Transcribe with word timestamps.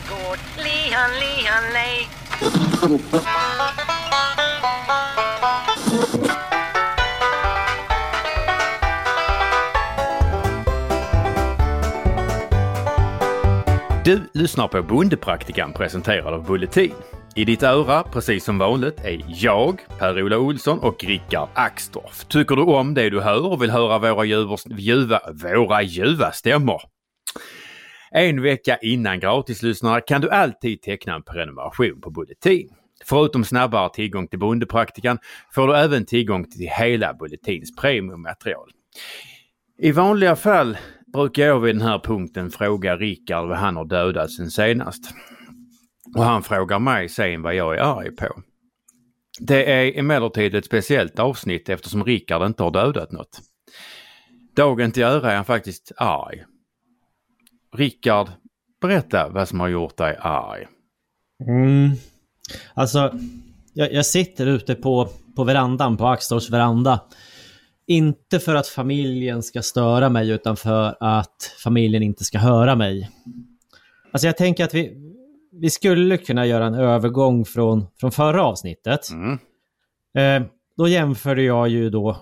gård. 0.00 0.38
Lihan, 0.56 1.10
lihan, 1.20 1.72
lej. 1.72 2.08
Du 14.04 14.20
lyssnar 14.32 14.68
på 14.68 14.82
Bondepraktikan 14.82 15.72
presenterad 15.72 16.34
av 16.34 16.46
Bulletin. 16.46 16.92
I 17.34 17.44
ditt 17.44 17.62
öra, 17.62 18.02
precis 18.02 18.44
som 18.44 18.58
vanligt, 18.58 19.04
är 19.04 19.24
jag, 19.28 19.80
Per-Ola 19.98 20.38
Olsson 20.38 20.78
och 20.78 21.04
Rickard 21.04 21.48
Axdorff. 21.54 22.24
Tycker 22.28 22.56
du 22.56 22.62
om 22.62 22.94
det 22.94 23.10
du 23.10 23.20
hör 23.20 23.46
och 23.52 23.62
vill 23.62 23.70
höra 23.70 23.98
våra 23.98 24.24
ljuva, 24.24 24.56
ljuva, 24.78 25.20
våra 25.42 25.82
ljuva 25.82 26.32
stämmor? 26.32 26.95
En 28.16 28.42
vecka 28.42 28.76
innan 28.76 29.20
gratislyssnare 29.20 30.00
kan 30.00 30.20
du 30.20 30.30
alltid 30.30 30.82
teckna 30.82 31.14
en 31.14 31.22
prenumeration 31.22 32.00
på 32.00 32.10
Bulletin. 32.10 32.68
Förutom 33.04 33.44
snabbare 33.44 33.90
tillgång 33.94 34.28
till 34.28 34.38
Bondepraktikan 34.38 35.18
får 35.54 35.68
du 35.68 35.76
även 35.76 36.06
tillgång 36.06 36.50
till 36.50 36.68
hela 36.78 37.14
Bulletins 37.14 37.76
premiummaterial. 37.76 38.70
I 39.78 39.92
vanliga 39.92 40.36
fall 40.36 40.78
brukar 41.12 41.46
jag 41.46 41.60
vid 41.60 41.74
den 41.74 41.82
här 41.82 41.98
punkten 41.98 42.50
fråga 42.50 42.96
Rickard 42.96 43.48
vad 43.48 43.58
han 43.58 43.76
har 43.76 43.84
dödat 43.84 44.30
sen 44.30 44.50
senast. 44.50 45.04
Och 46.16 46.24
han 46.24 46.42
frågar 46.42 46.78
mig 46.78 47.08
sen 47.08 47.42
vad 47.42 47.54
jag 47.54 47.76
är 47.76 47.80
arg 47.80 48.16
på. 48.16 48.42
Det 49.40 49.72
är 49.72 49.98
emellertid 49.98 50.54
ett 50.54 50.64
speciellt 50.64 51.18
avsnitt 51.18 51.68
eftersom 51.68 52.04
Rickard 52.04 52.46
inte 52.46 52.62
har 52.62 52.70
dödat 52.70 53.12
något. 53.12 53.40
Dagen 54.56 54.92
till 54.92 55.02
ära 55.02 55.32
är 55.32 55.36
han 55.36 55.44
faktiskt 55.44 55.92
arg. 55.96 56.44
Rickard, 57.76 58.28
berätta 58.80 59.28
vad 59.28 59.48
som 59.48 59.60
har 59.60 59.68
gjort 59.68 59.96
dig 59.96 60.16
arg. 60.20 60.66
Mm. 61.48 61.90
Alltså, 62.74 63.14
jag, 63.72 63.92
jag 63.92 64.06
sitter 64.06 64.46
ute 64.46 64.74
på, 64.74 65.08
på 65.36 65.44
verandan, 65.44 65.96
på 65.96 66.06
Axtors 66.06 66.50
veranda. 66.50 67.00
Inte 67.86 68.40
för 68.40 68.54
att 68.54 68.66
familjen 68.66 69.42
ska 69.42 69.62
störa 69.62 70.08
mig, 70.08 70.30
utan 70.30 70.56
för 70.56 70.96
att 71.00 71.54
familjen 71.64 72.02
inte 72.02 72.24
ska 72.24 72.38
höra 72.38 72.76
mig. 72.76 73.10
Alltså 74.12 74.26
jag 74.26 74.36
tänker 74.36 74.64
att 74.64 74.74
vi, 74.74 75.12
vi 75.52 75.70
skulle 75.70 76.16
kunna 76.16 76.46
göra 76.46 76.66
en 76.66 76.74
övergång 76.74 77.44
från, 77.44 77.86
från 78.00 78.12
förra 78.12 78.44
avsnittet. 78.44 79.00
Mm. 79.10 79.38
Eh, 80.18 80.48
då 80.76 80.88
jämförde 80.88 81.42
jag 81.42 81.68
ju 81.68 81.90
då 81.90 82.16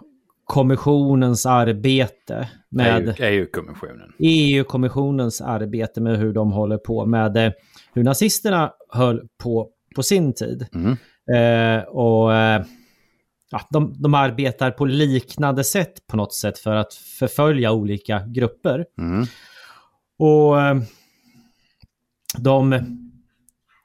kommissionens 0.44 1.46
arbete 1.46 2.48
med 2.70 3.08
EU- 3.08 3.14
EU-kommissionen. 3.18 4.12
EU-kommissionens 4.18 5.40
arbete 5.40 6.00
med 6.00 6.18
hur 6.18 6.32
de 6.32 6.52
håller 6.52 6.78
på 6.78 7.06
med 7.06 7.36
eh, 7.36 7.52
hur 7.94 8.04
nazisterna 8.04 8.72
höll 8.88 9.28
på 9.42 9.70
på 9.94 10.02
sin 10.02 10.34
tid. 10.34 10.66
Mm. 10.74 10.96
Eh, 11.32 11.84
och 11.84 12.34
eh, 12.34 12.64
ja, 13.50 13.60
de, 13.70 14.02
de 14.02 14.14
arbetar 14.14 14.70
på 14.70 14.84
liknande 14.84 15.64
sätt 15.64 16.06
på 16.06 16.16
något 16.16 16.34
sätt 16.34 16.58
för 16.58 16.74
att 16.74 16.94
förfölja 16.94 17.72
olika 17.72 18.22
grupper. 18.26 18.84
Mm. 18.98 19.26
Och 20.18 20.60
eh, 20.60 20.76
de, 22.38 22.70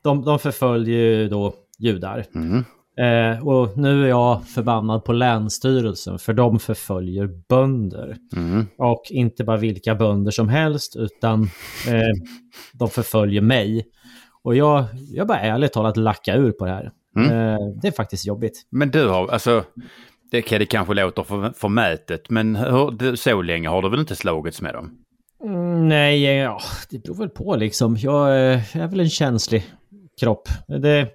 de, 0.03 0.25
de 0.25 0.39
förföljer 0.39 0.97
ju 0.99 1.29
då 1.29 1.53
judar. 1.79 2.25
Mm. 2.35 2.63
Eh, 2.99 3.47
och 3.47 3.77
nu 3.77 4.03
är 4.03 4.09
jag 4.09 4.47
förbannad 4.47 5.03
på 5.03 5.13
Länsstyrelsen 5.13 6.19
för 6.19 6.33
de 6.33 6.59
förföljer 6.59 7.29
bönder. 7.49 8.17
Mm. 8.35 8.67
Och 8.77 9.01
inte 9.09 9.43
bara 9.43 9.57
vilka 9.57 9.95
bönder 9.95 10.31
som 10.31 10.49
helst 10.49 10.95
utan 10.95 11.43
eh, 11.87 12.23
de 12.73 12.89
förföljer 12.89 13.41
mig. 13.41 13.85
Och 14.43 14.55
jag, 14.55 14.85
jag 15.11 15.27
bara 15.27 15.39
ärligt 15.39 15.73
talat 15.73 15.97
lacka 15.97 16.35
ur 16.35 16.51
på 16.51 16.65
det 16.65 16.71
här. 16.71 16.91
Mm. 17.15 17.31
Eh, 17.31 17.57
det 17.81 17.87
är 17.87 17.91
faktiskt 17.91 18.27
jobbigt. 18.27 18.67
Men 18.69 18.91
du 18.91 19.07
har, 19.07 19.27
alltså, 19.27 19.63
det, 20.31 20.57
det 20.57 20.65
kanske 20.65 20.93
låter 20.93 21.23
för, 21.23 21.53
förmätet, 21.55 22.29
men 22.29 22.55
hur, 22.55 23.15
så 23.15 23.41
länge 23.41 23.69
har 23.69 23.81
du 23.81 23.89
väl 23.89 23.99
inte 23.99 24.15
slagits 24.15 24.61
med 24.61 24.73
dem? 24.73 24.91
Mm, 25.43 25.87
nej, 25.87 26.23
ja, 26.23 26.61
det 26.89 27.03
beror 27.03 27.15
väl 27.15 27.29
på 27.29 27.55
liksom. 27.55 27.97
Jag 27.97 28.27
eh, 28.27 28.77
är 28.77 28.87
väl 28.87 28.99
en 28.99 29.09
känslig 29.09 29.63
kropp. 30.19 30.49
Det, 30.67 31.07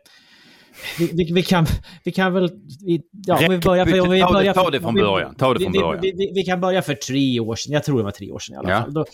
vi, 0.98 1.10
vi, 1.14 1.32
vi, 1.32 1.42
kan, 1.42 1.66
vi 2.04 2.12
kan 2.12 2.32
väl... 2.32 2.50
Vi, 2.86 3.02
ja, 3.26 3.34
om 3.46 3.50
vi 3.52 3.58
börjar 3.58 3.86
för, 3.86 4.00
om 4.00 4.10
vi 4.10 4.20
Ta 4.20 4.26
det- 4.26 4.32
börjar 4.32 4.54
ta 4.54 4.64
för- 4.64 4.70
det 4.70 4.80
från 4.80 4.94
början, 4.94 5.34
ta 5.34 5.54
det 5.54 5.60
från 5.60 5.72
början. 5.72 6.00
Vi 6.34 6.42
kan 6.46 6.60
börja 6.60 6.82
för 6.82 6.94
tre 6.94 7.40
år 7.40 7.56
sedan. 7.56 7.72
Jag 7.72 7.84
tror 7.84 7.98
det 7.98 8.04
var 8.04 8.10
tre 8.10 8.30
år 8.32 8.38
sedan 8.38 8.54
i 8.54 8.58
alla 8.58 8.70
Ja. 8.70 8.80
fall. 8.82 8.94
Då, 8.94 9.04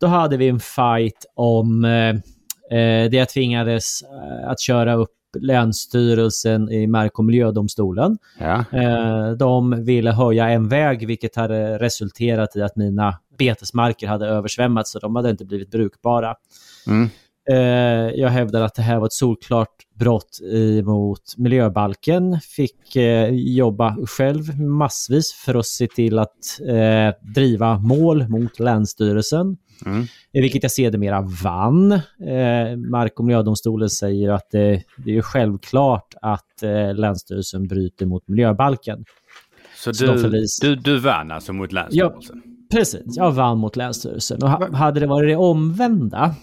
då 0.00 0.06
hade 0.06 0.36
vi 0.36 0.48
en 0.48 0.60
fight 0.60 1.26
om 1.34 1.84
eh, 1.84 2.08
eh, 2.78 3.10
det 3.10 3.12
jag 3.16 3.28
tvingades 3.28 4.02
eh, 4.02 4.50
att 4.50 4.60
köra 4.60 4.94
upp 4.94 5.10
Länsstyrelsen 5.40 6.70
i 6.70 6.86
Mark 6.86 7.18
och 7.18 7.24
miljödomstolen. 7.24 8.18
Ja. 8.40 8.64
Eh, 8.72 9.30
de 9.30 9.84
ville 9.84 10.10
höja 10.10 10.48
en 10.48 10.68
väg 10.68 11.06
vilket 11.06 11.36
hade 11.36 11.78
resulterat 11.78 12.56
i 12.56 12.62
att 12.62 12.76
mina 12.76 13.18
betesmarker 13.38 14.06
hade 14.06 14.26
översvämmats 14.26 14.90
så 14.92 14.98
de 14.98 15.16
hade 15.16 15.30
inte 15.30 15.44
blivit 15.44 15.70
brukbara. 15.70 16.34
Mm. 16.86 17.08
Eh, 17.50 17.56
jag 18.20 18.28
hävdar 18.28 18.62
att 18.62 18.74
det 18.74 18.82
här 18.82 18.98
var 18.98 19.06
ett 19.06 19.12
solklart 19.12 19.68
brott 19.94 20.40
mot 20.84 21.36
miljöbalken. 21.36 22.40
Fick 22.40 22.96
eh, 22.96 23.28
jobba 23.30 23.96
själv 24.06 24.60
massvis 24.60 25.32
för 25.32 25.54
att 25.54 25.66
se 25.66 25.86
till 25.86 26.18
att 26.18 26.60
eh, 26.68 27.32
driva 27.34 27.78
mål 27.78 28.28
mot 28.28 28.60
Länsstyrelsen. 28.60 29.56
Mm. 29.86 30.06
Vilket 30.32 30.62
jag 30.62 30.72
sedermera 30.72 31.20
vann. 31.42 31.92
Eh, 31.92 32.76
Mark 32.90 33.18
och 33.20 33.24
miljödomstolen 33.24 33.90
säger 33.90 34.30
att 34.30 34.50
det, 34.50 34.82
det 34.96 35.16
är 35.16 35.22
självklart 35.22 36.14
att 36.22 36.62
eh, 36.62 36.94
Länsstyrelsen 36.94 37.68
bryter 37.68 38.06
mot 38.06 38.28
miljöbalken. 38.28 39.04
Så, 39.76 39.94
Så 39.94 40.04
du, 40.04 40.46
du, 40.60 40.76
du 40.76 40.98
vann 40.98 41.30
alltså 41.30 41.52
mot 41.52 41.72
Länsstyrelsen? 41.72 42.42
Precis, 42.72 43.02
jag 43.06 43.32
vann 43.32 43.58
mot 43.58 43.76
Länsstyrelsen. 43.76 44.42
Och 44.42 44.50
ha, 44.50 44.76
hade 44.76 45.00
det 45.00 45.06
varit 45.06 45.30
det 45.30 45.36
omvända, 45.36 46.34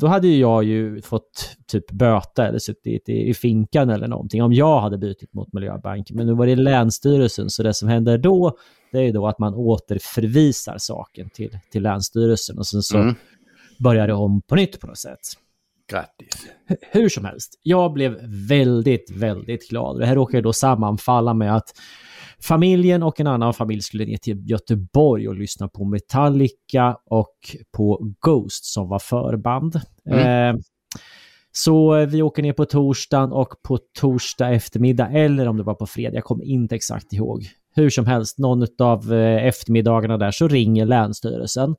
då 0.00 0.06
hade 0.06 0.28
ju 0.28 0.38
jag 0.38 0.64
ju 0.64 1.02
fått 1.02 1.56
typ 1.66 1.90
böta 1.90 2.46
eller 2.46 2.58
suttit 2.58 3.08
i, 3.08 3.28
i 3.28 3.34
finkan 3.34 3.90
eller 3.90 4.08
någonting 4.08 4.42
om 4.42 4.52
jag 4.52 4.80
hade 4.80 4.98
bytt 4.98 5.34
mot 5.34 5.52
miljöbanken. 5.52 6.16
Men 6.16 6.26
nu 6.26 6.34
var 6.34 6.46
det 6.46 6.56
Länsstyrelsen, 6.56 7.50
så 7.50 7.62
det 7.62 7.74
som 7.74 7.88
händer 7.88 8.18
då, 8.18 8.56
det 8.92 8.98
är 8.98 9.02
ju 9.02 9.12
då 9.12 9.26
att 9.26 9.38
man 9.38 9.54
återförvisar 9.54 10.76
saken 10.78 11.30
till, 11.30 11.58
till 11.72 11.82
Länsstyrelsen 11.82 12.58
och 12.58 12.66
sen 12.66 12.82
så 12.82 12.98
Mm. 12.98 13.14
börjar 13.78 14.06
det 14.06 14.14
om 14.14 14.42
på 14.42 14.54
nytt 14.54 14.80
på 14.80 14.86
något 14.86 14.98
sätt. 14.98 15.18
Grattis. 15.90 16.46
Hur 16.92 17.08
som 17.08 17.24
helst, 17.24 17.60
jag 17.62 17.92
blev 17.92 18.18
väldigt, 18.48 19.10
väldigt 19.10 19.68
glad. 19.68 19.98
Det 19.98 20.06
här 20.06 20.14
råkade 20.14 20.42
då 20.42 20.52
sammanfalla 20.52 21.34
med 21.34 21.56
att 21.56 21.74
familjen 22.42 23.02
och 23.02 23.20
en 23.20 23.26
annan 23.26 23.54
familj 23.54 23.82
skulle 23.82 24.04
ner 24.04 24.16
till 24.16 24.50
Göteborg 24.50 25.28
och 25.28 25.34
lyssna 25.34 25.68
på 25.68 25.84
Metallica 25.84 26.96
och 27.06 27.56
på 27.76 28.14
Ghost 28.20 28.64
som 28.64 28.88
var 28.88 28.98
förband. 28.98 29.80
Mm. 30.10 30.54
Eh, 30.54 30.60
så 31.52 32.06
vi 32.06 32.22
åker 32.22 32.42
ner 32.42 32.52
på 32.52 32.64
torsdagen 32.64 33.32
och 33.32 33.54
på 33.62 33.78
torsdag 33.98 34.48
eftermiddag, 34.50 35.08
eller 35.08 35.48
om 35.48 35.56
det 35.56 35.62
var 35.62 35.74
på 35.74 35.86
fredag, 35.86 36.14
jag 36.14 36.24
kommer 36.24 36.44
inte 36.44 36.74
exakt 36.74 37.12
ihåg. 37.12 37.46
Hur 37.74 37.90
som 37.90 38.06
helst, 38.06 38.38
någon 38.38 38.66
av 38.78 39.12
eh, 39.12 39.46
eftermiddagarna 39.46 40.16
där 40.18 40.30
så 40.30 40.48
ringer 40.48 40.86
Länsstyrelsen. 40.86 41.74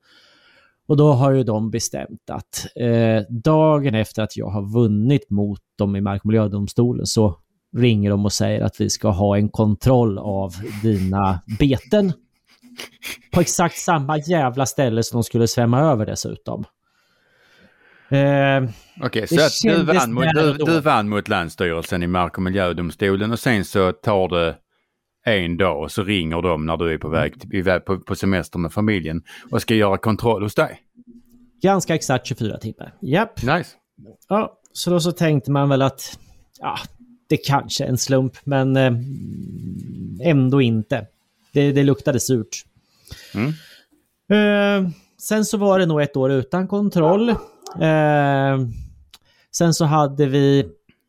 Och 0.88 0.98
då 0.98 1.12
har 1.12 1.32
ju 1.32 1.44
de 1.44 1.72
bestämt 1.72 2.30
att 2.30 2.68
eh, 2.76 3.22
dagen 3.30 3.96
efter 3.96 4.24
att 4.24 4.38
jag 4.38 4.48
har 4.48 4.74
vunnit 4.74 5.30
mot 5.30 5.60
dem 5.78 5.96
i 5.96 6.02
Mark 6.02 6.22
och 6.22 6.26
miljödomstolen 6.26 7.06
så 7.06 7.36
ringer 7.78 8.10
de 8.10 8.26
och 8.26 8.34
säger 8.34 8.62
att 8.62 8.82
vi 8.82 8.90
ska 8.90 9.10
ha 9.10 9.38
en 9.38 9.50
kontroll 9.50 10.18
av 10.18 10.54
dina 10.84 11.42
beten. 11.60 12.14
På 13.32 13.42
exakt 13.42 13.78
samma 13.78 14.18
jävla 14.18 14.66
ställe 14.66 15.04
som 15.04 15.18
de 15.18 15.24
skulle 15.24 15.48
svämma 15.48 15.80
över 15.80 16.06
dessutom. 16.06 16.66
Eh, 18.10 18.70
Okej, 19.02 19.28
så 19.28 19.42
att 19.42 19.52
du 19.64 19.84
vann, 19.84 20.14
mot, 20.14 20.26
du, 20.34 20.54
du 20.54 20.80
vann 20.80 21.10
mot 21.10 21.28
Länsstyrelsen 21.28 22.04
i 22.04 22.08
Mark 22.08 22.38
och 22.38 22.44
miljödomstolen 22.44 23.32
och 23.32 23.40
sen 23.40 23.66
så 23.66 23.92
tar 23.92 24.28
det 24.30 24.56
en 25.26 25.58
dag 25.58 25.84
och 25.84 25.92
så 25.92 26.04
ringer 26.04 26.42
de 26.42 26.66
när 26.66 26.78
du 26.78 26.94
är 26.94 26.98
på 26.98 27.10
väg 27.10 27.54
iväg 27.54 27.86
på, 27.86 28.00
på 28.00 28.16
semester 28.16 28.60
med 28.60 28.74
familjen 28.74 29.24
och 29.52 29.62
ska 29.62 29.76
göra 29.76 29.98
kontroll 29.98 30.44
hos 30.44 30.56
dig. 30.56 30.80
ganska 31.62 31.96
exakt 31.96 32.28
24 32.28 32.58
timmar. 32.58 32.94
Japp. 33.02 33.44
Nice. 33.44 33.70
Ja, 34.30 34.60
så 34.74 34.90
då 34.90 35.00
så 35.00 35.12
tänkte 35.12 35.52
man 35.52 35.70
väl 35.70 35.82
att 35.82 36.20
ja, 36.60 36.78
det 37.32 37.38
kanske 37.38 37.84
är 37.84 37.88
en 37.88 37.98
slump, 37.98 38.38
men 38.44 38.78
eh, 38.78 38.94
ändå 40.30 40.62
inte. 40.62 41.08
Det, 41.54 41.72
det 41.72 41.84
luktade 41.84 42.20
surt. 42.20 42.66
Mm. 43.36 43.54
Eh, 44.32 44.92
sen 45.22 45.46
så 45.46 45.58
var 45.58 45.80
det 45.80 45.86
nog 45.86 46.02
ett 46.02 46.18
år 46.18 46.32
utan 46.32 46.68
kontroll. 46.68 47.30
Eh, 47.30 48.58
sen 49.52 49.74
så 49.74 49.86
hade 49.86 50.26
vi, 50.26 50.66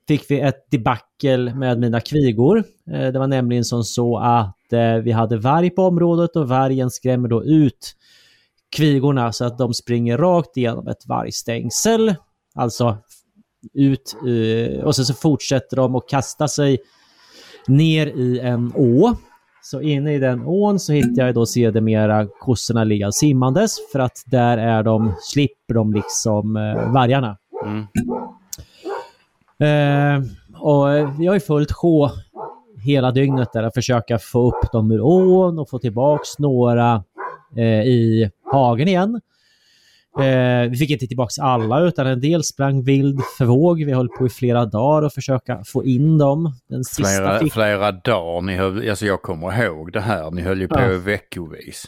fick 0.09 0.31
vi 0.31 0.41
ett 0.41 0.71
debacle 0.71 1.55
med 1.55 1.79
mina 1.79 2.01
kvigor. 2.01 2.65
Eh, 2.91 3.13
det 3.13 3.19
var 3.19 3.27
nämligen 3.27 3.65
som 3.65 3.85
så 3.85 4.19
att 4.19 4.73
eh, 4.73 4.95
vi 4.95 5.13
hade 5.13 5.37
varg 5.37 5.71
på 5.71 5.83
området 5.83 6.37
och 6.37 6.49
vargen 6.49 6.91
skrämmer 6.91 7.29
då 7.29 7.45
ut 7.45 7.97
kvigorna 8.77 9.33
så 9.33 9.45
att 9.45 9.59
de 9.59 9.75
springer 9.75 10.19
rakt 10.19 10.57
igenom 10.57 10.89
ett 10.89 11.07
vargstängsel. 11.07 12.15
Alltså 12.55 12.99
ut 13.75 14.17
eh, 14.27 14.85
och 14.85 14.97
sen 14.97 15.05
så 15.05 15.15
fortsätter 15.15 15.77
de 15.77 15.97
att 15.97 16.09
kasta 16.09 16.49
sig 16.49 16.79
ner 17.67 18.07
i 18.07 18.41
en 18.41 18.73
å. 18.77 19.17
Så 19.63 19.81
inne 19.81 20.15
i 20.15 20.19
den 20.19 20.47
ån 20.47 20.79
så 20.79 20.93
hittar 20.93 21.27
jag 21.27 21.35
då 21.35 21.47
sedermera 21.47 22.27
kossorna 22.41 22.85
ligga 22.85 23.13
simmandes 23.13 23.77
för 23.93 23.99
att 23.99 24.23
där 24.27 24.59
är 24.59 24.83
de, 24.83 25.15
slipper 25.21 25.75
de 25.75 25.93
liksom 25.93 26.57
eh, 26.57 26.93
vargarna. 26.93 27.37
Mm. 27.65 27.87
Eh, 29.59 30.23
och 30.61 30.89
jag 31.19 31.37
är 31.37 31.41
fullt 31.41 31.73
sjå 31.73 32.11
hela 32.85 33.11
dygnet 33.11 33.53
där 33.53 33.63
att 33.63 33.75
försöka 33.75 34.19
få 34.19 34.49
upp 34.49 34.73
dem 34.73 34.91
ur 34.91 35.01
ån 35.01 35.59
och 35.59 35.71
få 35.71 35.79
tillbaks 35.79 36.39
några 36.39 37.05
eh, 37.57 37.83
i 37.83 38.31
hagen 38.53 38.89
igen. 38.89 39.21
Eh, 40.21 40.71
vi 40.71 40.77
fick 40.77 40.91
inte 40.91 41.07
tillbaks 41.07 41.39
alla 41.39 41.81
utan 41.81 42.07
en 42.07 42.21
del 42.21 42.45
sprang 42.45 42.83
vild 42.85 43.21
för 43.39 43.45
våg. 43.45 43.85
Vi 43.85 43.93
höll 43.93 44.09
på 44.09 44.27
i 44.27 44.29
flera 44.31 44.65
dagar 44.67 45.07
att 45.07 45.15
försöka 45.15 45.63
få 45.67 45.85
in 45.85 46.19
dem. 46.19 46.53
Den 46.69 46.85
sista 46.85 47.05
Flera, 47.05 47.39
fick... 47.39 47.53
flera 47.53 47.93
dagar, 47.93 48.41
ni 48.41 48.57
höll, 48.57 48.91
alltså 48.91 49.07
jag 49.07 49.23
kommer 49.23 49.65
ihåg 49.65 49.93
det 49.93 50.01
här, 50.01 50.31
ni 50.31 50.43
höll 50.43 50.61
ju 50.61 50.69
på 50.69 50.81
Ja. 50.81 50.99
veckovis. 50.99 51.85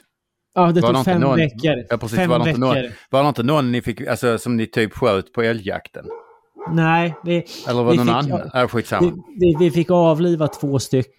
Ja, 0.54 0.72
det 0.72 0.80
Var 0.80 0.88
tog 0.88 1.00
det 1.00 1.04
fem 1.04 1.20
någon- 1.20 1.36
veckor. 1.36 1.74
Ja, 1.90 1.96
precis, 1.96 2.18
fem 2.18 2.30
var 2.30 2.38
det, 2.38 2.50
inte 2.50 2.60
veckor. 2.60 2.74
någon, 2.82 2.92
var 3.10 3.22
det 3.22 3.28
inte 3.28 3.42
någon 3.42 3.72
ni 3.72 3.82
fick, 3.82 4.06
alltså, 4.06 4.38
som 4.38 4.56
ni 4.56 4.66
typ 4.66 4.92
sköt 4.92 5.32
på 5.32 5.42
älgjakten? 5.42 6.04
Nej, 6.72 7.14
vi, 7.24 7.44
Eller 7.68 7.82
var 7.82 7.90
det 7.92 8.04
någon 8.04 8.06
fick- 8.24 8.32
annan? 8.32 8.50
Ja, 8.54 8.68
skitsamma. 8.68 9.12
vi, 9.40 9.46
vi, 9.46 9.56
vi 9.64 9.70
fick 9.70 9.90
avliva 9.90 10.48
två 10.48 10.78
stycken 10.78 11.12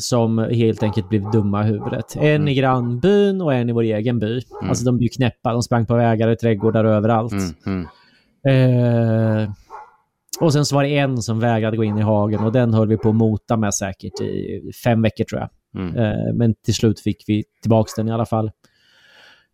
som 0.00 0.38
helt 0.38 0.82
enkelt 0.82 1.08
blev 1.08 1.30
dumma 1.30 1.64
i 1.64 1.66
huvudet. 1.66 2.16
En 2.16 2.22
Mm. 2.22 2.48
i 2.48 2.54
grannbyn 2.54 3.40
och 3.40 3.54
en 3.54 3.68
i 3.68 3.72
vår 3.72 3.82
egen 3.82 4.18
by. 4.18 4.40
Alltså 4.62 4.84
de 4.84 4.98
blev 4.98 5.08
knäppa. 5.08 5.52
De 5.52 5.62
sprang 5.62 5.86
på 5.86 5.94
vägar 5.94 6.28
och 6.28 6.38
trädgårdar 6.38 6.84
och 6.84 6.92
överallt. 6.92 7.32
Mm, 7.66 7.86
mm. 8.46 9.42
Eh, 9.44 9.50
och 10.40 10.52
sen 10.52 10.64
så 10.64 10.74
var 10.74 10.82
det 10.82 10.98
en 10.98 11.22
som 11.22 11.40
vägrade 11.40 11.76
gå 11.76 11.84
in 11.84 11.98
i 11.98 12.02
hagen 12.02 12.44
och 12.44 12.52
den 12.52 12.74
höll 12.74 12.88
vi 12.88 12.96
på 12.96 13.08
att 13.08 13.14
mota 13.14 13.56
med 13.56 13.74
säkert 13.74 14.20
i 14.20 14.60
fem 14.84 15.02
veckor 15.02 15.24
tror 15.24 15.40
jag. 15.40 15.50
Mm. 15.82 15.96
Eh, 15.96 16.34
men 16.34 16.54
till 16.64 16.74
slut 16.74 17.00
fick 17.00 17.24
vi 17.26 17.44
tillbaka 17.62 17.90
den 17.96 18.08
i 18.08 18.12
alla 18.12 18.26
fall. 18.26 18.50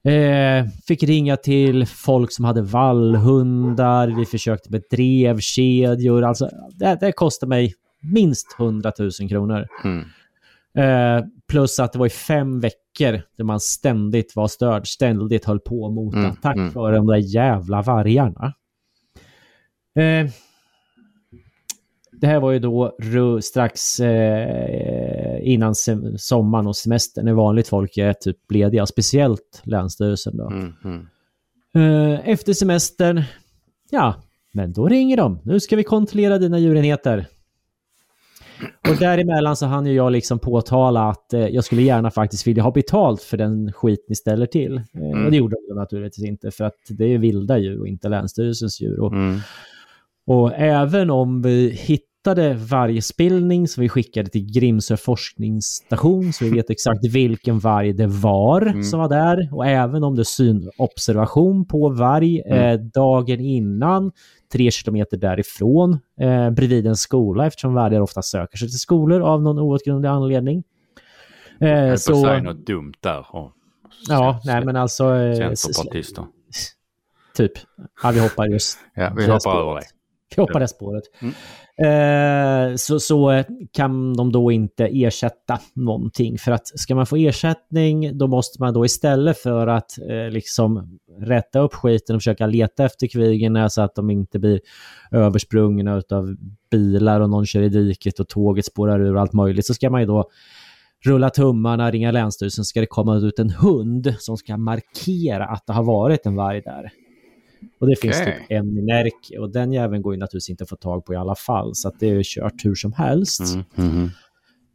Eh, 0.04 0.66
fick 0.86 1.02
ringa 1.02 1.36
till 1.36 1.86
folk 1.86 2.32
som 2.32 2.44
hade 2.44 2.62
vallhundar. 2.62 4.08
Vi 4.08 4.26
försökte 4.26 4.70
med 4.70 4.82
drevkedjor. 4.90 6.24
Alltså, 6.24 6.48
det, 6.78 6.98
det 7.00 7.12
kostade 7.12 7.48
mig 7.50 7.74
minst 8.00 8.56
100 8.58 8.92
000 8.98 9.10
kronor. 9.28 9.66
Mm. 9.84 10.04
Eh, 10.78 11.24
plus 11.48 11.80
att 11.80 11.92
det 11.92 11.98
var 11.98 12.06
i 12.06 12.10
fem 12.10 12.60
veckor 12.60 13.22
där 13.36 13.44
man 13.44 13.60
ständigt 13.60 14.36
var 14.36 14.48
störd, 14.48 14.86
ständigt 14.86 15.44
höll 15.44 15.60
på 15.60 15.86
att 15.86 15.92
mota. 15.92 16.18
Mm, 16.18 16.36
Tack 16.42 16.56
mm. 16.56 16.72
vare 16.72 16.96
de 16.96 17.06
där 17.06 17.34
jävla 17.34 17.82
vargarna. 17.82 18.54
Eh, 19.98 20.30
det 22.20 22.26
här 22.26 22.40
var 22.40 22.52
ju 22.52 22.58
då 22.58 22.96
strax 23.42 24.00
eh, 24.00 25.38
innan 25.42 25.74
sommaren 26.16 26.66
och 26.66 26.76
semestern 26.76 27.24
när 27.24 27.32
vanligt 27.32 27.68
folk 27.68 27.96
är 27.96 28.12
typ 28.12 28.36
lediga, 28.50 28.86
speciellt 28.86 29.62
Länsstyrelsen. 29.64 30.36
Då. 30.36 30.50
Mm, 30.50 30.72
mm. 30.84 31.06
Eh, 31.74 32.28
efter 32.28 32.52
semestern, 32.52 33.22
ja, 33.90 34.14
men 34.52 34.72
då 34.72 34.88
ringer 34.88 35.16
de. 35.16 35.40
Nu 35.44 35.60
ska 35.60 35.76
vi 35.76 35.84
kontrollera 35.84 36.38
dina 36.38 36.58
djurenheter. 36.58 37.26
Och 38.88 38.96
däremellan 38.96 39.56
så 39.56 39.66
hann 39.66 39.87
ju 39.87 39.93
jag 39.93 40.12
liksom 40.12 40.38
påtala 40.38 41.10
att 41.10 41.32
eh, 41.32 41.46
jag 41.46 41.64
skulle 41.64 41.82
gärna 41.82 42.10
faktiskt 42.10 42.46
vilja 42.46 42.62
ha 42.62 42.70
betalt 42.70 43.22
för 43.22 43.37
den 43.37 43.72
skit 43.72 44.06
ni 44.08 44.14
ställer 44.16 44.46
till. 44.46 44.76
Eh, 44.76 45.25
Och 45.25 45.31
det 45.31 45.37
gjorde 45.37 45.56
de 45.69 45.75
naturligtvis 45.75 46.26
inte 46.26 46.50
för 46.50 46.64
att 46.64 46.75
det 46.88 47.05
är 47.14 47.19
vilda 47.19 47.58
djur 47.58 47.81
och 47.81 47.88
inte 47.88 48.08
Länsstyrelsens 48.08 48.81
djur. 48.81 49.00
Och, 49.00 49.12
Mm. 49.12 49.38
och 50.26 50.52
även 50.55 51.10
om 51.10 51.43
vi 51.43 51.70
hittade 51.70 52.55
varje 52.55 53.02
spillning 53.02 53.69
som 53.69 53.81
vi 53.82 53.88
skickade 53.88 54.28
till 54.31 54.52
Grimsö 54.52 54.96
forskningsstation 54.96 56.32
så 56.32 56.44
vi 56.44 56.50
vet 56.50 56.70
exakt 56.70 57.04
vilken 57.12 57.58
varg 57.58 57.93
det 57.93 58.06
var 58.06 58.82
som 58.82 59.00
var 59.00 59.08
där 59.08 59.49
och 59.52 59.66
även 59.66 60.04
om 60.04 60.16
det 60.16 60.25
synobservation 60.25 61.66
på 61.66 61.88
varg 61.88 62.40
eh, 62.40 62.81
dagen 62.81 63.40
innan 63.40 64.12
tre 64.52 64.70
kilometer 64.70 65.16
därifrån 65.16 65.98
eh, 66.20 66.50
bredvid 66.50 66.86
en 66.86 66.96
skola 66.96 67.46
eftersom 67.46 67.74
vargar 67.74 68.00
ofta 68.00 68.22
söker 68.22 68.58
sig 68.58 68.68
till 68.68 68.78
skolor 68.78 69.20
av 69.20 69.42
någon 69.42 69.58
outgrundlig 69.58 70.08
anledning. 70.08 70.64
Eh, 71.60 71.68
Jag 71.68 71.76
höll 71.78 71.88
på 71.88 71.94
att 71.94 72.00
säga 72.02 72.42
något 72.42 72.66
dumt 72.66 72.94
där. 73.00 73.26
Och, 73.36 73.52
ja, 74.08 74.40
nej 74.44 74.64
men 74.64 74.76
alltså... 74.76 75.14
Eh, 75.14 75.52
Centerpartister. 75.54 76.24
typ. 77.34 77.52
Ja, 78.02 78.10
vi 78.10 78.20
hoppar 78.20 78.46
just 78.46 78.78
Ja, 78.94 79.12
vi 79.16 79.26
hoppar 79.26 79.60
över 79.60 79.74
det. 79.74 79.86
Vi 80.36 80.42
hoppar 80.42 80.60
det 80.60 80.69
spåret. 80.69 81.04
Eh, 81.82 82.76
så, 82.76 83.00
så 83.00 83.30
eh, 83.30 83.46
kan 83.72 84.14
de 84.14 84.32
då 84.32 84.52
inte 84.52 84.84
ersätta 84.84 85.58
någonting. 85.75 86.38
För 86.38 86.52
att 86.52 86.66
ska 86.66 86.94
man 86.94 87.06
få 87.06 87.16
ersättning 87.16 88.19
då 88.19 88.26
måste 88.26 88.62
man 88.62 88.75
då 88.75 88.84
istället 88.84 89.38
för 89.38 89.66
att 89.66 89.98
eh, 89.98 90.30
liksom 90.30 90.98
rätta 91.20 91.60
upp 91.60 91.75
skiten 91.75 92.16
och 92.16 92.22
försöka 92.22 92.46
leta 92.46 92.84
efter 92.84 93.06
kvigerna 93.06 93.69
så 93.69 93.82
att 93.82 93.94
de 93.94 94.10
inte 94.10 94.38
blir 94.38 94.60
översprungna 95.10 96.02
av 96.10 96.36
bilar 96.70 97.20
och 97.20 97.30
någon 97.30 97.46
kör 97.46 97.62
i 97.62 97.69
diket 97.69 98.20
och 98.20 98.28
tåget 98.28 98.64
spårar 98.64 99.00
ur 99.00 99.14
och 99.14 99.20
allt 99.20 99.32
möjligt 99.32 99.66
så 99.66 99.75
ska 99.75 99.90
man 99.90 100.00
ju 100.00 100.06
då 100.06 100.30
rulla 101.04 101.30
tummarna, 101.30 101.90
ringa 101.90 102.10
Länsstyrelsen, 102.10 102.64
ska 102.64 102.80
det 102.80 102.86
komma 102.86 103.16
ut 103.16 103.38
en 103.38 103.50
hund 103.50 104.14
som 104.19 104.36
ska 104.36 104.56
markera 104.56 105.46
att 105.46 105.66
det 105.66 105.72
har 105.72 105.84
varit 105.84 106.26
en 106.26 106.36
varg 106.36 106.60
där. 106.60 106.90
Och 107.81 107.87
det 107.87 107.96
finns 107.96 108.20
Okej. 108.20 108.38
typ 108.38 108.50
en 108.50 108.78
i 108.78 108.82
Närke 108.82 109.38
och 109.38 109.50
den 109.50 109.72
jäveln 109.72 110.02
går 110.02 110.14
ju 110.14 110.20
naturligtvis 110.20 110.50
inte 110.50 110.64
att 110.64 110.70
få 110.70 110.76
tag 110.76 111.05
på 111.05 111.14
i 111.14 111.16
alla 111.16 111.34
fall. 111.34 111.75
Så 111.75 111.88
att 111.88 112.00
det 112.00 112.06
är 112.06 112.14
ju 112.14 112.22
kört 112.25 112.64
hur 112.64 112.75
som 112.75 112.93
helst. 112.93 113.40
Mm, 113.55 113.64
mhm. 113.75 114.10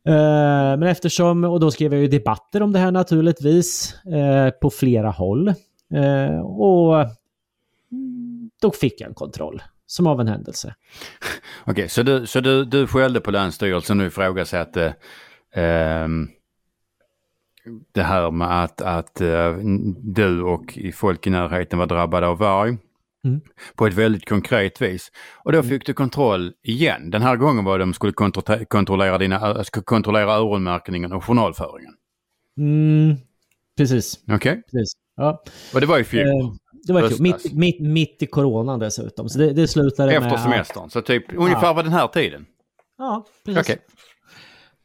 Eh, 0.07 0.77
men 0.77 0.83
eftersom, 0.83 1.43
och 1.43 1.59
då 1.59 1.71
skrev 1.71 1.93
jag 1.93 2.01
ju 2.01 2.07
debatter 2.07 2.61
om 2.61 2.71
det 2.71 2.79
här 2.79 2.91
naturligtvis 2.91 3.95
eh, 4.05 4.49
på 4.49 4.69
flera 4.69 5.09
håll. 5.09 5.47
Eh, 5.93 6.39
och 6.39 6.95
mm, 7.91 8.49
då 8.61 8.71
fick 8.71 9.01
jag 9.01 9.07
en 9.07 9.13
kontroll, 9.13 9.63
som 9.85 10.07
av 10.07 10.21
en 10.21 10.27
händelse. 10.27 10.75
Okej, 11.65 11.89
så, 11.89 12.03
du, 12.03 12.25
så 12.25 12.39
du, 12.39 12.65
du 12.65 12.87
skällde 12.87 13.19
på 13.19 13.31
Länsstyrelsen 13.31 13.99
och 13.99 14.05
ifrågasatte 14.05 14.95
ehm, 15.55 16.29
det 17.91 18.03
här 18.03 18.31
med 18.31 18.63
att, 18.63 18.81
att 18.81 19.21
eh, 19.21 19.57
du 19.97 20.41
och 20.41 20.77
folk 20.93 21.27
i 21.27 21.29
närheten 21.29 21.79
var 21.79 21.85
drabbade 21.85 22.27
av 22.27 22.37
varg. 22.37 22.77
Mm. 23.25 23.41
På 23.75 23.87
ett 23.87 23.93
väldigt 23.93 24.29
konkret 24.29 24.81
vis. 24.81 25.11
Och 25.43 25.51
då 25.51 25.63
fick 25.63 25.85
du 25.85 25.93
kontroll 25.93 26.53
igen. 26.63 27.09
Den 27.09 27.21
här 27.21 27.35
gången 27.35 27.65
var 27.65 27.77
det 27.77 27.83
de 27.85 27.93
skulle 27.93 28.13
kontro- 28.13 28.65
kontrollera, 28.65 29.17
dina, 29.17 29.63
skulle 29.63 29.83
kontrollera 29.83 30.33
öronmärkningen 30.33 31.13
och 31.13 31.23
journalföringen. 31.23 31.93
Mm, 32.57 33.15
precis, 33.77 34.19
Okej? 34.31 34.61
precis. 34.71 34.93
Ja. 35.15 35.43
Och 35.73 35.81
det 35.81 35.87
var 35.87 35.99
i 35.99 36.03
fjol. 36.03 36.27
Eh, 36.27 36.53
det 36.87 36.93
var. 36.93 37.01
Höstas. 37.01 37.19
Mitt, 37.19 37.53
mitt, 37.53 37.81
mitt 37.81 38.23
i 38.23 38.25
coronan 38.25 38.79
dessutom. 38.79 39.29
Så 39.29 39.39
det, 39.39 39.53
det 39.53 39.67
slutade 39.67 40.19
med... 40.19 40.23
Efter 40.23 40.37
semestern. 40.37 40.89
Så 40.89 41.01
typ 41.01 41.25
ungefär 41.37 41.73
vid 41.73 41.85
den 41.85 41.93
här 41.93 42.07
tiden. 42.07 42.45
Ja, 42.97 43.25
precis. 43.45 43.61
Okej. 43.61 43.77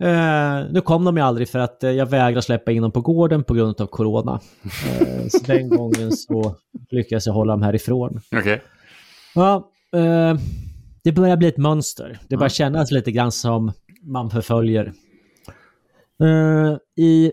Eh, 0.01 0.73
nu 0.73 0.81
kom 0.81 1.05
de 1.05 1.17
ju 1.17 1.23
aldrig 1.23 1.49
för 1.49 1.59
att 1.59 1.85
eh, 1.85 1.91
jag 1.91 2.07
vägrar 2.07 2.41
släppa 2.41 2.73
in 2.73 2.83
dem 2.83 2.93
på 2.93 3.01
gården 3.01 3.45
på 3.45 3.55
grund 3.55 3.81
av 3.81 3.87
corona. 3.87 4.41
Eh, 4.65 5.27
så 5.29 5.39
den 5.47 5.69
gången 5.77 6.13
så 6.13 6.55
lyckades 6.91 7.27
jag 7.27 7.33
hålla 7.35 7.53
dem 7.53 7.63
härifrån. 7.63 8.21
Okej. 8.37 8.63
Ja, 9.35 9.71
eh, 9.97 10.39
det 11.05 11.13
börjar 11.13 11.37
bli 11.37 11.49
ett 11.49 11.57
mönster. 11.57 12.19
Det 12.29 12.37
börjar 12.37 12.49
kännas 12.51 12.91
lite 12.91 13.13
grann 13.13 13.33
som 13.33 13.73
man 14.03 14.31
förföljer. 14.31 14.93
Eh, 16.23 16.77
I... 17.05 17.33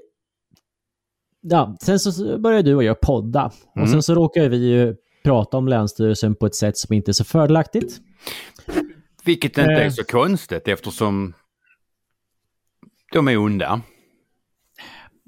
Ja, 1.41 1.77
sen 1.81 1.99
så 1.99 2.37
började 2.37 2.69
du 2.69 2.75
och 2.75 2.83
jag 2.83 3.01
podda. 3.01 3.51
Och 3.81 3.89
sen 3.89 4.03
så 4.03 4.15
råkar 4.15 4.49
vi 4.49 4.57
ju 4.57 4.95
prata 5.23 5.57
om 5.57 5.67
Länsstyrelsen 5.67 6.35
på 6.35 6.45
ett 6.45 6.55
sätt 6.55 6.77
som 6.77 6.93
inte 6.95 7.11
är 7.11 7.13
så 7.13 7.23
fördelaktigt. 7.23 7.99
Vilket 9.25 9.57
inte 9.57 9.71
Eh. 9.71 9.85
är 9.85 9.89
så 9.89 10.03
konstigt 10.03 10.67
eftersom 10.67 11.33
de 13.15 13.27
är 13.27 13.37
onda. 13.37 13.81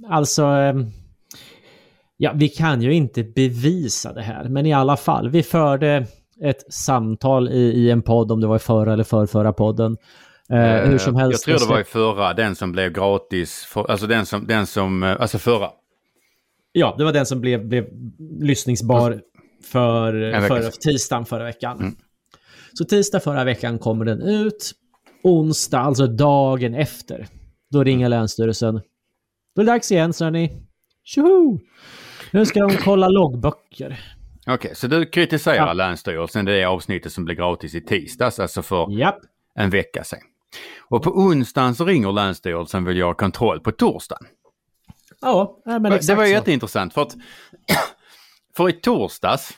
Alltså, 0.09 0.43
ehm, 0.43 0.85
ja, 2.17 2.31
vi 2.35 2.49
kan 2.49 2.81
ju 2.81 2.93
inte 2.93 3.23
bevisa 3.23 4.13
det 4.13 4.21
här, 4.21 4.49
men 4.49 4.65
i 4.65 4.73
alla 4.73 4.97
fall, 4.97 5.29
vi 5.29 5.43
förde 5.43 6.05
ett 6.41 6.73
samtal 6.73 7.49
i, 7.49 7.59
i 7.59 7.91
en 7.91 8.01
podd, 8.01 8.31
om 8.31 8.41
det 8.41 8.47
var 8.47 8.55
i 8.55 8.59
förra 8.59 8.93
eller 8.93 9.03
förrförra 9.03 9.53
podden. 9.53 9.97
Eh, 10.49 10.89
hur 10.89 10.97
som 10.97 11.15
helst. 11.15 11.47
Jag 11.47 11.57
tror 11.57 11.67
det 11.67 11.73
var 11.73 11.81
i 11.81 11.83
förra, 11.83 12.33
den 12.33 12.55
som 12.55 12.71
blev 12.71 12.91
gratis. 12.91 13.65
För, 13.65 13.91
alltså 13.91 14.07
den 14.07 14.25
som, 14.25 14.47
den 14.47 14.67
som, 14.67 15.03
eh, 15.03 15.21
alltså 15.21 15.37
förra. 15.37 15.69
Ja, 16.71 16.95
det 16.97 17.03
var 17.03 17.13
den 17.13 17.25
som 17.25 17.41
blev, 17.41 17.67
blev 17.67 17.85
lyssningsbar 18.41 19.21
för, 19.63 20.13
vecka 20.13 20.47
för 20.47 20.71
tisdagen 20.71 21.25
förra 21.25 21.43
veckan. 21.43 21.95
Så 22.73 22.85
tisdag 22.85 23.19
förra 23.19 23.43
veckan 23.43 23.79
kommer 23.79 24.05
den 24.05 24.21
ut. 24.21 24.71
Onsdag, 25.23 25.79
alltså 25.79 26.07
dagen 26.07 26.73
efter, 26.75 27.27
då 27.71 27.83
ringer 27.83 28.09
Länsstyrelsen. 28.09 28.73
Då 29.55 29.61
är 29.61 29.65
det 29.65 29.71
dags 29.71 29.91
igen, 29.91 30.13
så 30.13 30.29
ni. 30.29 30.61
Tjoho! 31.03 31.59
Nu 32.31 32.45
ska 32.45 32.59
de 32.67 32.77
kolla 32.77 33.07
loggböcker. 33.07 33.99
Okej, 34.47 34.75
så 34.75 34.87
du 34.87 35.05
kritiserar 35.05 35.55
Ja. 35.67 35.73
Länsstyrelsen 35.73 36.45
det 36.45 36.63
avsnittet 36.65 37.11
som 37.13 37.25
blev 37.25 37.37
gratis 37.37 37.75
i 37.75 37.81
tisdags, 37.81 38.39
alltså 38.39 38.61
för 38.61 38.91
Japp. 38.99 39.19
en 39.55 39.69
vecka 39.69 40.03
sedan. 40.03 40.19
Och 40.89 41.03
på 41.03 41.09
onsdagen 41.11 41.75
så 41.75 41.85
ringer 41.85 42.11
Länsstyrelsen 42.11 42.83
och 42.83 42.89
vill 42.89 42.97
göra 42.97 43.13
kontroll 43.13 43.59
på 43.59 43.71
torsdagen. 43.71 44.25
Ja, 45.21 45.61
men 45.65 45.85
exakt 45.85 46.07
det 46.07 46.15
var 46.15 46.25
så. 46.25 46.31
jätteintressant 46.31 46.93
för 46.93 47.01
att 47.01 47.15
för 48.57 48.69
i 48.69 48.73
torsdags, 48.73 49.57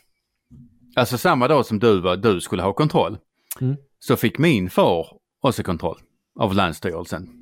alltså 0.96 1.18
samma 1.18 1.48
dag 1.48 1.66
som 1.66 1.80
du, 1.80 2.02
var, 2.02 2.18
du 2.18 2.42
skulle 2.42 2.62
ha 2.64 2.74
kontroll, 2.74 3.18
Mm. 3.62 3.76
så 4.00 4.16
fick 4.16 4.38
min 4.38 4.70
far 4.70 5.08
också 5.42 5.64
kontroll 5.64 5.98
av 6.40 6.54
Länsstyrelsen. 6.56 7.39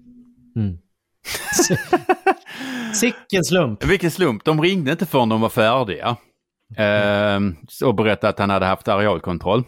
Mm. 0.57 0.77
Sicken 2.93 3.43
slump. 3.43 3.85
Vilken 3.85 4.11
slump, 4.11 4.43
de 4.43 4.61
ringde 4.61 4.91
inte 4.91 5.05
förrän 5.05 5.29
de 5.29 5.41
var 5.41 5.49
färdiga. 5.49 6.17
Ehm, 6.77 7.55
och 7.83 7.95
berättade 7.95 8.29
att 8.29 8.39
han 8.39 8.49
hade 8.49 8.65
haft 8.65 8.87
arealkontroll. 8.87 9.63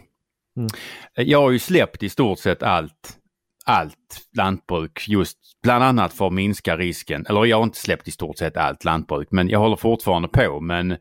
Mm. 0.58 0.70
Jag 1.16 1.42
har 1.42 1.52
ju 1.52 1.60
släppt 1.60 2.04
i 2.04 2.10
stort 2.10 2.40
sett 2.40 2.64
allt, 2.64 3.18
allt 3.66 4.30
lantbruk 4.38 5.06
just 5.08 5.38
bland 5.64 5.84
annat 5.84 6.14
för 6.14 6.28
att 6.28 6.34
minska 6.34 6.78
risken. 6.78 7.26
Eller 7.30 7.46
jag 7.46 7.58
har 7.58 7.64
inte 7.64 7.80
släppt 7.80 8.08
i 8.08 8.12
stort 8.12 8.38
sett 8.38 8.58
allt 8.58 8.84
lantbruk 8.84 9.28
men 9.32 9.50
jag 9.50 9.60
håller 9.60 9.76
fortfarande 9.76 10.28
på 10.28 10.60
men 10.60 10.98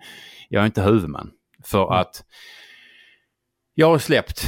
jag 0.49 0.63
är 0.63 0.67
inte 0.67 0.83
huvudman. 0.83 1.31
För 1.65 1.93
att 1.95 2.25
jag 3.75 3.87
har 3.87 3.99
släppt 3.99 4.43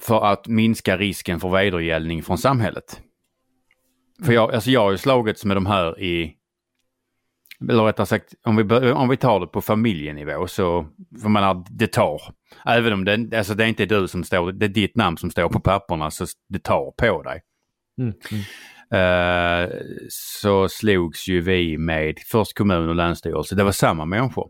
för 0.00 0.24
att 0.24 0.46
minska 0.46 0.96
risken 0.96 1.40
för 1.40 1.48
vedergällning 1.48 2.22
från 2.22 2.38
samhället. 2.38 3.00
För 4.24 4.32
jag, 4.32 4.54
alltså 4.54 4.70
jag 4.70 4.80
har 4.80 4.90
ju 4.90 4.98
slagits 4.98 5.44
med 5.44 5.56
de 5.56 5.66
här 5.66 6.00
i 6.00 6.36
eller 7.60 7.84
rättare 7.84 8.06
sagt, 8.06 8.34
om 8.44 8.56
vi, 8.56 8.90
om 8.92 9.08
vi 9.08 9.16
tar 9.16 9.40
det 9.40 9.46
på 9.46 9.60
familjenivå 9.60 10.46
så, 10.46 10.86
för 11.22 11.28
man 11.28 11.42
har, 11.42 11.64
det 11.70 11.86
tar. 11.86 12.22
Även 12.64 12.92
om 12.92 13.04
det, 13.04 13.38
alltså 13.38 13.54
det 13.54 13.64
är 13.64 13.68
inte 13.68 13.86
du 13.86 14.08
som 14.08 14.24
står, 14.24 14.52
det 14.52 14.66
är 14.66 14.68
ditt 14.68 14.96
namn 14.96 15.16
som 15.16 15.30
står 15.30 15.48
på 15.48 15.60
papperna 15.60 16.10
så 16.10 16.26
det 16.48 16.58
tar 16.58 16.90
på 16.90 17.22
dig. 17.22 17.42
Mm. 17.98 18.14
Mm. 18.30 18.44
Eh, 18.90 19.70
så 20.08 20.68
slogs 20.68 21.28
ju 21.28 21.40
vi 21.40 21.78
med 21.78 22.18
först 22.26 22.58
kommun 22.58 22.88
och 22.88 22.94
länsstyrelse. 22.94 23.54
Det 23.54 23.64
var 23.64 23.72
samma 23.72 24.04
människor. 24.04 24.48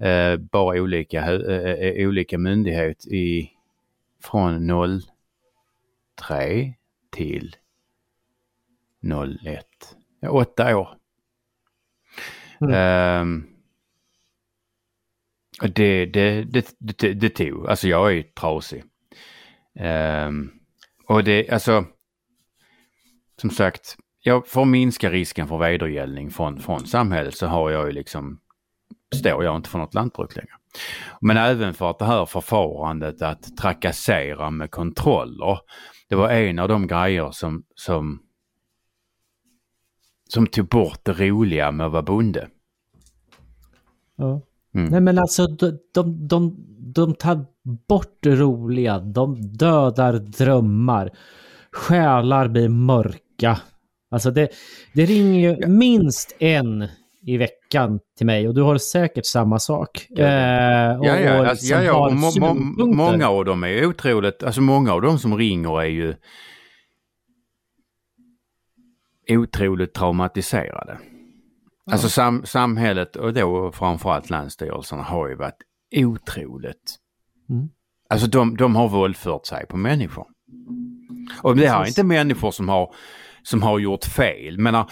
Eh, 0.00 0.36
bara 0.36 0.80
olika, 0.80 1.32
eh, 1.32 2.08
olika 2.08 2.38
myndighet 2.38 3.06
i 3.06 3.50
från 4.22 4.68
03 6.18 6.74
till 7.12 7.56
01. 9.12 9.64
Ja, 10.20 10.30
åtta 10.30 10.76
år. 10.76 10.88
Mm. 12.60 13.46
Och 15.62 15.70
det, 15.70 16.06
det, 16.06 16.44
det, 16.44 16.74
det, 16.78 17.12
det 17.12 17.28
tog, 17.28 17.66
alltså 17.68 17.88
jag 17.88 18.06
är 18.06 18.14
ju 18.14 18.22
trasig. 18.22 18.84
Ehm, 19.78 20.50
och 21.08 21.24
det, 21.24 21.50
alltså, 21.50 21.84
som 23.40 23.50
sagt, 23.50 23.96
jag, 24.22 24.46
för 24.46 24.62
att 24.62 24.68
minska 24.68 25.10
risken 25.10 25.48
för 25.48 25.58
vedergällning 25.58 26.30
från, 26.30 26.60
från 26.60 26.86
samhället 26.86 27.34
så 27.34 27.46
har 27.46 27.70
jag 27.70 27.86
ju 27.86 27.92
liksom, 27.92 28.40
står 29.14 29.44
jag 29.44 29.56
inte 29.56 29.70
för 29.70 29.78
något 29.78 29.94
lantbruk 29.94 30.36
längre. 30.36 30.50
Men 31.20 31.36
även 31.36 31.74
för 31.74 31.90
att 31.90 31.98
det 31.98 32.04
här 32.04 32.26
förfarandet 32.26 33.22
att 33.22 33.56
trakassera 33.56 34.50
med 34.50 34.70
kontroller, 34.70 35.58
det 36.08 36.14
var 36.14 36.30
en 36.30 36.58
av 36.58 36.68
de 36.68 36.86
grejer 36.86 37.30
som, 37.30 37.64
som, 37.74 38.22
som 40.28 40.46
tog 40.46 40.68
bort 40.68 41.00
det 41.02 41.12
roliga 41.12 41.70
med 41.70 41.86
att 41.86 41.92
vara 41.92 42.02
bonde. 42.02 42.48
Ja. 44.16 44.40
Mm. 44.74 44.90
Nej 44.90 45.00
men 45.00 45.18
alltså 45.18 45.46
de, 45.46 45.78
de, 45.94 46.28
de, 46.28 46.56
de 46.78 47.14
tar 47.14 47.44
bort 47.88 48.18
det 48.20 48.34
roliga, 48.36 48.98
de 48.98 49.42
dödar 49.42 50.12
drömmar, 50.12 51.10
själar 51.72 52.48
blir 52.48 52.68
mörka. 52.68 53.60
Alltså 54.10 54.30
det, 54.30 54.48
det 54.94 55.04
ringer 55.04 55.50
ju 55.50 55.66
minst 55.66 56.36
en 56.38 56.88
i 57.26 57.36
veckan 57.36 58.00
till 58.16 58.26
mig 58.26 58.48
och 58.48 58.54
du 58.54 58.62
har 58.62 58.78
säkert 58.78 59.26
samma 59.26 59.58
sak. 59.58 60.06
Ja. 60.08 60.24
Eh, 60.24 60.98
och, 60.98 61.06
Ja, 61.06 61.20
ja, 61.20 61.40
och 61.40 61.46
alltså, 61.46 61.66
ja, 61.66 61.82
ja. 61.82 62.10
Må, 62.10 62.54
må, 62.54 62.86
många 62.86 63.28
av 63.28 63.44
dem 63.44 63.64
är 63.64 63.86
otroligt, 63.86 64.42
alltså 64.42 64.60
många 64.60 64.92
av 64.92 65.02
dem 65.02 65.18
som 65.18 65.38
ringer 65.38 65.80
är 65.80 65.86
ju 65.86 66.14
otroligt 69.28 69.94
traumatiserade. 69.94 70.98
Alltså 71.90 72.08
sam, 72.08 72.46
samhället 72.46 73.16
och 73.16 73.34
då 73.34 73.72
framförallt 73.72 74.30
länsstyrelserna 74.30 75.02
har 75.02 75.28
ju 75.28 75.34
varit 75.34 75.62
otroligt. 75.96 76.96
Mm. 77.50 77.68
Alltså 78.10 78.26
de, 78.26 78.56
de 78.56 78.76
har 78.76 78.88
våldfört 78.88 79.46
sig 79.46 79.66
på 79.66 79.76
människor. 79.76 80.26
Och 81.42 81.56
det 81.56 81.68
här 81.68 81.82
är 81.82 81.86
inte 81.86 82.04
människor 82.04 82.50
som 82.50 82.68
har, 82.68 82.94
som 83.42 83.62
har 83.62 83.78
gjort 83.78 84.04
fel. 84.04 84.58
Men 84.58 84.84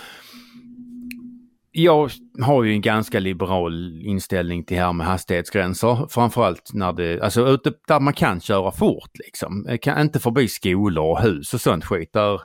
jag 1.77 2.11
har 2.43 2.65
ju 2.65 2.73
en 2.73 2.81
ganska 2.81 3.21
liberal 3.21 4.03
inställning 4.03 4.65
till 4.65 4.77
här 4.77 4.93
med 4.93 5.07
hastighetsgränser. 5.07 6.07
Framförallt 6.11 6.71
när 6.75 6.93
det, 6.93 7.21
alltså 7.21 7.47
ute 7.47 7.73
där 7.89 8.01
man 8.01 8.13
kan 8.13 8.41
köra 8.41 8.73
fort 8.73 9.11
liksom. 9.25 9.67
Eh, 9.69 9.79
Kan, 9.79 10.01
inte 10.01 10.21
förbi 10.21 10.49
skolor 10.49 11.05
och 11.05 11.21
hus 11.21 11.55
och 11.55 11.61
sånt 11.61 11.85
skit. 11.85 12.13
Där, 12.13 12.41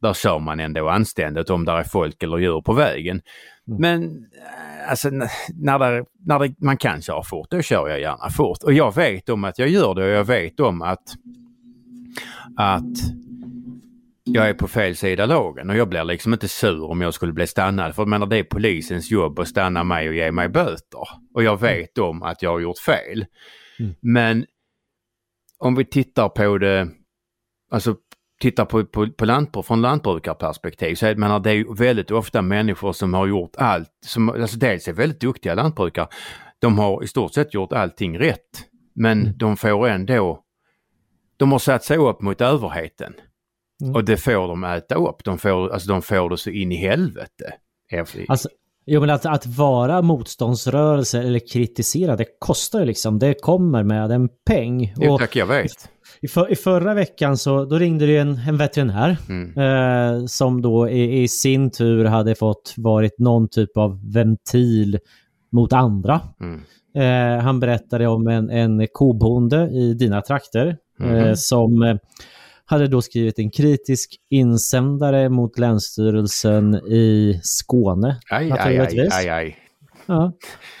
där 0.00 0.14
kör 0.14 0.38
man 0.38 0.60
ändå 0.60 0.88
anständigt 0.88 1.50
om 1.50 1.64
där 1.64 1.76
är 1.76 1.84
folk 1.84 2.22
eller 2.22 2.38
djur 2.38 2.60
på 2.60 2.72
vägen. 2.72 3.20
Mm. 3.68 3.80
Men 3.80 4.02
eh, 4.02 4.90
alltså 4.90 5.10
när, 5.10 5.78
det, 5.78 6.04
när 6.26 6.38
det, 6.38 6.54
man 6.58 6.76
kan 6.76 7.02
köra 7.02 7.22
fort, 7.22 7.50
då 7.50 7.62
kör 7.62 7.88
jag 7.88 8.00
gärna 8.00 8.30
fort. 8.30 8.62
Och 8.62 8.72
jag 8.72 8.94
vet 8.94 9.28
om 9.28 9.44
att 9.44 9.58
jag 9.58 9.68
gör 9.68 9.94
det 9.94 10.04
och 10.04 10.10
jag 10.10 10.24
vet 10.24 10.60
om 10.60 10.82
att, 10.82 11.14
att 12.56 12.96
jag 14.24 14.48
är 14.48 14.54
på 14.54 14.68
fel 14.68 14.96
sida 14.96 15.26
lagen 15.26 15.70
och 15.70 15.76
jag 15.76 15.88
blir 15.88 16.04
liksom 16.04 16.32
inte 16.32 16.48
sur 16.48 16.84
om 16.84 17.00
jag 17.00 17.14
skulle 17.14 17.32
bli 17.32 17.46
stannad. 17.46 17.94
För 17.94 18.02
jag 18.02 18.08
menar 18.08 18.26
det 18.26 18.36
är 18.38 18.44
polisens 18.44 19.10
jobb 19.10 19.38
att 19.38 19.48
stanna 19.48 19.84
mig 19.84 20.08
och 20.08 20.14
ge 20.14 20.32
mig 20.32 20.48
böter. 20.48 21.08
Och 21.34 21.42
jag 21.42 21.60
vet 21.60 21.98
om 21.98 22.22
att 22.22 22.42
jag 22.42 22.50
har 22.50 22.60
gjort 22.60 22.78
fel. 22.78 23.26
Mm. 23.78 23.94
Men 24.00 24.46
om 25.58 25.74
vi 25.74 25.84
tittar 25.84 26.28
på 26.28 26.58
det, 26.58 26.88
alltså 27.70 27.96
tittar 28.40 28.64
på, 28.64 28.84
på, 28.84 29.08
på 29.10 29.24
lantbruk, 29.24 29.66
från 29.66 29.82
lantbrukarperspektiv 29.82 30.94
så 30.94 31.06
är 31.06 31.14
menar, 31.14 31.40
det 31.40 31.50
är 31.50 31.74
väldigt 31.74 32.10
ofta 32.10 32.42
människor 32.42 32.92
som 32.92 33.14
har 33.14 33.26
gjort 33.26 33.56
allt, 33.56 33.90
som 34.06 34.28
alltså 34.28 34.58
dels 34.58 34.88
är 34.88 34.92
väldigt 34.92 35.20
duktiga 35.20 35.54
lantbrukare. 35.54 36.08
De 36.58 36.78
har 36.78 37.04
i 37.04 37.06
stort 37.06 37.34
sett 37.34 37.54
gjort 37.54 37.72
allting 37.72 38.18
rätt. 38.18 38.64
Men 38.94 39.20
Mm. 39.22 39.38
de 39.38 39.56
får 39.56 39.88
ändå, 39.88 40.40
de 41.36 41.52
har 41.52 41.58
satt 41.58 41.84
sig 41.84 41.96
upp 41.96 42.22
mot 42.22 42.40
överheten. 42.40 43.14
Mm. 43.82 43.94
Och 43.94 44.04
det 44.04 44.16
får 44.16 44.48
de 44.48 44.64
äta 44.64 44.94
upp. 44.94 45.24
De 45.24 45.38
får, 45.38 45.72
alltså 45.72 45.88
de 45.88 46.02
får 46.02 46.30
det 46.30 46.36
så 46.36 46.50
in 46.50 46.72
i 46.72 46.76
helvete. 46.76 47.52
Alltså, 48.28 48.48
jo, 48.86 49.00
men 49.00 49.10
att, 49.10 49.26
att 49.26 49.46
vara 49.46 50.02
motståndsrörelse 50.02 51.18
eller 51.22 51.40
kritisera, 51.52 52.16
det 52.16 52.26
kostar 52.38 52.80
ju 52.80 52.86
liksom. 52.86 53.18
Det 53.18 53.34
kommer 53.34 53.82
med 53.82 54.10
en 54.12 54.28
peng. 54.46 54.94
Jo, 54.96 55.18
tack, 55.18 55.36
jag 55.36 55.46
vet. 55.46 55.90
I, 56.20 56.28
för, 56.28 56.52
I 56.52 56.56
förra 56.56 56.94
veckan 56.94 57.36
så 57.36 57.64
då 57.64 57.78
ringde 57.78 58.06
det 58.06 58.16
en, 58.16 58.38
en 58.48 58.56
veterinär 58.56 59.16
Mm. 59.28 59.58
eh, 59.58 60.26
som 60.26 60.62
då 60.62 60.88
i, 60.88 61.22
i 61.22 61.28
sin 61.28 61.70
tur 61.70 62.04
hade 62.04 62.34
fått 62.34 62.74
varit 62.76 63.18
någon 63.18 63.48
typ 63.48 63.76
av 63.76 64.12
ventil 64.12 64.98
mot 65.52 65.72
andra. 65.72 66.20
Mm. 66.40 66.60
Eh, 66.94 67.42
han 67.44 67.60
berättade 67.60 68.06
om 68.06 68.28
en, 68.28 68.50
en 68.50 68.86
kobonde 68.92 69.68
i 69.70 69.94
dina 69.94 70.22
trakter 70.22 70.76
Mhm. 71.00 71.14
eh, 71.14 71.34
som 71.34 71.82
eh, 71.82 71.96
hade 72.64 72.86
då 72.88 73.02
skrivit 73.02 73.38
en 73.38 73.50
kritisk 73.50 74.16
insändare 74.30 75.28
mot 75.28 75.58
Länsstyrelsen 75.58 76.74
i 76.74 77.40
Skåne. 77.42 78.16
Aj, 78.30 78.50
aj, 78.52 78.78
aj, 78.78 79.08
aj, 79.12 79.28
aj. 79.30 79.56
Ja. 80.08 80.32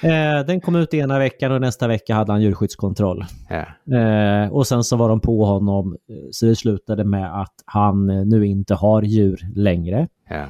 Eh, 0.02 0.46
den 0.46 0.60
kom 0.60 0.76
ut 0.76 0.94
ena 0.94 1.18
veckan 1.18 1.52
och 1.52 1.60
nästa 1.60 1.88
vecka 1.88 2.14
hade 2.14 2.32
han 2.32 2.42
djurskyddskontroll. 2.42 3.24
Ja. 3.48 3.96
Eh, 3.98 4.52
och 4.52 4.66
sen 4.66 4.84
så 4.84 4.96
var 4.96 5.08
de 5.08 5.20
på 5.20 5.44
honom 5.44 5.92
eh, 6.10 6.16
så 6.30 6.46
det 6.46 6.56
slutade 6.56 7.04
med 7.04 7.40
att 7.40 7.54
han 7.64 8.10
eh, 8.10 8.24
nu 8.24 8.46
inte 8.46 8.74
har 8.74 9.02
djur 9.02 9.40
längre. 9.54 10.08
Ja. 10.28 10.46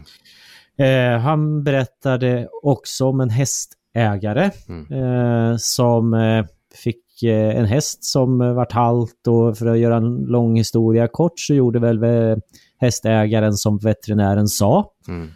Eh, 0.84 1.18
han 1.20 1.64
berättade 1.64 2.48
också 2.62 3.06
om 3.06 3.20
en 3.20 3.30
hästägare 3.30 4.50
Mm. 4.68 4.92
eh, 5.52 5.56
som 5.58 6.16
fick 6.84 7.22
en 7.22 7.64
häst 7.64 8.04
som 8.04 8.38
vart 8.54 8.72
halt 8.72 9.26
och 9.28 9.58
för 9.58 9.66
att 9.66 9.78
göra 9.78 9.96
en 9.96 10.16
lång 10.16 10.56
historia 10.56 11.08
kort 11.08 11.32
så 11.40 11.54
gjorde 11.54 11.78
väl 11.78 12.00
hästägaren 12.80 13.52
som 13.52 13.78
veterinären 13.78 14.48
sa. 14.48 14.90
Mm. 15.08 15.28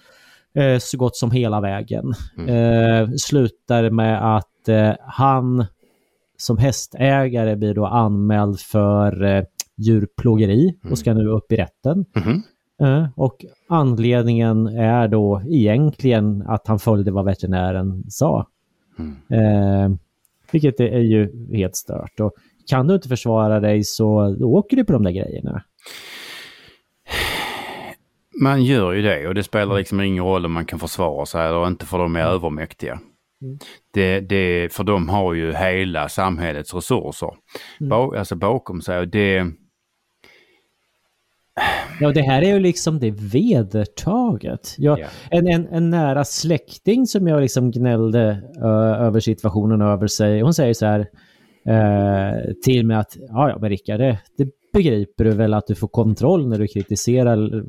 Eh, 0.54 0.78
så 0.78 0.98
gott 0.98 1.16
som 1.16 1.30
hela 1.30 1.60
vägen. 1.60 2.12
Mm. 2.38 2.48
Eh, 2.48 3.10
slutar 3.16 3.90
med 3.90 4.36
att 4.36 4.68
eh, 4.68 4.92
han 5.00 5.66
som 6.36 6.58
hästägare 6.58 7.56
blir 7.56 7.74
då 7.74 7.86
anmäld 7.86 8.60
för 8.60 9.24
eh, 9.24 9.44
djurplågeri 9.76 10.74
och 10.90 10.98
ska 10.98 11.14
nu 11.14 11.28
upp 11.28 11.52
i 11.52 11.56
rätten. 11.56 12.04
Mhm. 12.16 12.42
Eh, 12.82 13.08
och 13.16 13.44
anledningen 13.68 14.66
är 14.66 15.08
då 15.08 15.42
egentligen 15.50 16.42
att 16.42 16.66
han 16.66 16.78
följde 16.78 17.10
vad 17.10 17.24
veterinären 17.24 18.04
sa. 18.08 18.46
Mm. 18.98 19.16
Eh, 19.30 19.96
Vilket 20.52 20.80
är 20.80 20.98
ju 20.98 21.48
helt 21.56 21.76
stört. 21.76 22.20
Och 22.20 22.32
kan 22.66 22.86
du 22.86 22.94
inte 22.94 23.08
försvara 23.08 23.60
dig 23.60 23.84
så 23.84 24.36
åker 24.40 24.76
du 24.76 24.84
på 24.84 24.92
de 24.92 25.02
där 25.02 25.10
grejerna. 25.10 25.62
Man 28.40 28.64
gör 28.64 28.92
ju 28.92 29.02
det 29.02 29.28
och 29.28 29.34
det 29.34 29.42
spelar 29.42 29.76
liksom 29.76 30.00
ingen 30.00 30.24
roll 30.24 30.46
om 30.46 30.52
man 30.52 30.64
kan 30.64 30.78
försvara 30.78 31.26
sig 31.26 31.46
eller 31.48 31.66
inte 31.66 31.86
för 31.86 31.98
de 31.98 32.16
är 32.16 32.20
mm. 32.20 32.32
övermäktiga. 32.32 32.92
Mm. 33.42 33.58
Det, 33.94 34.20
det, 34.20 34.72
för 34.72 34.84
de 34.84 35.08
har 35.08 35.34
ju 35.34 35.52
hela 35.52 36.08
samhällets 36.08 36.74
resurser 36.74 37.30
mm. 37.80 37.88
ba, 37.88 38.18
alltså 38.18 38.36
bakom 38.36 38.82
sig. 38.82 38.98
Och 38.98 39.08
det, 39.08 39.46
Ja, 42.00 42.12
det 42.12 42.22
här 42.22 42.42
är 42.42 42.54
ju 42.54 42.60
liksom 42.60 42.98
det 42.98 43.10
vedertaget. 43.10 44.74
Jag, 44.78 44.98
yeah. 44.98 45.10
en, 45.30 45.46
en, 45.46 45.66
en 45.66 45.90
nära 45.90 46.24
släkting 46.24 47.06
som 47.06 47.26
jag 47.28 47.40
liksom 47.40 47.70
gnällde 47.70 48.42
uh, 48.58 49.06
över 49.06 49.20
situationen 49.20 49.82
över 49.82 50.06
sig, 50.06 50.40
hon 50.40 50.54
säger 50.54 50.74
så 50.74 50.86
här 50.86 51.00
uh, 51.68 52.52
till 52.64 52.86
mig 52.86 52.96
att 52.96 53.16
ja, 53.28 53.48
ja, 53.48 53.58
men 53.60 53.70
Rickard, 53.70 54.00
det, 54.00 54.18
det 54.38 54.48
begriper 54.72 55.24
du 55.24 55.30
väl 55.30 55.54
att 55.54 55.66
du 55.66 55.74
får 55.74 55.88
kontroll 55.88 56.48
när 56.48 56.58
du 56.58 56.66
kritiserar 56.66 57.64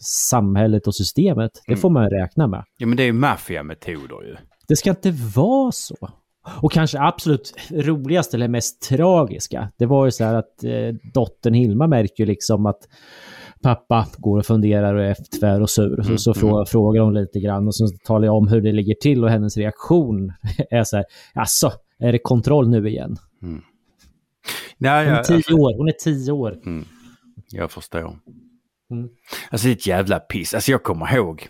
samhället 0.00 0.86
och 0.86 0.94
systemet. 0.94 1.50
Det 1.66 1.76
får 1.76 1.90
man 1.90 2.10
räkna 2.10 2.46
med. 2.46 2.64
Ja, 2.76 2.86
men 2.86 2.96
det 2.96 3.02
är 3.02 3.12
maffiametoder 3.12 4.22
ju. 4.22 4.36
Det 4.68 4.76
ska 4.76 4.90
inte 4.90 5.10
vara 5.34 5.72
så. 5.72 5.96
Och 6.62 6.72
kanske 6.72 7.00
absolut 7.00 7.54
roligaste 7.70 8.36
eller 8.36 8.48
mest 8.48 8.82
tragiska, 8.82 9.70
det 9.78 9.86
var 9.86 10.04
ju 10.04 10.10
så 10.10 10.24
här 10.24 10.34
att 10.34 10.64
eh, 10.64 10.94
dottern 11.14 11.54
Hilma 11.54 11.86
märker 11.86 12.24
ju 12.24 12.26
liksom 12.26 12.66
att 12.66 12.88
pappa 13.62 14.06
går 14.18 14.38
och 14.38 14.46
funderar 14.46 14.94
och 14.94 15.04
är 15.04 15.16
tvär 15.40 15.62
och 15.62 15.70
sur. 15.70 16.00
Mm, 16.00 16.18
så, 16.18 16.34
så 16.34 16.54
mm. 16.54 16.66
frågar 16.66 17.02
hon 17.02 17.14
lite 17.14 17.40
grann 17.40 17.66
och 17.66 17.74
så 17.74 17.88
talar 18.04 18.26
jag 18.26 18.36
om 18.36 18.48
hur 18.48 18.60
det 18.60 18.72
ligger 18.72 18.94
till 18.94 19.24
och 19.24 19.30
hennes 19.30 19.56
reaktion 19.56 20.32
är 20.70 20.84
så 20.84 20.96
här, 20.96 21.04
alltså, 21.34 21.72
är 21.98 22.12
det 22.12 22.18
kontroll 22.18 22.68
nu 22.68 22.88
igen? 22.88 23.16
Mm. 23.42 23.62
Ja, 24.78 25.04
hon 25.04 25.14
är 25.14 25.22
tio 25.22 25.36
alltså, 25.36 25.54
år, 25.54 25.76
hon 25.76 25.88
är 25.88 25.92
tio 25.92 26.32
år. 26.32 26.60
Mm. 26.66 26.84
Jag 27.52 27.70
förstår. 27.70 28.18
Mm. 28.90 29.08
Alltså 29.50 29.66
det 29.66 29.72
är 29.72 29.76
ett 29.76 29.86
jävla 29.86 30.18
piss. 30.18 30.54
Alltså 30.54 30.70
jag 30.70 30.82
kommer 30.82 31.14
ihåg. 31.14 31.48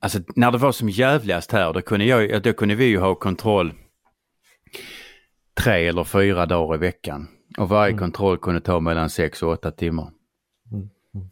Alltså 0.00 0.18
när 0.36 0.50
det 0.50 0.58
var 0.58 0.72
som 0.72 0.88
jävligast 0.88 1.52
här 1.52 1.72
då 1.72 1.80
kunde, 1.80 2.04
jag, 2.04 2.42
då 2.42 2.52
kunde 2.52 2.74
vi 2.74 2.84
ju 2.84 2.98
ha 2.98 3.14
kontroll 3.14 3.72
tre 5.54 5.88
eller 5.88 6.04
fyra 6.04 6.46
dagar 6.46 6.74
i 6.74 6.78
veckan. 6.78 7.28
Och 7.58 7.68
varje 7.68 7.92
mm. 7.92 7.98
kontroll 7.98 8.38
kunde 8.38 8.60
ta 8.60 8.80
mellan 8.80 9.10
sex 9.10 9.42
och 9.42 9.52
åtta 9.52 9.70
timmar. 9.70 10.10
Mm. 10.72 10.88
Mm. 11.14 11.28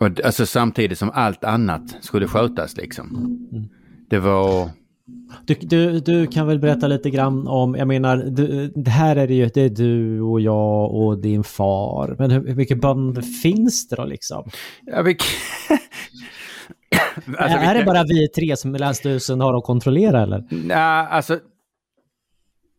Och 0.00 0.24
alltså 0.24 0.46
samtidigt 0.46 0.98
som 0.98 1.10
allt 1.10 1.44
annat 1.44 2.04
skulle 2.04 2.26
skötas 2.26 2.76
liksom. 2.76 3.08
Mm. 3.52 3.68
Det 4.08 4.18
var... 4.18 4.70
Du, 5.46 5.54
du, 5.54 6.00
du 6.00 6.26
kan 6.26 6.46
väl 6.46 6.58
berätta 6.58 6.86
lite 6.86 7.10
grann 7.10 7.48
om, 7.48 7.74
jag 7.74 7.88
menar, 7.88 8.16
du, 8.16 8.68
det 8.68 8.90
här 8.90 9.16
är 9.16 9.26
det 9.26 9.34
ju, 9.34 9.46
det 9.54 9.60
är 9.60 9.68
du 9.68 10.20
och 10.20 10.40
jag 10.40 10.94
och 10.94 11.18
din 11.18 11.44
far. 11.44 12.16
Men 12.18 12.30
hur, 12.30 12.46
hur 12.46 12.54
mycket 12.54 12.80
band 12.80 13.24
finns 13.42 13.88
det 13.88 13.96
då 13.96 14.04
liksom? 14.04 14.50
Ja, 14.86 15.02
vi... 15.02 15.16
alltså, 17.38 17.58
är 17.58 17.74
det 17.74 17.84
bara 17.84 18.04
vi 18.04 18.28
tre 18.28 18.56
som 18.56 18.74
Länsstyrelsen 18.74 19.40
har 19.40 19.58
att 19.58 19.64
kontrollera 19.64 20.22
eller? 20.22 20.44
Nej, 20.50 21.06
alltså 21.10 21.40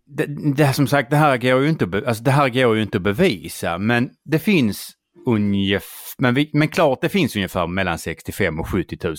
det, 0.05 0.53
det, 0.55 0.73
som 0.73 0.87
sagt, 0.87 1.09
det 1.09 1.17
här 1.17 1.37
går 1.37 1.61
ju 1.61 1.69
inte, 1.69 2.03
alltså, 2.07 2.23
det 2.23 2.31
här 2.31 2.49
går 2.49 2.75
ju 2.75 2.81
inte 2.81 2.97
att 2.97 3.03
bevisa, 3.03 3.77
men 3.77 4.09
det 4.25 4.39
finns 4.39 4.91
ungefär, 5.25 6.21
men, 6.21 6.33
vi, 6.33 6.49
men 6.53 6.67
klart 6.67 7.01
det 7.01 7.09
finns 7.09 7.35
ungefär 7.35 7.67
mellan 7.67 7.97
65 7.97 8.59
och 8.59 8.67
70 8.67 8.97
000 9.03 9.15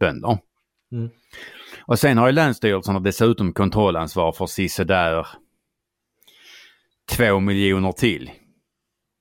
bönder. 0.00 0.38
Mm. 0.92 1.10
Och 1.90 1.98
sen 1.98 2.18
har 2.18 2.26
ju 2.26 2.32
länsstyrelserna 2.32 3.00
dessutom 3.00 3.52
kontrollansvar 3.52 4.32
för 4.32 4.46
sisådär 4.46 5.26
två 7.10 7.40
miljoner 7.40 7.92
till. 7.92 8.30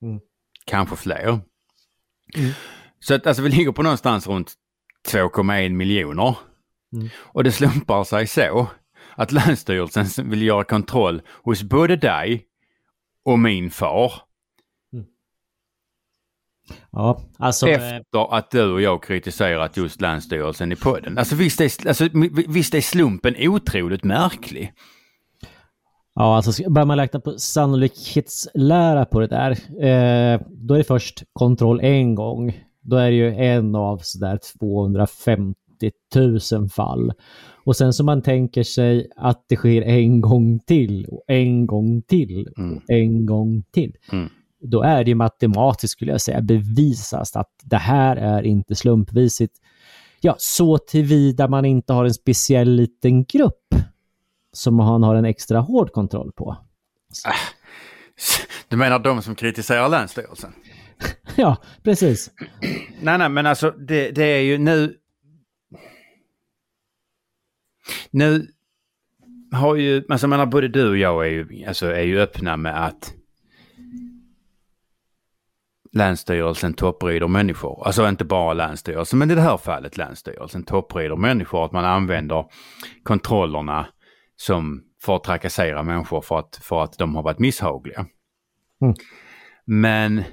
Mm. 0.01 0.19
Kanske 0.65 0.95
fler. 0.95 1.27
Mm. 1.27 2.51
Så 2.99 3.13
att 3.13 3.27
alltså 3.27 3.43
vi 3.43 3.49
ligger 3.49 3.71
på 3.71 3.83
någonstans 3.83 4.27
runt 4.27 4.53
2,1 5.07 5.69
miljoner. 5.69 6.37
Mm. 6.93 7.09
Och 7.17 7.43
det 7.43 7.51
slumpar 7.51 8.03
sig 8.03 8.27
så 8.27 8.67
att 9.15 9.31
Länsstyrelsen 9.31 10.29
vill 10.29 10.41
göra 10.41 10.63
kontroll 10.63 11.21
hos 11.43 11.63
både 11.63 11.95
dig 11.95 12.45
och 13.25 13.39
min 13.39 13.71
far. 13.71 14.13
Ja, 16.91 17.21
alltså... 17.37 17.67
Eh, 17.67 17.73
Efter 17.73 18.37
att 18.37 18.51
du 18.51 18.71
och 18.71 18.81
jag 18.81 19.03
kritiserat 19.03 19.77
just 19.77 20.01
Länsstyrelsen 20.01 20.71
i 20.71 20.75
podden. 20.75 21.17
Alltså 21.17 21.35
visst 21.35 21.61
är, 21.61 21.87
alltså, 21.87 22.07
visst 22.47 22.75
är 22.75 22.81
slumpen 22.81 23.35
otroligt 23.39 24.03
märklig. 24.03 24.73
Ja, 26.15 26.35
alltså 26.35 26.69
börjar 26.69 26.85
man 26.85 26.97
räkna 26.97 27.19
på 27.19 27.31
sannolikhetslära 27.37 29.05
på 29.05 29.19
det 29.19 29.27
där, 29.27 29.51
eh, 29.51 30.41
då 30.47 30.73
är 30.73 30.77
det 30.77 30.83
först 30.83 31.23
kontroll 31.33 31.79
en 31.79 32.15
gång. 32.15 32.57
Då 32.81 32.95
är 32.95 33.09
det 33.09 33.15
ju 33.15 33.35
en 33.35 33.75
av 33.75 33.97
sådär 34.01 34.39
250 34.59 35.55
000 36.15 36.69
fall. 36.69 37.13
Och 37.63 37.75
sen 37.75 37.93
så 37.93 38.03
man 38.03 38.21
tänker 38.21 38.63
sig 38.63 39.07
att 39.15 39.45
det 39.49 39.55
sker 39.55 39.81
en 39.81 40.21
gång 40.21 40.59
till 40.59 41.05
och 41.05 41.23
en 41.27 41.67
gång 41.67 42.01
till 42.01 42.47
och 42.47 42.59
mm. 42.59 42.81
en 42.87 43.25
gång 43.25 43.63
till. 43.71 43.93
Mm. 44.11 44.29
Då 44.61 44.81
är 44.81 45.03
det 45.03 45.15
matematiskt 45.15 45.91
skulle 45.91 46.11
jag 46.11 46.21
säga 46.21 46.41
bevisas 46.41 47.35
att 47.35 47.51
det 47.63 47.77
här 47.77 48.15
är 48.15 48.43
inte 48.43 48.75
slumpvisigt. 48.75 49.55
Ja, 50.21 50.35
så 50.37 50.77
tillvida 50.77 51.47
man 51.47 51.65
inte 51.65 51.93
har 51.93 52.05
en 52.05 52.13
speciell 52.13 52.69
liten 52.69 53.25
grupp 53.25 53.75
som 54.53 54.75
man 54.75 55.03
har 55.03 55.15
en 55.15 55.25
extra 55.25 55.59
hård 55.59 55.91
kontroll 55.91 56.31
på. 56.31 56.57
Ah, 57.25 57.33
du 58.67 58.77
menar 58.77 58.99
de 58.99 59.21
som 59.21 59.35
kritiserar 59.35 59.89
Länsstyrelsen? 59.89 60.53
ja, 61.35 61.57
precis. 61.83 62.31
nej, 63.01 63.17
nej, 63.17 63.29
men 63.29 63.45
alltså 63.45 63.71
det, 63.71 64.11
det 64.11 64.23
är 64.23 64.41
ju 64.41 64.57
nu 64.57 64.95
nu 68.11 68.47
har 69.51 69.75
ju, 69.75 70.03
alltså 70.09 70.27
menar 70.27 70.45
både 70.45 70.67
du 70.67 70.89
och 70.89 70.97
jag 70.97 71.25
är 71.25 71.29
ju, 71.29 71.65
alltså 71.67 71.85
är 71.85 72.01
ju 72.01 72.19
öppna 72.19 72.57
med 72.57 72.85
att 72.85 73.13
Länsstyrelsen 75.99 76.73
topprider 76.73 77.27
människor. 77.27 77.85
Alltså 77.85 78.09
inte 78.09 78.25
bara 78.25 78.53
Länsstyrelsen, 78.53 79.19
men 79.19 79.31
i 79.31 79.35
det 79.35 79.41
här 79.41 79.57
fallet 79.57 79.97
Länsstyrelsen 79.97 80.63
topprider 80.63 81.15
människor. 81.15 81.65
Att 81.65 81.71
man 81.71 81.85
använder 81.85 82.45
kontrollerna 83.03 83.87
som 84.35 84.83
för 85.01 85.15
att 85.15 85.23
trakassera 85.23 85.83
människor 85.83 86.21
för 86.21 86.39
att, 86.39 86.59
för 86.61 86.83
att 86.83 86.97
de 86.97 87.15
har 87.15 87.23
varit 87.23 87.39
misshagliga. 87.39 88.05
Mm. 88.81 88.95
Men 89.65 90.23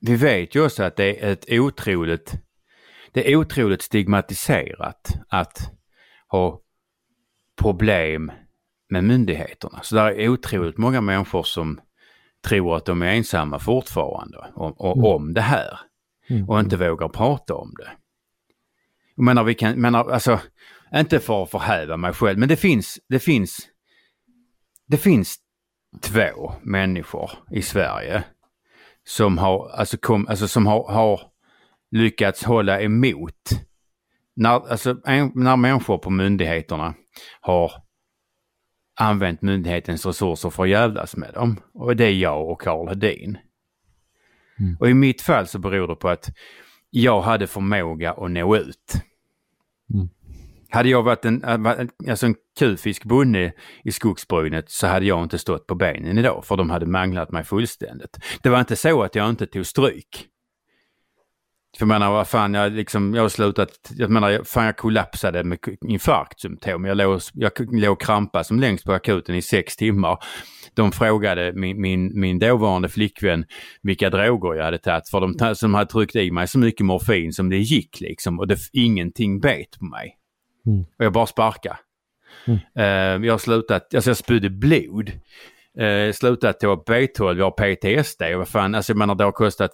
vi 0.00 0.16
vet 0.16 0.54
ju 0.54 0.64
också 0.64 0.82
att 0.82 0.96
det 0.96 1.24
är 1.24 1.32
ett 1.32 1.44
otroligt, 1.48 2.34
det 3.12 3.32
är 3.32 3.36
otroligt 3.36 3.82
stigmatiserat 3.82 5.14
att 5.28 5.58
ha 6.28 6.60
problem 7.60 8.32
med 8.90 9.04
myndigheterna. 9.04 9.80
Så 9.82 9.94
det 9.94 10.00
är 10.00 10.28
otroligt 10.28 10.78
många 10.78 11.00
människor 11.00 11.42
som 11.42 11.80
tror 12.48 12.76
att 12.76 12.84
de 12.84 13.02
är 13.02 13.06
ensamma 13.06 13.58
fortfarande 13.58 14.38
om, 14.54 14.94
mm. 14.94 15.04
om 15.04 15.34
det 15.34 15.40
här. 15.40 15.78
Mm. 16.30 16.48
Och 16.48 16.60
inte 16.60 16.76
vågar 16.76 17.08
prata 17.08 17.54
om 17.54 17.74
det. 17.78 17.90
Jag 19.14 19.24
menar, 19.24 19.44
vi 19.44 19.54
kan, 19.54 19.80
menar, 19.80 20.10
alltså, 20.10 20.40
inte 20.94 21.20
för 21.20 21.42
att 21.42 21.50
förhäva 21.50 21.96
mig 21.96 22.12
själv, 22.12 22.38
men 22.38 22.48
det 22.48 22.56
finns, 22.56 22.98
det 23.08 23.18
finns, 23.18 23.58
det 24.86 24.96
finns 24.96 25.36
två 26.00 26.52
människor 26.62 27.30
i 27.50 27.62
Sverige 27.62 28.24
som 29.04 29.38
har, 29.38 29.68
alltså, 29.68 29.96
kom, 29.96 30.26
alltså 30.28 30.48
som 30.48 30.66
har, 30.66 30.92
har 30.92 31.20
lyckats 31.90 32.44
hålla 32.44 32.80
emot 32.80 33.50
när, 34.34 34.70
alltså, 34.70 34.96
när 35.34 35.56
människor 35.56 35.98
på 35.98 36.10
myndigheterna 36.10 36.94
har 37.40 37.72
använt 38.94 39.42
myndighetens 39.42 40.06
resurser 40.06 40.50
för 40.50 40.62
att 40.62 40.68
jävlas 40.68 41.16
med 41.16 41.34
dem. 41.34 41.60
Och 41.74 41.96
det 41.96 42.04
är 42.04 42.12
jag 42.12 42.50
och 42.50 42.60
Karl 42.60 42.88
Hedin. 42.88 43.38
Mm. 44.60 44.76
Och 44.80 44.90
i 44.90 44.94
mitt 44.94 45.22
fall 45.22 45.46
så 45.46 45.58
beror 45.58 45.88
det 45.88 45.94
på 45.94 46.08
att 46.08 46.30
jag 46.90 47.20
hade 47.20 47.46
förmåga 47.46 48.12
att 48.12 48.30
nå 48.30 48.56
ut. 48.56 48.94
Mm. 49.94 50.08
Hade 50.70 50.88
jag 50.88 51.02
varit 51.02 51.24
en, 51.24 51.44
alltså 52.08 52.26
en 52.26 52.34
kufisk 52.58 53.04
bonde 53.04 53.52
i 53.84 53.92
skogsbrynet 53.92 54.70
så 54.70 54.86
hade 54.86 55.06
jag 55.06 55.22
inte 55.22 55.38
stått 55.38 55.66
på 55.66 55.74
benen 55.74 56.18
idag 56.18 56.44
för 56.44 56.56
de 56.56 56.70
hade 56.70 56.86
manglat 56.86 57.30
mig 57.30 57.44
fullständigt. 57.44 58.18
Det 58.42 58.48
var 58.48 58.60
inte 58.60 58.76
så 58.76 59.02
att 59.02 59.14
jag 59.14 59.30
inte 59.30 59.46
tog 59.46 59.66
stryk. 59.66 60.28
För 61.78 61.82
jag 61.82 61.88
menar, 61.88 62.12
vad 62.12 62.28
fan, 62.28 62.54
jag, 62.54 62.72
liksom, 62.72 63.14
jag 63.14 63.22
har 63.22 63.28
slutat, 63.28 63.92
jag 63.96 64.10
menar, 64.10 64.44
fan 64.44 64.66
jag 64.66 64.76
kollapsade 64.76 65.44
med 65.44 65.58
infarktsymptom. 65.88 66.84
Jag 66.84 66.96
låg, 66.96 67.20
jag 67.32 67.52
låg 67.72 68.00
krampa 68.00 68.44
som 68.44 68.60
längst 68.60 68.84
på 68.84 68.92
akuten 68.92 69.34
i 69.34 69.42
sex 69.42 69.76
timmar. 69.76 70.18
De 70.74 70.92
frågade 70.92 71.52
min, 71.52 71.80
min, 71.80 72.20
min 72.20 72.38
dåvarande 72.38 72.88
flickvän 72.88 73.44
vilka 73.82 74.10
droger 74.10 74.54
jag 74.54 74.64
hade 74.64 74.78
tagit 74.78 75.08
för 75.08 75.20
de 75.20 75.54
som 75.54 75.74
hade 75.74 75.90
tryckt 75.90 76.16
i 76.16 76.30
mig 76.30 76.48
så 76.48 76.58
mycket 76.58 76.86
morfin 76.86 77.32
som 77.32 77.50
det 77.50 77.58
gick 77.58 78.00
liksom 78.00 78.38
och 78.38 78.46
det, 78.46 78.58
ingenting 78.72 79.40
bet 79.40 79.78
på 79.78 79.84
mig. 79.84 80.16
Mm. 80.66 80.80
Och 80.80 81.04
jag 81.04 81.12
bara 81.12 81.26
sparkade. 81.26 81.78
Eh, 82.76 82.84
jag 83.26 83.32
har 83.32 83.38
slutat, 83.38 83.94
alltså 83.94 84.10
jag 84.10 84.16
spydde 84.16 84.50
blod. 84.50 85.12
Uh, 85.80 86.12
slutat 86.12 86.60
ta 86.60 86.84
B12, 86.86 87.38
jag 87.38 87.44
har 87.44 87.50
PTSD 87.50 88.22
och 88.22 88.38
vad 88.38 88.48
fan, 88.48 88.74
alltså 88.74 88.92
jag 88.92 88.98
menar 88.98 89.14
det 89.14 89.24
har 89.24 89.32
kostat, 89.32 89.70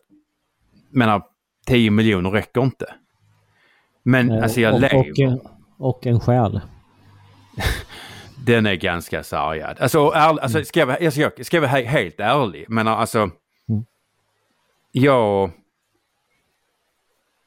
menar 0.90 1.22
10 1.68 1.90
miljoner 1.90 2.30
räcker 2.30 2.60
inte. 2.62 2.94
Men 4.02 4.30
Eh, 4.30 4.42
alltså 4.42 4.60
jag 4.60 4.74
och, 4.74 4.80
lever. 4.80 5.34
Och, 5.78 5.88
och 5.88 6.06
en 6.06 6.20
själ. 6.20 6.60
Den 8.46 8.66
är 8.66 8.74
ganska 8.74 9.22
sargad. 9.22 9.76
Alltså, 9.80 9.98
ärl, 10.14 10.38
alltså 10.38 10.64
ska, 10.64 10.80
jag, 10.80 11.04
alltså, 11.04 11.20
jag, 11.20 11.46
ska 11.46 11.56
jag 11.56 11.62
vara 11.62 11.70
he- 11.72 11.84
helt 11.84 12.20
ärlig, 12.20 12.64
men 12.68 12.88
alltså... 12.88 13.30
Jag... 14.92 15.50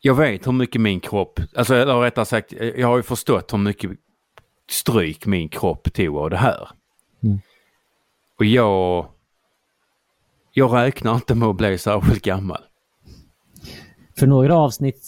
Jag 0.04 0.16
vet 0.16 0.48
hur 0.48 0.52
mycket 0.52 0.82
min 0.82 1.00
kropp, 1.00 1.40
alltså 1.56 1.76
eller 1.76 2.00
rättare 2.02 2.26
sagt, 2.26 2.52
jag 2.52 2.88
har 2.88 2.98
ju 2.98 3.04
förstått 3.04 3.54
hur 3.54 3.58
mycket 3.58 3.92
stryk 4.70 5.26
min 5.26 5.50
kropp 5.50 5.94
tog 5.94 6.18
av 6.18 6.30
det 6.30 6.38
här. 6.38 6.70
Mm. 7.24 7.40
Och 8.40 8.46
jag... 8.46 9.08
Jag 10.54 10.74
räknar 10.74 11.16
inte 11.16 11.36
med 11.36 11.48
att 11.50 11.56
bli 11.56 11.78
särskilt 11.78 12.24
gammal. 12.24 12.64
För 14.22 14.28
några 14.28 14.56
avsnitt 14.56 15.04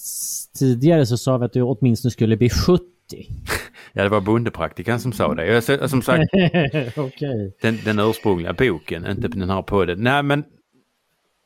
tidigare 0.60 1.06
så 1.06 1.17
sa 1.17 1.38
vi 1.38 1.45
att 1.45 1.54
du 1.54 1.62
åtminstone 1.62 2.12
skulle 2.12 2.38
bli 2.38 2.49
70. 2.49 2.84
Ja, 3.93 4.04
det 4.04 4.10
var 4.10 4.21
bondepraktikan 4.21 4.99
som 4.99 5.12
sa 5.13 5.36
det. 5.36 5.45
Jag, 5.45 5.89
som 5.89 6.02
sagt, 6.02 6.23
Okej. 6.97 7.56
den, 7.62 7.80
den 7.86 7.99
ursprungliga 7.99 8.54
boken, 8.54 9.06
inte 9.12 9.28
den 9.28 9.49
här 9.49 9.62
podden. 9.62 10.04
Nej, 10.04 10.23
men 10.23 10.43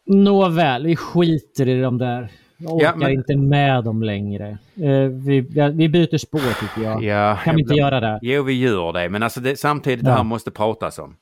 Nåväl, 0.06 0.86
vi 0.86 0.96
skiter 0.96 1.68
i 1.68 1.82
de 1.82 1.98
där. 1.98 2.32
Jag 2.58 2.74
orkar 2.76 2.86
Ja, 2.86 2.96
men- 2.96 3.12
inte 3.12 3.36
med 3.36 3.84
dem 3.84 4.04
längre. 4.04 4.58
Eh, 4.76 4.90
vi, 5.10 5.42
vi 5.74 5.90
byter 5.90 6.18
spår 6.18 6.40
tycker 6.60 6.90
jag. 6.90 7.04
ja... 7.04 7.40
kan 7.44 7.56
vi 7.56 7.62
inte 7.62 7.74
blir- 7.74 7.80
göra 7.84 8.00
det? 8.00 8.20
Jo, 8.22 8.44
vi 8.44 8.54
gör 8.54 8.94
det, 8.94 9.10
men 9.10 9.24
alltså 9.24 9.40
det, 9.40 9.60
samtidigt 9.60 10.06
Ja. 10.06 10.10
det 10.12 10.16
här 10.18 10.24
måste 10.24 10.52
pratas 10.52 11.00
om. 11.00 11.16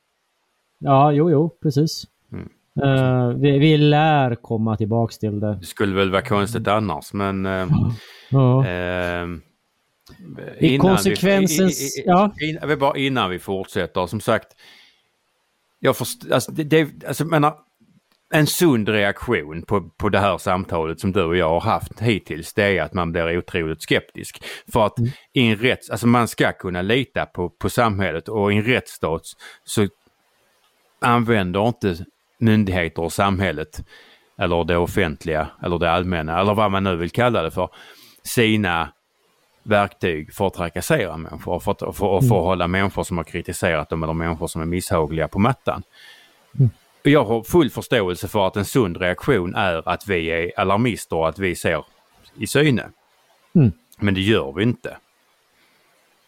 Ja, 0.78 1.12
jo, 1.12 1.30
jo, 1.30 1.56
precis. 1.62 2.04
Mm. 2.82 2.98
Eh, 2.98 3.28
vi, 3.28 3.58
vi 3.58 3.76
lär 3.76 4.34
komma 4.34 4.76
tillbaks 4.76 5.18
till 5.18 5.40
det. 5.40 5.54
Det 5.60 5.66
skulle 5.66 5.94
väl 5.96 6.10
vara 6.10 6.22
konstigt 6.22 6.68
annars, 6.68 7.12
men... 7.12 7.44
Ja. 8.30 8.66
I 10.58 10.74
innan 10.74 10.96
konsekvensens- 10.96 12.02
Vi, 12.38 12.58
ja. 12.60 12.76
bara 12.76 12.96
innan 12.98 13.30
fortsätter, 13.38 14.06
som 14.06 14.20
sagt. 14.20 14.46
Jag 15.78 15.96
först, 15.96 16.32
alltså, 16.32 16.52
det, 16.52 16.64
det, 16.64 17.04
alltså, 17.06 17.24
menar, 17.24 17.54
en 18.34 18.46
sund 18.46 18.88
reaktion 18.88 19.62
på, 19.62 19.80
på 19.80 20.08
det 20.08 20.18
här 20.18 20.38
samtalet 20.38 21.00
som 21.00 21.12
du 21.12 21.22
och 21.22 21.36
jag 21.36 21.48
har 21.48 21.60
haft 21.60 22.00
hittills, 22.00 22.54
det 22.54 22.64
är 22.64 22.82
att 22.82 22.94
man 22.94 23.12
blir 23.12 23.38
otroligt 23.38 23.82
skeptisk. 23.82 24.44
För 24.72 24.86
att 24.86 24.94
i 25.32 25.46
en 25.46 25.56
rätts, 25.56 25.90
alltså 25.90 26.06
man 26.06 26.28
ska 26.28 26.52
kunna 26.52 26.82
lita 26.82 27.26
på, 27.26 27.50
på 27.50 27.70
samhället 27.70 28.28
och 28.28 28.52
i 28.52 28.56
en 28.56 28.64
rättsstat 28.64 29.22
så 29.64 29.88
använder 31.00 31.68
inte 31.68 31.96
myndigheter 32.38 33.02
och 33.02 33.12
samhället 33.12 33.84
eller 34.38 34.64
det 34.64 34.76
offentliga 34.76 35.48
eller 35.62 35.78
det 35.78 35.90
allmänna 35.90 36.40
eller 36.40 36.54
vad 36.54 36.70
man 36.70 36.84
nu 36.84 36.96
vill 36.96 37.10
kalla 37.10 37.42
det 37.42 37.50
för 37.50 37.68
sina 38.22 38.88
verktyg 39.62 40.34
för 40.34 40.46
att 40.46 40.54
trakassera 40.54 41.16
människor 41.16 41.54
och 41.54 41.62
för 41.62 41.72
att, 41.72 41.78
för, 41.78 41.92
för 41.92 42.18
att 42.18 42.28
hålla 42.28 42.68
människor 42.68 43.02
som 43.02 43.16
har 43.16 43.24
kritiserat 43.24 43.88
dem 43.88 44.02
eller 44.02 44.12
människor 44.12 44.46
som 44.46 44.62
är 44.62 44.66
misshagliga 44.66 45.28
på 45.28 45.38
mattan. 45.38 45.82
Och 47.04 47.10
Jag 47.10 47.24
har 47.24 47.42
full 47.42 47.70
förståelse 47.70 48.28
för 48.28 48.46
att 48.46 48.56
en 48.56 48.64
sund 48.64 48.96
reaktion 48.96 49.54
är 49.54 49.88
att 49.88 50.08
vi 50.08 50.26
är 50.26 50.60
alarmister 50.60 51.16
och 51.16 51.28
att 51.28 51.38
vi 51.38 51.56
ser 51.56 51.84
i 52.38 52.46
syne. 52.46 52.90
Mm. 53.54 53.72
Men 53.98 54.14
det 54.14 54.20
gör 54.20 54.52
vi 54.52 54.62
inte. 54.62 54.96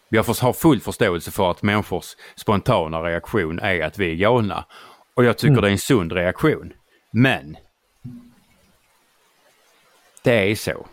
Jag 0.09 0.25
har 0.25 0.53
full 0.53 0.81
förståelse 0.81 1.31
för 1.31 1.51
att 1.51 1.62
människors 1.62 2.16
spontana 2.37 3.03
reaktion 3.03 3.59
är 3.59 3.81
att 3.81 3.99
vi 3.99 4.12
är 4.12 4.14
galna. 4.14 4.64
Och 5.18 5.24
jag 5.24 5.38
tycker 5.38 5.61
det 5.62 5.68
är 5.68 5.72
en 5.72 5.78
sund 5.78 6.12
reaktion. 6.12 6.72
Men 7.11 7.57
det 10.22 10.50
är 10.50 10.54
så. 10.54 10.87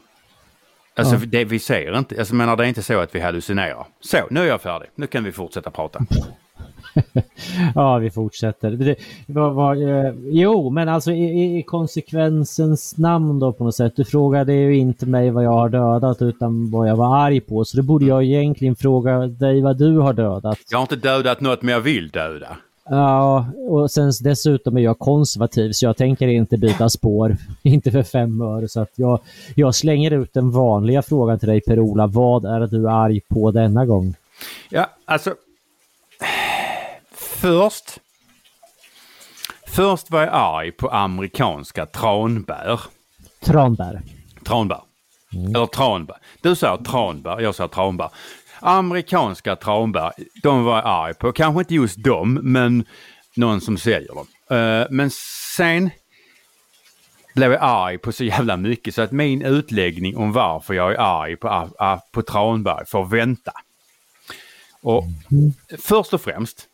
Alltså 0.95 1.15
Ja. 1.15 1.21
det 1.25 1.45
vi 1.45 1.59
ser 1.59 1.97
inte, 1.97 2.19
alltså 2.19 2.35
menar 2.35 2.55
det 2.55 2.63
är 2.63 2.67
inte 2.67 2.83
så 2.83 2.99
att 2.99 3.15
vi 3.15 3.19
hallucinerar. 3.19 3.88
Så, 3.99 4.17
nu 4.29 4.39
är 4.39 4.45
jag 4.45 4.61
färdig. 4.61 4.89
Nu 4.95 5.07
kan 5.07 5.23
vi 5.23 5.31
fortsätta 5.31 5.71
prata. 5.71 5.99
Ja, 7.75 7.97
vi 7.97 8.11
fortsätter. 8.11 8.71
Det, 8.71 8.95
vad, 9.27 9.53
vad, 9.55 9.81
eh, 9.89 10.13
jo, 10.23 10.69
men 10.69 10.89
alltså 10.89 11.11
i, 11.11 11.57
i- 11.59 11.63
konsekvensens 11.63 12.97
namn 12.97 13.39
då 13.39 13.53
på 13.53 13.63
något 13.63 13.75
sätt. 13.75 13.93
Du 13.95 14.05
frågade 14.05 14.53
ju 14.53 14.75
inte 14.77 15.05
mig 15.05 15.31
vad 15.31 15.43
jag 15.43 15.51
har 15.51 15.69
dödat 15.69 16.21
utan 16.21 16.71
vad 16.71 16.89
jag 16.89 16.95
var 16.95 17.17
arg 17.17 17.39
på. 17.41 17.65
Så 17.65 17.77
då 17.77 17.83
borde 17.83 18.05
jag 18.05 18.23
egentligen 18.23 18.75
fråga 18.75 19.27
dig 19.27 19.61
vad 19.61 19.77
du 19.77 19.97
har 19.97 20.13
dödat. 20.13 20.59
Jag 20.69 20.77
har 20.77 20.81
inte 20.83 20.95
dödat 20.95 21.41
något 21.41 21.61
men 21.61 21.73
jag 21.73 21.81
vill 21.81 22.09
döda. 22.09 22.57
Ja, 22.89 23.45
och 23.69 23.91
sen 23.91 24.11
dessutom 24.21 24.77
är 24.77 24.81
jag 24.81 24.99
konservativ 24.99 25.71
så 25.71 25.85
jag 25.85 25.97
tänker 25.97 26.27
inte 26.27 26.57
byta 26.57 26.89
spår. 26.89 27.37
Inte 27.63 27.91
för 27.91 28.03
fem 28.03 28.41
öre. 28.41 28.67
Så 28.67 28.81
att 28.81 28.91
jag, 28.95 29.19
jag 29.55 29.75
slänger 29.75 30.11
ut 30.11 30.33
den 30.33 30.51
vanliga 30.51 31.01
frågan 31.01 31.39
till 31.39 31.49
dig 31.49 31.61
Per-Ola. 31.61 32.07
Vad 32.07 32.45
är 32.45 32.67
du 32.67 32.89
arg 32.89 33.21
på 33.21 33.51
denna 33.51 33.85
gång? 33.85 34.15
Ja, 34.69 34.89
alltså. 35.05 35.35
Först. 37.11 37.99
Först 39.67 40.11
var 40.11 40.21
jag 40.21 40.29
arg 40.33 40.71
på 40.71 40.89
amerikanska 40.89 41.85
tranbär. 41.85 42.79
Tranbär. 43.39 44.01
Tranbär. 44.45 44.81
Eller 45.33 45.65
tranbär. 45.65 46.17
Du 46.41 46.55
säger 46.55 46.77
tranbär, 46.77 47.39
jag 47.39 47.55
säger 47.55 47.67
tranbär. 47.67 48.09
Amerikanska 48.65 49.56
tranbär, 49.56 50.12
de 50.43 50.63
var 50.63 50.75
jag 50.75 50.86
arg 50.86 51.13
på. 51.13 51.32
Kanske 51.32 51.60
inte 51.62 51.75
just 51.75 52.04
dem, 52.04 52.34
men 52.43 52.86
någon 53.36 53.62
som 53.62 53.78
säljer 53.78 54.13
dem. 54.15 54.28
Eh, 54.58 54.88
men 54.89 55.10
sen 55.56 55.89
blev 57.36 57.51
jag 57.51 57.62
arg 57.63 57.97
på 57.97 58.12
så 58.12 58.23
jävla 58.23 58.58
mycket 58.58 58.95
så 58.95 59.01
att 59.01 59.12
min 59.12 59.41
utläggning 59.41 60.17
om 60.17 60.32
varför 60.32 60.73
jag 60.73 60.91
är 60.91 60.99
arg 60.99 61.36
på, 61.36 61.47
a- 61.80 62.01
på 62.12 62.21
tranbär 62.21 62.84
får 62.88 63.06
vänta. 63.06 63.51
Och 64.82 65.04
först 65.80 66.13
och 66.13 66.21
främst, 66.21 66.67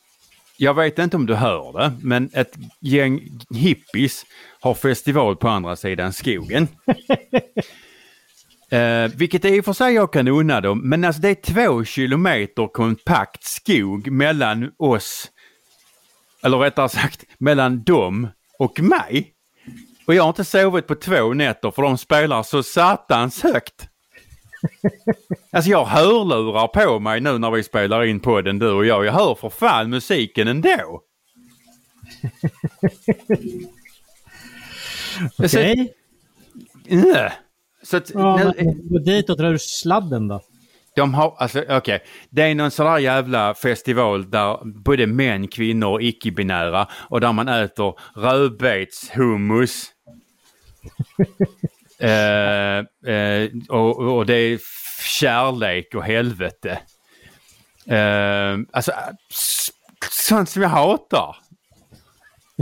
jag 0.58 0.74
vet 0.74 1.00
inte 1.00 1.18
om 1.18 1.26
du 1.26 1.36
hör 1.36 1.80
det, 1.80 1.94
men 2.02 2.30
ett 2.34 2.54
gäng 2.80 3.20
hippies 3.56 4.26
har 4.60 4.74
festival 4.74 5.36
på 5.36 5.48
andra 5.50 5.76
sidan 5.76 6.14
skogen. 6.14 6.68
Eh, 8.72 9.12
vilket 9.16 9.46
i 9.46 9.60
och 9.60 9.66
för 9.66 9.74
sig 9.74 9.94
jag 9.94 10.14
kan 10.14 10.28
unna 10.28 10.62
dem, 10.62 10.90
men 10.90 11.04
alltså 11.04 11.22
det 11.22 11.30
är 11.30 11.36
två 11.36 11.84
kilometer 11.84 12.68
kompakt 12.68 13.44
skog 13.44 14.12
mellan 14.12 14.72
oss, 14.78 15.32
eller 16.44 16.58
rättare 16.58 16.90
sagt 16.90 17.26
mellan 17.38 17.84
dem 17.84 18.28
och 18.60 18.80
mig. 18.80 19.34
Och 20.08 20.16
jag 20.16 20.24
har 20.24 20.30
inte 20.30 20.44
sovit 20.44 20.88
på 20.88 20.96
två 20.96 21.34
nätter 21.34 21.72
för 21.72 21.82
de 21.82 21.98
spelar 21.98 22.44
så 22.44 22.64
satans 22.64 23.44
högt. 23.44 23.88
Alltså 25.54 25.72
jag 25.72 25.86
hörlurar 25.86 26.68
på 26.68 27.00
mig 27.00 27.22
nu 27.22 27.38
när 27.38 27.52
vi 27.52 27.64
spelar 27.64 28.04
in 28.04 28.20
podden 28.20 28.60
du 28.60 28.72
och 28.72 28.86
jag. 28.86 29.06
Jag 29.06 29.14
hör 29.14 29.36
för 29.36 29.50
fan 29.50 29.90
musiken 29.90 30.48
ändå. 30.48 31.02
Okej. 35.38 35.94
Äh. 36.90 37.32
Så 37.84 37.98
att, 37.98 38.10
Ja, 38.14 38.54
men 38.58 38.90
gå 38.90 39.00
dit 39.00 39.30
och 39.30 39.38
dra 39.38 39.48
ur 39.48 39.58
sladden 39.58 40.28
då. 40.28 40.42
De 40.96 41.14
har, 41.14 41.36
alltså 41.38 41.64
okej, 41.70 42.04
det 42.30 42.42
är 42.42 42.56
någon 42.56 42.72
sån 42.72 42.86
där 42.86 42.98
jävla 42.98 43.54
festival 43.54 44.30
där 44.30 44.58
både 44.84 45.08
män, 45.08 45.48
kvinnor 45.48 45.90
och 45.90 46.02
icke-binära 46.02 46.88
och 46.94 47.22
där 47.22 47.34
man 47.34 47.48
äter 47.48 47.94
rödbetshummus. 48.16 49.86
eh, 52.00 52.78
eh, 53.14 53.50
och, 53.70 54.18
och 54.18 54.26
det 54.26 54.34
är 54.34 54.60
kärlek 55.20 55.96
och 55.96 56.04
helvete. 56.04 56.80
Eh, 57.86 58.58
alltså, 58.72 58.92
sånt 60.12 60.50
som 60.50 60.62
jag 60.62 60.70
hatar. 60.70 61.36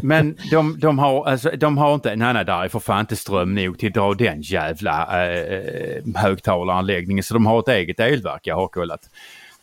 Men 0.03 0.38
de, 0.51 0.79
de, 0.79 0.99
har, 0.99 1.25
alltså, 1.25 1.51
de 1.57 1.77
har 1.77 1.93
inte, 1.93 2.15
nej 2.15 2.33
nej 2.33 2.45
där 2.45 2.63
är 2.63 2.67
för 2.67 2.79
fan 2.79 2.99
inte 2.99 3.15
ström 3.15 3.55
nog 3.55 3.79
till 3.79 3.88
att 3.88 3.93
dra 3.93 4.13
den 4.13 4.41
jävla 4.41 5.25
eh, 5.27 6.01
högtalaranläggningen 6.15 7.23
så 7.23 7.33
de 7.33 7.45
har 7.45 7.59
ett 7.59 7.67
eget 7.67 7.99
elverk 7.99 8.41
jag 8.43 8.55
har 8.55 8.67
kollat. 8.67 9.01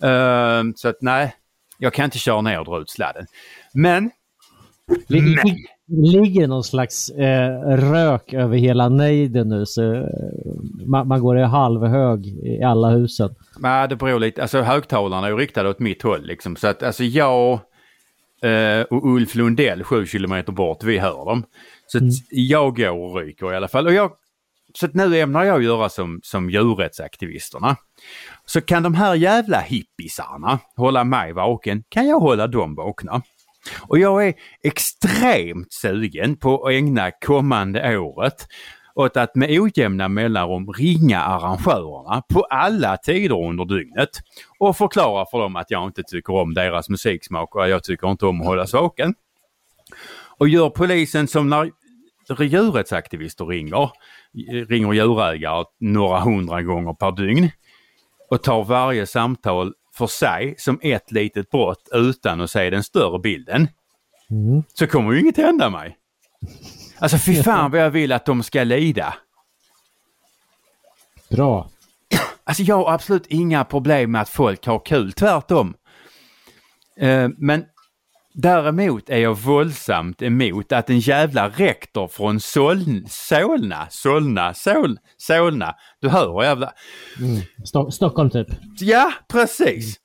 Eh, 0.02 0.62
så 0.76 0.88
att 0.88 0.96
nej, 1.00 1.34
jag 1.78 1.92
kan 1.92 2.04
inte 2.04 2.18
köra 2.18 2.40
ner 2.40 2.58
och 2.58 2.64
dra 2.64 2.80
ut 2.80 2.90
sladden. 2.90 3.26
Men, 3.72 4.10
men 5.08 5.56
Ligger 5.88 6.40
det 6.40 6.46
någon 6.46 6.64
slags 6.64 7.10
eh, 7.10 7.60
rök 7.76 8.32
över 8.32 8.56
hela 8.56 8.88
nejden 8.88 9.48
nu 9.48 9.66
så 9.66 9.94
eh, 9.94 10.02
man, 10.86 11.08
man 11.08 11.20
går 11.20 11.38
i 11.38 11.42
halvhög 11.42 12.26
i 12.26 12.62
alla 12.62 12.90
husen. 12.90 13.34
nej, 13.58 13.88
det 13.88 13.96
beror 13.96 14.20
lite, 14.20 14.42
alltså 14.42 14.60
högtalarna 14.60 15.26
är 15.26 15.30
ju 15.30 15.36
riktade 15.36 15.68
åt 15.68 15.78
mitt 15.78 16.02
håll 16.02 16.26
liksom. 16.26 16.56
Så 16.56 16.66
att 16.66 16.82
alltså 16.82 17.04
jag 17.04 17.60
eh, 18.46 18.82
och 18.82 19.14
Ulf 19.14 19.34
Lundell 19.34 19.84
sju 19.84 20.06
kilometer 20.06 20.52
bort, 20.52 20.84
vi 20.84 20.98
hör 20.98 21.24
dem. 21.24 21.44
Så 21.86 21.98
att 21.98 22.04
jag 22.30 22.76
går 22.76 22.90
och 22.90 23.16
ryker 23.16 23.52
i 23.52 23.56
alla 23.56 23.68
fall. 23.68 23.86
Och 23.86 23.92
jag, 23.92 24.12
så 24.74 24.88
nu 24.92 25.20
ämnar 25.20 25.44
jag 25.44 25.62
göra 25.62 25.88
som, 25.88 26.20
som 26.22 26.50
djurrättsaktivisterna. 26.50 27.76
Så 28.46 28.60
kan 28.60 28.82
de 28.82 28.94
här 28.94 29.14
jävla 29.14 29.60
hippisarna 29.60 30.58
hålla 30.76 31.04
mig 31.04 31.32
vaken, 31.32 31.84
kan 31.88 32.08
jag 32.08 32.20
hålla 32.20 32.46
dem 32.46 32.74
vakna. 32.74 33.22
Och 33.88 33.98
jag 33.98 34.28
är 34.28 34.34
extremt 34.62 35.72
sugen 35.72 36.36
på 36.36 36.66
att 36.66 36.72
ägna 36.72 37.10
kommande 37.10 37.98
året 37.98 38.46
åt 38.96 39.16
att 39.16 39.34
med 39.34 39.60
ojämna 39.60 40.08
mellanrum 40.08 40.72
ringa 40.72 41.20
arrangörerna 41.20 42.22
på 42.28 42.42
alla 42.42 42.96
tider 42.96 43.48
under 43.48 43.64
dygnet 43.64 44.08
och 44.58 44.76
förklara 44.76 45.26
för 45.30 45.38
dem 45.38 45.56
att 45.56 45.70
jag 45.70 45.84
inte 45.86 46.02
tycker 46.02 46.32
om 46.32 46.54
deras 46.54 46.88
musiksmak 46.88 47.54
och 47.54 47.68
jag 47.68 47.84
tycker 47.84 48.10
inte 48.10 48.26
om 48.26 48.40
att 48.40 48.46
hållas 48.46 48.72
vaken. 48.72 49.14
Och 50.38 50.48
gör 50.48 50.70
polisen 50.70 51.28
som 51.28 51.48
när 51.48 51.70
djurrättsaktivister 52.42 53.46
ringer, 53.46 53.90
ringer 54.68 54.92
djurägare 54.92 55.64
några 55.80 56.20
hundra 56.20 56.62
gånger 56.62 56.92
per 56.92 57.12
dygn 57.12 57.50
och 58.30 58.42
tar 58.42 58.64
varje 58.64 59.06
samtal 59.06 59.72
för 59.94 60.06
sig 60.06 60.54
som 60.58 60.78
ett 60.82 61.10
litet 61.10 61.50
brott 61.50 61.88
utan 61.92 62.40
att 62.40 62.50
se 62.50 62.70
den 62.70 62.82
större 62.82 63.18
bilden. 63.18 63.68
Mm. 64.30 64.62
Så 64.74 64.86
kommer 64.86 65.12
ju 65.12 65.20
inget 65.20 65.36
hända 65.36 65.70
mig. 65.70 65.96
Alltså 66.98 67.18
fy 67.18 67.42
fan 67.42 67.70
vad 67.70 67.80
jag 67.80 67.90
vill 67.90 68.12
att 68.12 68.24
de 68.26 68.42
ska 68.42 68.64
lida. 68.64 69.14
Bra. 71.30 71.70
Alltså 72.44 72.62
jag 72.62 72.76
har 72.76 72.92
absolut 72.94 73.26
inga 73.26 73.64
problem 73.64 74.10
med 74.10 74.20
att 74.20 74.28
folk 74.28 74.66
har 74.66 74.78
kul, 74.84 75.12
tvärtom. 75.12 75.74
Eh, 77.00 77.28
men 77.38 77.64
däremot 78.34 79.10
är 79.10 79.18
jag 79.18 79.34
våldsamt 79.38 80.22
emot 80.22 80.72
att 80.72 80.90
en 80.90 80.98
jävla 80.98 81.48
rektor 81.48 82.08
från 82.08 82.40
Solna, 82.40 83.08
Solna, 83.08 83.86
Solna, 83.90 84.54
Sol, 84.54 84.98
Solna, 85.16 85.74
du 86.00 86.08
hör 86.08 86.42
jävla... 86.42 86.72
Mm. 87.20 87.40
Sto- 87.64 87.90
Stockholm 87.90 88.30
typ. 88.30 88.48
Ja, 88.80 89.12
precis. 89.28 89.96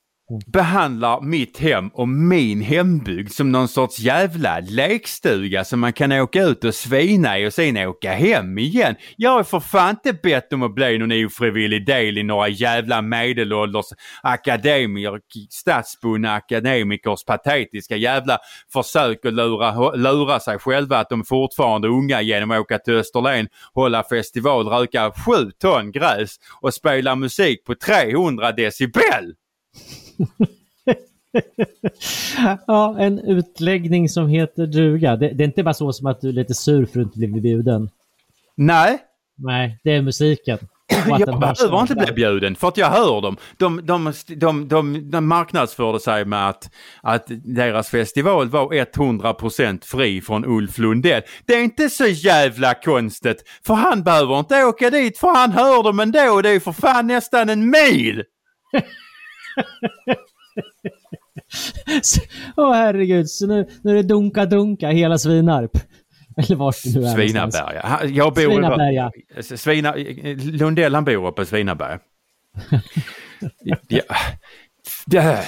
Behandlar 0.47 1.21
mitt 1.21 1.57
hem 1.57 1.87
och 1.87 2.09
min 2.09 2.61
hembygd 2.61 3.31
som 3.31 3.51
någon 3.51 3.67
sorts 3.67 3.99
jävla 3.99 4.59
lekstuga 4.59 5.63
som 5.63 5.79
man 5.79 5.93
kan 5.93 6.11
åka 6.11 6.43
ut 6.43 6.63
och 6.63 6.75
svina 6.75 7.39
i 7.39 7.47
och 7.47 7.53
sen 7.53 7.77
åka 7.77 8.13
hem 8.13 8.57
igen. 8.57 8.95
Jag 9.17 9.31
har 9.31 9.43
för 9.43 9.59
fan 9.59 9.89
inte 9.89 10.13
bett 10.13 10.53
om 10.53 10.63
att 10.63 10.75
bli 10.75 10.97
någon 10.97 11.25
ofrivillig 11.25 11.85
del 11.85 12.17
i 12.17 12.23
några 12.23 12.47
jävla 12.47 13.01
medelålders 13.01 13.85
akademiker, 14.23 15.19
stadsbundna 15.49 16.33
akademikers 16.33 17.23
patetiska 17.25 17.95
jävla 17.95 18.37
försök 18.73 19.25
att 19.25 19.33
lura, 19.33 19.91
lura 19.95 20.39
sig 20.39 20.59
själva 20.59 20.97
att 20.97 21.09
de 21.09 21.23
fortfarande 21.23 21.87
är 21.87 21.91
unga 21.91 22.21
genom 22.21 22.51
att 22.51 22.59
åka 22.59 22.77
till 22.77 22.93
Österlen, 22.93 23.47
hålla 23.73 24.03
festival, 24.03 24.67
röka 24.67 25.11
sju 25.11 25.51
ton 25.61 25.91
gräs 25.91 26.35
och 26.61 26.73
spela 26.73 27.15
musik 27.15 27.65
på 27.65 27.75
300 27.75 28.51
decibel 28.51 29.33
ja, 32.67 32.99
en 32.99 33.19
utläggning 33.19 34.10
som 34.10 34.27
heter 34.27 34.67
duga. 34.67 35.15
Det, 35.15 35.29
det 35.29 35.43
är 35.43 35.47
inte 35.47 35.63
bara 35.63 35.73
så 35.73 35.93
som 35.93 36.07
att 36.07 36.21
du 36.21 36.29
är 36.29 36.34
lite 36.34 36.53
sur 36.53 36.86
för 36.86 36.86
att 36.86 36.93
du 36.93 37.01
inte 37.01 37.17
blivit 37.17 37.43
bjuden. 37.43 37.89
Nej, 38.55 38.99
Nej, 39.43 39.79
det 39.84 39.91
är 39.91 40.01
musiken. 40.01 40.57
Jag 41.07 41.39
behöver 41.39 41.81
inte 41.81 41.95
bli 41.95 42.13
bjuden 42.13 42.55
för 42.55 42.67
att 42.67 42.77
jag 42.77 42.89
hör 42.89 43.21
dem. 43.21 43.38
De, 43.57 43.86
de, 43.86 44.13
de, 44.27 44.67
de, 44.67 45.10
de 45.12 45.27
marknadsförde 45.27 45.99
sig 45.99 46.25
med 46.25 46.49
att, 46.49 46.69
att 47.01 47.25
deras 47.43 47.89
festival 47.89 48.49
var 48.49 48.67
100% 48.67 49.86
fri 49.86 50.21
från 50.21 50.45
Ulf 50.45 50.77
Lundell. 50.77 51.21
Det 51.45 51.53
är 51.53 51.63
inte 51.63 51.89
så 51.89 52.05
jävla 52.05 52.73
konstigt 52.73 53.43
för 53.65 53.73
han 53.73 54.03
behöver 54.03 54.39
inte 54.39 54.63
åka 54.63 54.89
dit 54.89 55.17
för 55.17 55.36
han 55.36 55.51
hör 55.51 55.84
dem 55.84 55.99
ändå. 55.99 56.41
Det 56.41 56.49
är 56.49 56.60
för 56.60 56.71
fan 56.71 57.07
nästan 57.07 57.49
en 57.49 57.69
mil! 57.69 58.23
Åh 62.57 62.73
herregud, 62.73 63.29
så 63.29 63.47
nu, 63.47 63.67
nu 63.83 63.91
är 63.91 63.95
det 63.95 64.13
dunka-dunka 64.13 64.89
hela 64.89 65.17
Svinarp. 65.17 65.71
Eller 66.37 66.55
vart 66.55 66.83
det 66.83 66.99
nu 66.99 67.05
är. 67.05 67.15
Svinaberga. 67.15 67.99
Jag 68.05 68.33
bor 68.33 68.41
Svinaberga. 68.41 69.11
Svina, 69.41 69.95
Lundell 70.35 70.95
han 70.95 71.05
bor 71.05 71.27
uppe 71.27 71.41
i 71.41 71.45
Svinaberga. 71.45 71.99
ja. 73.87 74.03
Det, 75.05 75.43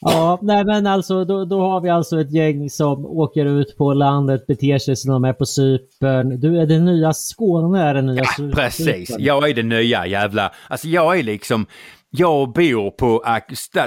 Ja, 0.00 0.38
nej 0.42 0.64
men 0.64 0.86
alltså 0.86 1.24
då, 1.24 1.44
då 1.44 1.60
har 1.60 1.80
vi 1.80 1.90
alltså 1.90 2.20
ett 2.20 2.32
gäng 2.32 2.70
som 2.70 3.06
åker 3.06 3.46
ut 3.46 3.76
på 3.76 3.92
landet, 3.94 4.46
beter 4.46 4.78
sig 4.78 4.96
som 4.96 5.12
de 5.12 5.24
är 5.24 5.32
på 5.32 5.46
Cypern. 5.46 6.40
Du 6.40 6.60
är 6.60 6.66
det 6.66 6.78
nya 6.78 7.12
Skåne, 7.12 7.82
är 7.82 7.94
det 7.94 8.02
nya 8.02 8.24
Cypern. 8.24 8.52
Precis, 8.52 9.16
jag 9.18 9.50
är 9.50 9.54
det 9.54 9.62
nya 9.62 10.06
jävla, 10.06 10.52
alltså 10.68 10.88
jag 10.88 11.18
är 11.18 11.22
liksom, 11.22 11.66
jag 12.14 12.52
bor 12.52 12.90
på 12.90 13.24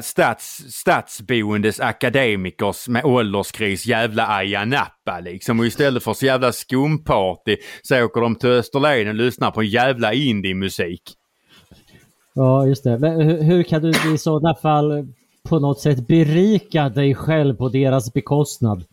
stats, 0.01 0.63
stadsboendes 0.69 1.79
akademikers 1.79 2.88
med 2.88 3.05
ålderskris 3.05 3.85
jävla 3.85 4.27
Ayia 4.27 4.65
Napa 4.65 5.19
liksom. 5.19 5.59
Och 5.59 5.65
istället 5.65 6.03
för 6.03 6.13
så 6.13 6.25
jävla 6.25 6.51
skumparty 6.51 7.57
så 7.83 8.05
åker 8.05 8.21
de 8.21 8.35
till 8.35 8.49
Österlen 8.49 9.07
och 9.07 9.15
lyssnar 9.15 9.51
på 9.51 9.63
jävla 9.63 10.13
indie-musik. 10.13 11.01
Ja, 12.33 12.67
just 12.67 12.83
det. 12.83 12.99
Men 12.99 13.21
hur, 13.21 13.43
hur 13.43 13.63
kan 13.63 13.81
du 13.81 14.13
i 14.13 14.17
sådana 14.17 14.55
fall 14.55 15.07
på 15.43 15.59
något 15.59 15.79
sätt 15.79 16.07
berika 16.07 16.89
dig 16.89 17.15
själv 17.15 17.55
på 17.55 17.69
deras 17.69 18.13
bekostnad? 18.13 18.83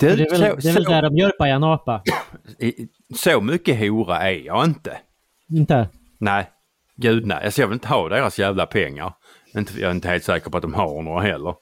För 0.00 0.16
det 0.16 0.24
är 0.24 0.30
väl, 0.30 0.38
så, 0.38 0.56
det 0.56 0.68
är 0.68 0.74
väl 0.74 0.84
så, 0.84 0.90
det 0.90 1.00
de 1.00 1.16
gör 1.16 1.30
på 1.30 1.44
Ayia 1.44 1.58
Napa? 1.58 2.02
så 3.14 3.40
mycket 3.40 3.78
hora 3.78 4.30
är 4.30 4.46
jag 4.46 4.64
inte. 4.64 4.98
Inte? 5.50 5.88
Nej, 6.18 6.50
gud 6.98 7.26
nej. 7.26 7.44
Alltså 7.44 7.60
jag 7.60 7.68
vill 7.68 7.74
inte 7.74 7.88
ha 7.88 8.08
deras 8.08 8.38
jävla 8.38 8.66
pengar. 8.66 9.12
Inte, 9.56 9.80
jag 9.80 9.90
är 9.90 9.94
inte 9.94 10.08
helt 10.08 10.24
säker 10.24 10.50
på 10.50 10.56
att 10.56 10.62
de 10.62 10.74
har 10.74 11.02
några 11.02 11.20
heller. 11.20 11.54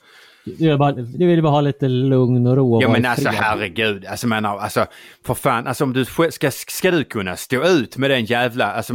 Du 0.45 0.69
vill 0.69 0.79
bara, 0.79 0.93
du 0.93 1.27
vill 1.27 1.43
bara 1.43 1.53
ha 1.53 1.61
lite 1.61 1.89
lugn 1.89 2.47
och 2.47 2.57
ro 2.57 2.75
och 2.75 2.83
Ja 2.83 2.89
men 2.89 3.07
alltså 3.07 3.29
fred. 3.29 3.35
herregud, 3.35 4.07
alltså 4.07 4.27
menar, 4.27 4.59
alltså 4.59 4.87
för 5.27 5.35
fan, 5.35 5.67
alltså 5.67 5.85
om 5.85 5.93
du 5.93 6.05
ska, 6.31 6.51
ska 6.51 6.91
du 6.91 7.05
kunna 7.05 7.37
stå 7.37 7.65
ut 7.65 7.97
med 7.97 8.11
den 8.11 8.25
jävla, 8.25 8.73
alltså 8.73 8.93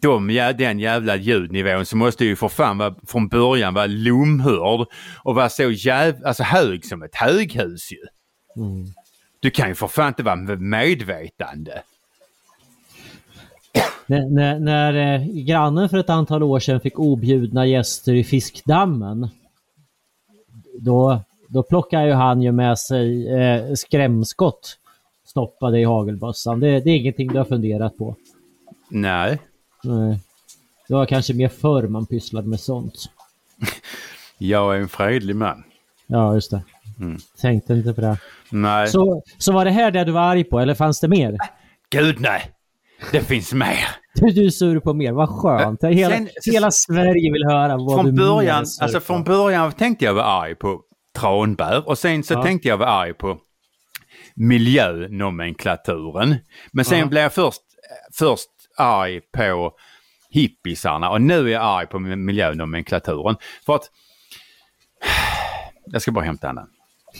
de, 0.00 0.52
den 0.58 0.78
jävla 0.78 1.16
ljudnivån 1.16 1.86
så 1.86 1.96
måste 1.96 2.24
du 2.24 2.28
ju 2.28 2.36
för 2.36 2.48
fan 2.48 2.78
vara, 2.78 2.94
från 3.06 3.28
början 3.28 3.74
vara 3.74 3.86
lomhörd 3.86 4.86
och 5.24 5.34
vara 5.34 5.48
så 5.48 5.70
jävla, 5.70 6.28
alltså 6.28 6.42
hög 6.42 6.84
som 6.84 7.02
ett 7.02 7.14
höghus 7.14 7.92
ju. 7.92 8.02
Mm. 8.62 8.86
Du 9.40 9.50
kan 9.50 9.68
ju 9.68 9.74
för 9.74 9.86
fan 9.88 10.08
inte 10.08 10.22
vara 10.22 10.36
medvetande. 10.56 11.82
När, 14.08 14.30
när, 14.30 14.58
när 14.58 15.14
eh, 15.14 15.26
grannen 15.26 15.88
för 15.88 15.98
ett 15.98 16.10
antal 16.10 16.42
år 16.42 16.60
sedan 16.60 16.80
fick 16.80 16.98
objudna 16.98 17.66
gäster 17.66 18.14
i 18.14 18.24
fiskdammen. 18.24 19.28
Då, 20.80 21.20
då 21.48 21.62
plockade 21.62 22.06
ju 22.06 22.12
han 22.12 22.42
ju 22.42 22.52
med 22.52 22.78
sig 22.78 23.28
eh, 23.28 23.74
skrämskott 23.74 24.78
stoppade 25.26 25.80
i 25.80 25.84
hagelbössan. 25.84 26.60
Det, 26.60 26.80
det 26.80 26.90
är 26.90 26.96
ingenting 26.96 27.28
du 27.28 27.38
har 27.38 27.44
funderat 27.44 27.96
på. 27.96 28.16
Nej. 28.88 29.38
Nej. 29.82 30.20
Det 30.88 30.94
var 30.94 31.06
kanske 31.06 31.34
mer 31.34 31.48
förr 31.48 31.88
man 31.88 32.06
pysslade 32.06 32.48
med 32.48 32.60
sånt. 32.60 32.94
Jag 34.38 34.76
är 34.76 34.80
en 34.80 34.88
fredlig 34.88 35.36
man. 35.36 35.64
Ja, 36.06 36.34
just 36.34 36.50
det. 36.50 36.62
Mm. 37.00 37.18
Tänkte 37.40 37.72
inte 37.72 37.94
på 37.94 38.00
det. 38.00 38.18
Nej. 38.50 38.88
Så, 38.88 39.22
så 39.38 39.52
var 39.52 39.64
det 39.64 39.70
här 39.70 39.90
det 39.90 40.04
du 40.04 40.12
var 40.12 40.20
arg 40.20 40.44
på, 40.44 40.60
eller 40.60 40.74
fanns 40.74 41.00
det 41.00 41.08
mer? 41.08 41.36
Gud 41.90 42.20
nej. 42.20 42.52
Det 43.12 43.20
finns 43.20 43.52
mer. 43.52 43.88
Du, 44.14 44.30
du 44.30 44.46
är 44.46 44.50
sur 44.50 44.80
på 44.80 44.94
mer, 44.94 45.12
vad 45.12 45.28
skönt. 45.28 45.84
Hela, 45.84 46.14
Sen- 46.16 46.28
hela 46.52 46.70
Sverige 46.70 47.32
vill 47.32 47.44
höra 47.44 47.76
vad 47.76 47.96
från 47.96 48.06
du 48.06 48.12
början, 48.12 48.66
sur 48.66 48.82
alltså 48.82 49.00
från 49.00 49.24
början 49.24 49.72
tänkte 49.72 50.04
jag 50.04 50.14
vara 50.14 50.24
arg 50.24 50.54
på 50.54 50.80
tranbär 51.18 51.88
och 51.88 51.98
sen 51.98 52.22
så 52.24 52.34
Ja. 52.34 52.42
tänkte 52.42 52.68
jag 52.68 52.76
vara 52.76 52.90
arg 52.90 53.14
på 53.14 53.38
miljönomenklaturen. 54.36 56.36
Men 56.72 56.84
sen 56.84 56.98
Ja. 56.98 57.06
blev 57.06 57.22
jag 57.22 57.32
först, 57.32 57.60
först 58.18 58.48
arg 58.76 59.20
på 59.20 59.72
hippisarna 60.30 61.10
och 61.10 61.22
nu 61.22 61.48
är 61.48 61.52
jag 61.52 61.62
arg 61.62 61.86
på 61.86 61.98
miljönomenklaturen. 61.98 63.36
För 63.66 63.74
att... 63.74 63.90
Jag 65.92 66.02
ska 66.02 66.12
bara 66.12 66.24
hämta 66.24 66.46
henne. 66.46 66.66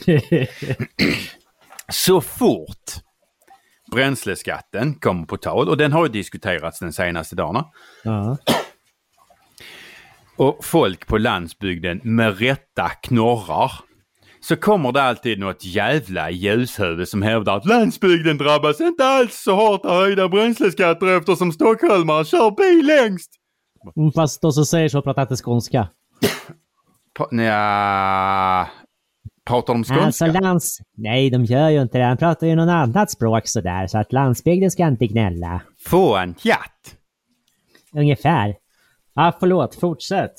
Så 1.93 2.21
fort 2.21 2.93
bränsleskatten 3.91 4.95
kommer 4.95 5.25
på 5.27 5.37
tal 5.37 5.69
och 5.69 5.77
den 5.77 5.93
har 5.93 6.07
ju 6.07 6.13
diskuterats 6.13 6.79
den 6.79 6.93
senaste 6.93 7.37
dagarna. 7.37 7.65
ja. 8.03 8.37
och 10.37 10.65
folk 10.65 11.07
på 11.07 11.19
landsbygden 11.19 12.01
med 12.05 12.39
rätta 12.39 12.89
knorrar 12.89 13.73
så 14.41 14.57
kommer 14.57 14.93
det 14.93 15.03
alltid 15.03 15.39
något 15.39 15.65
jävla 15.65 16.31
ljushuvud 16.31 17.09
som 17.09 17.23
hävdar 17.23 17.57
att 17.57 17.67
landsbygden 17.67 18.39
drabbas 18.39 18.81
inte 18.81 19.05
alls 19.07 19.43
så 19.43 19.55
hårt 19.55 19.85
av 19.85 19.97
höjda 19.97 20.29
bränsleskatter 20.29 21.07
eftersom 21.07 21.53
stockholmare 21.53 22.25
kör 22.25 22.51
bil 22.51 22.87
längst. 22.87 23.31
Mm, 23.97 24.13
Fast 24.13 24.43
de 24.43 24.53
som 24.53 24.65
säger 24.67 24.89
så 24.89 25.03
pratar 25.03 25.23
inte 25.23 25.37
skånska. 25.37 25.89
Nja, 27.31 28.69
pratar 29.49 29.75
de 29.75 29.85
skånska? 29.85 30.05
Alltså 30.05 30.27
lands... 30.27 30.79
Nej, 30.97 31.31
de 31.31 31.45
gör 31.45 31.69
ju 31.69 31.83
inte 31.83 31.99
det. 31.99 32.05
Han 32.05 32.17
pratar 32.17 32.47
ju 32.47 32.55
något 32.55 32.71
annat 32.71 33.11
språk 33.11 33.47
sådär, 33.47 33.87
så 33.87 33.99
att 33.99 34.13
landsbygden 34.13 34.71
ska 34.71 34.87
inte 34.87 35.07
gnälla. 35.07 35.61
Få 35.87 36.17
en 36.17 36.35
jatt. 36.43 36.97
Ungefär. 37.93 38.55
Ah, 39.15 39.33
förlåt, 39.41 39.75
fortsätt. 39.75 40.35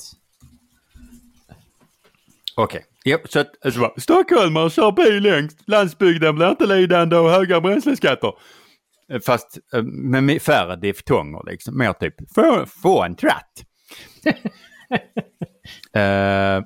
Okej. 2.56 2.84
Ja, 3.04 3.18
så 3.24 3.40
att, 3.40 3.64
alltså, 3.64 3.92
Stockholmare 3.96 4.70
kör 4.70 4.92
bil 4.92 5.22
längst. 5.22 5.68
Landsbygden 5.68 6.34
blir 6.34 6.50
inte 6.50 6.66
lidande 6.66 7.16
av 7.16 7.30
höga 7.30 7.60
bränsleskatter. 7.60 8.32
Fast 9.26 9.58
eh, 9.74 9.82
med 9.82 10.42
färre 10.42 10.76
diftonger 10.76 11.50
liksom. 11.50 11.78
Mer 11.78 11.92
typ, 11.92 12.14
få, 12.34 12.66
få 12.66 13.02
en 13.02 13.16
tratt. 13.16 13.64
Eh, 15.94 16.62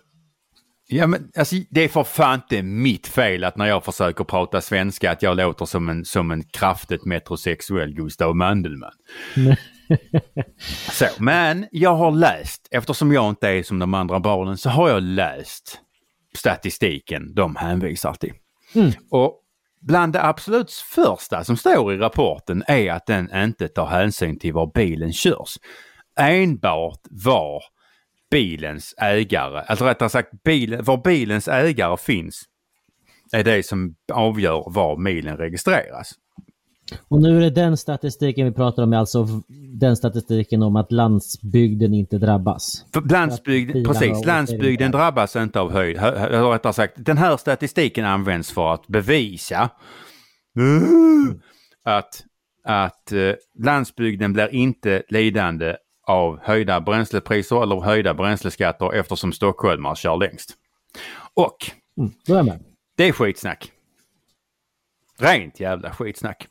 ja 0.86 1.06
men 1.06 1.30
alltså 1.36 1.56
det 1.70 1.80
är 1.80 1.88
för 1.88 2.04
fan 2.04 2.34
inte 2.34 2.62
mitt 2.62 3.06
fel 3.06 3.44
att 3.44 3.56
när 3.56 3.66
jag 3.66 3.84
försöker 3.84 4.24
prata 4.24 4.60
svenska 4.60 5.10
att 5.10 5.22
jag 5.22 5.36
låter 5.36 5.64
som 5.64 5.88
en, 5.88 6.04
som 6.04 6.30
en 6.30 6.44
kraftigt 6.44 7.04
metrosexuell 7.04 7.94
Gustav 7.94 8.36
Mandelmann. 8.36 8.92
Så, 10.90 11.06
men 11.18 11.66
jag 11.70 11.96
har 11.96 12.10
läst, 12.10 12.68
eftersom 12.70 13.12
jag 13.12 13.28
inte 13.28 13.48
är 13.48 13.62
som 13.62 13.78
de 13.78 13.94
andra 13.94 14.20
barnen, 14.20 14.56
så 14.56 14.70
har 14.70 14.88
jag 14.88 15.02
läst 15.02 15.80
statistiken 16.36 17.34
de 17.34 17.56
hänvisar 17.56 18.14
till. 18.14 18.34
Mm. 18.74 18.92
Och 19.10 19.40
bland 19.80 20.12
det 20.12 20.24
absolut 20.24 20.70
första 20.70 21.44
som 21.44 21.56
står 21.56 21.94
i 21.94 21.96
rapporten 21.96 22.64
är 22.66 22.92
att 22.92 23.06
den 23.06 23.36
inte 23.36 23.68
tar 23.68 23.86
hänsyn 23.86 24.38
till 24.38 24.52
var 24.52 24.72
bilen 24.74 25.12
körs. 25.12 25.58
Enbart 26.20 27.00
var 27.10 27.62
bilens 28.34 28.94
ägare, 28.98 29.62
alltså 29.66 29.84
rättare 29.84 30.08
sagt 30.08 30.42
bilen, 30.44 30.84
var 30.84 30.96
bilens 30.96 31.48
ägare 31.48 31.96
finns 31.96 32.44
är 33.32 33.44
det 33.44 33.66
som 33.66 33.94
avgör 34.12 34.64
var 34.66 34.96
milen 34.96 35.36
registreras. 35.36 36.12
Och 37.08 37.22
nu 37.22 37.36
är 37.36 37.40
det 37.40 37.50
den 37.50 37.76
statistiken 37.76 38.46
vi 38.46 38.52
pratar 38.52 38.82
om, 38.82 38.92
alltså 38.92 39.26
den 39.80 39.96
statistiken 39.96 40.62
om 40.62 40.76
att 40.76 40.92
landsbygden 40.92 41.94
inte 41.94 42.18
drabbas. 42.18 42.86
För 42.92 43.00
landsbygd, 43.00 43.72
bilarna 43.72 44.00
precis, 44.00 44.26
landsbygden 44.26 44.90
drabbas 44.90 45.36
inte 45.36 45.60
av 45.60 45.72
höjd. 45.72 45.98
rättare 45.98 46.72
sagt, 46.72 46.94
den 46.96 47.18
här 47.18 47.36
statistiken 47.36 48.04
används 48.04 48.52
för 48.52 48.74
att 48.74 48.86
bevisa 48.86 49.70
att, 51.84 52.24
att 52.64 53.12
eh, 53.12 53.32
landsbygden 53.58 54.32
blir 54.32 54.54
inte 54.54 55.02
lidande 55.08 55.76
av 56.06 56.40
höjda 56.42 56.80
bränslepriser 56.80 57.62
eller 57.62 57.80
höjda 57.80 58.14
bränsleskatter 58.14 58.92
eftersom 58.92 59.32
stockholmare 59.32 59.96
kör 59.96 60.16
längst. 60.16 60.54
Och 61.34 61.56
Mm, 61.98 62.12
är 62.28 62.60
det 62.96 63.08
är 63.08 63.12
skitsnack. 63.12 63.72
Rent 65.18 65.60
jävla 65.60 65.94
skitsnack. 65.94 66.48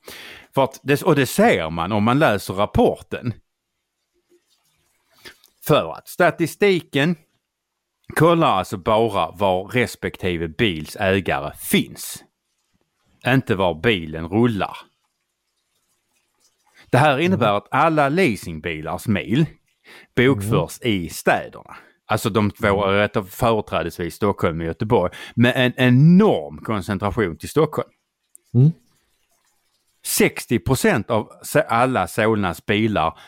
För 0.54 0.63
att 0.63 0.80
det, 0.84 1.02
och 1.04 1.16
det 1.16 1.26
ser 1.26 1.70
man 1.70 1.92
om 1.92 2.04
man 2.04 2.20
läser 2.20 2.54
rapporten. 2.54 3.34
För 5.66 5.92
att 5.92 6.08
statistiken 6.08 7.16
kollar 8.16 8.48
alltså 8.48 8.78
bara 8.78 9.32
var 9.32 9.68
respektive 9.68 10.48
bils 10.48 10.96
ägare 11.00 11.54
finns. 11.58 12.24
Inte 13.28 13.56
var 13.56 13.74
bilen 13.74 14.28
rullar. 14.28 14.78
Det 16.93 16.99
här 16.99 17.19
innebär 17.19 17.58
att 17.58 17.67
alla 17.71 18.10
leasingbilars 18.10 19.08
mil 19.08 19.45
bokförs 20.15 20.79
i 20.82 21.10
städerna. 21.10 21.75
Alltså 22.06 22.29
de 22.29 22.51
två 22.51 22.86
rätt- 22.88 23.29
företrädesvis 23.29 24.15
Stockholm 24.15 24.60
och 24.60 24.65
Göteborg 24.65 25.12
med 25.36 25.53
en 25.56 25.73
enorm 25.77 26.58
koncentration 26.58 27.38
till 27.38 27.49
Stockholm. 27.49 27.89
Mm. 28.53 28.71
60 30.06 30.60
procent 30.60 31.10
av 31.10 31.29
alla 31.67 32.08
Solnas 32.08 32.65
bilar 32.65 33.19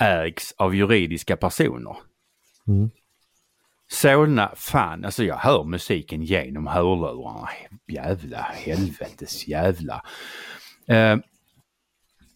ägs 0.00 0.54
av 0.56 0.74
juridiska 0.74 1.36
personer. 1.36 1.96
Mm. 2.68 2.90
Solna, 3.90 4.52
fan 4.56 5.04
alltså 5.04 5.24
jag 5.24 5.36
hör 5.36 5.64
musiken 5.64 6.22
genom 6.22 6.66
hörlurarna. 6.66 7.48
Jävla 7.86 8.38
helvetes 8.38 9.48
jävla. 9.48 10.02
Eh, 10.86 11.16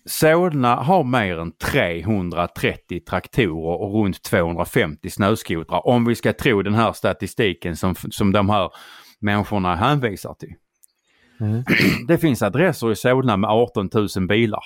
Solna 0.07 0.75
har 0.75 1.05
mer 1.05 1.39
än 1.39 1.53
330 1.53 3.01
traktorer 3.01 3.81
och 3.81 3.95
runt 3.95 4.23
250 4.23 5.11
snöskotrar 5.11 5.87
om 5.89 6.05
vi 6.05 6.15
ska 6.15 6.33
tro 6.33 6.63
den 6.63 6.75
här 6.75 6.93
statistiken 6.93 7.77
som, 7.77 7.95
som 7.95 8.33
de 8.33 8.51
här 8.51 8.71
människorna 9.21 9.75
hänvisar 9.75 10.35
till. 10.35 10.55
Mm. 11.41 11.65
Det 12.09 12.19
finns 12.19 12.43
adresser 12.43 12.93
i 12.93 12.97
Solna 12.97 13.37
med 13.37 13.51
18 13.51 13.91
000 13.95 14.09
bilar. 14.29 14.65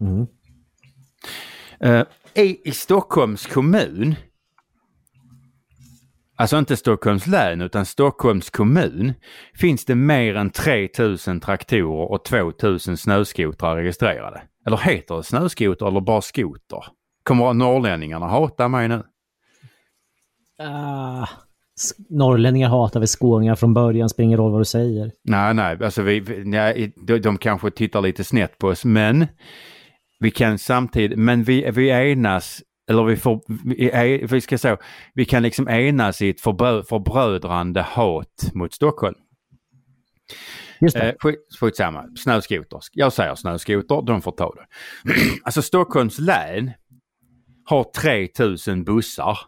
Mm. 0.00 0.26
Eh, 1.80 2.06
i, 2.34 2.68
I 2.68 2.72
Stockholms 2.72 3.46
kommun, 3.46 4.14
alltså 6.42 6.58
inte 6.58 6.76
Stockholms 6.76 7.26
län 7.26 7.60
utan 7.60 7.86
Stockholms 7.86 8.50
kommun, 8.50 9.12
finns 9.54 9.84
det 9.84 9.94
mer 9.94 10.34
än 10.36 10.50
3000 10.50 11.40
traktorer 11.40 12.10
och 12.12 12.24
2000 12.24 12.96
snöskotrar 12.96 13.76
registrerade. 13.76 14.42
Eller 14.66 14.76
heter 14.76 15.16
det 15.16 15.22
snöskoter 15.22 15.86
eller 15.86 16.00
bara 16.00 16.20
skoter? 16.20 16.84
Kommer 17.24 17.52
norrlänningarna 17.54 18.26
hata 18.26 18.68
mig 18.68 18.88
nu? 18.88 19.02
S- 21.78 21.92
norrlänningar 22.10 22.68
hatar 22.68 23.00
väl 23.00 23.06
skåningar 23.06 23.54
från 23.54 23.74
början, 23.74 24.08
spelar 24.08 24.24
ingen 24.24 24.38
roll 24.38 24.52
vad 24.52 24.60
du 24.60 24.64
säger. 24.64 25.10
Nej, 25.24 25.54
nej, 25.54 25.78
alltså 25.84 26.02
vi- 26.02 26.42
nej, 26.44 26.92
de, 27.06 27.18
de 27.18 27.38
kanske 27.38 27.70
tittar 27.70 28.00
lite 28.00 28.24
snett 28.24 28.58
på 28.58 28.66
oss, 28.68 28.84
men 28.84 29.26
vi 30.20 30.30
kan 30.30 30.58
samtidigt, 30.58 31.18
men 31.18 31.42
vi, 31.44 31.70
vi 31.70 31.88
enas, 31.90 32.62
eller 32.90 33.04
vi 33.04 33.16
får, 33.16 33.40
vi, 33.64 34.26
vi 34.30 34.40
ska 34.40 34.58
säga, 34.58 34.76
vi 35.14 35.24
kan 35.24 35.42
liksom 35.42 35.68
enas 35.68 36.22
i 36.22 36.28
ett 36.28 36.40
förbrö, 36.40 36.82
förbrödrande 36.82 37.82
hat 37.82 38.50
mot 38.54 38.74
Stockholm. 38.74 39.14
Just 40.80 40.96
det. 40.96 41.08
Eh, 41.08 41.14
skit, 41.18 41.38
skitsamma, 41.60 42.04
snöskoter. 42.16 42.80
Jag 42.92 43.12
säger 43.12 43.34
snöskoter, 43.34 44.02
de 44.02 44.22
får 44.22 44.32
ta 44.32 44.54
det. 44.54 44.66
alltså 45.42 45.62
Stockholms 45.62 46.18
län 46.18 46.70
har 47.64 47.84
3000 47.84 48.84
bussar. 48.84 49.38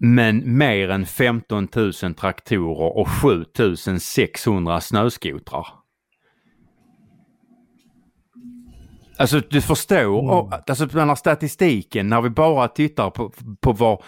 Men 0.00 0.58
mer 0.58 0.88
än 0.88 1.06
15 1.06 1.68
000 1.76 1.92
traktorer 1.92 2.96
och 2.98 3.08
7600 3.08 4.80
snöskotrar. 4.80 5.66
Alltså 9.18 9.40
du 9.50 9.60
förstår, 9.60 10.30
och, 10.30 10.70
alltså 10.70 10.86
den 10.86 11.08
här 11.08 11.14
statistiken 11.14 12.08
när 12.08 12.20
vi 12.20 12.30
bara 12.30 12.68
tittar 12.68 13.10
på, 13.10 13.32
på 13.60 13.72
var 13.72 14.04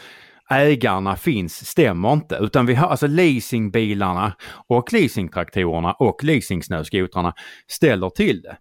ägarna 0.50 1.16
finns 1.16 1.66
stämmer 1.66 2.12
inte. 2.12 2.38
Utan 2.40 2.66
vi 2.66 2.74
har 2.74 2.88
alltså 2.88 3.06
leasingbilarna 3.06 4.36
och 4.66 4.92
leasingtraktorerna 4.92 5.92
och 5.92 6.24
leasingsnöskotrarna 6.24 7.34
ställer 7.68 8.10
till 8.10 8.42
det. 8.42 8.56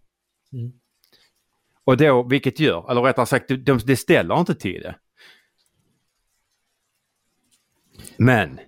Mm. 0.53 0.71
Och 1.83 1.97
då, 1.97 2.23
vilket 2.23 2.59
gör, 2.59 2.91
eller 2.91 3.01
rättare 3.01 3.25
sagt, 3.25 3.47
de, 3.47 3.77
de 3.77 3.95
ställer 3.95 4.39
inte 4.39 4.55
till 4.55 4.81
det. 4.81 4.95
Men 8.17 8.59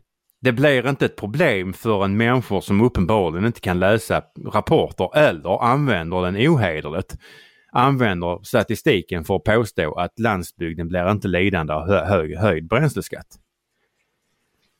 det 0.41 0.52
blir 0.52 0.89
inte 0.89 1.06
ett 1.06 1.15
problem 1.15 1.74
för 1.74 2.06
en 2.06 2.17
människor 2.17 2.62
som 2.62 2.82
uppenbarligen 2.82 3.46
inte 3.46 3.60
kan 3.60 3.80
läsa 3.80 4.24
rapporter 4.54 5.17
eller 5.17 5.63
använder 5.63 6.22
den 6.22 6.36
ohederligt. 6.36 7.15
Använder 7.72 8.40
statistiken 8.44 9.24
för 9.24 9.36
att 9.36 9.44
påstå 9.44 9.94
att 9.94 10.20
landsbygden 10.20 10.88
blir 10.88 11.12
inte 11.12 11.28
lidande 11.28 11.74
av 11.74 11.88
hö 11.88 12.06
hög, 12.06 12.38
höjd 12.38 12.68
bränsleskatt. 12.68 13.28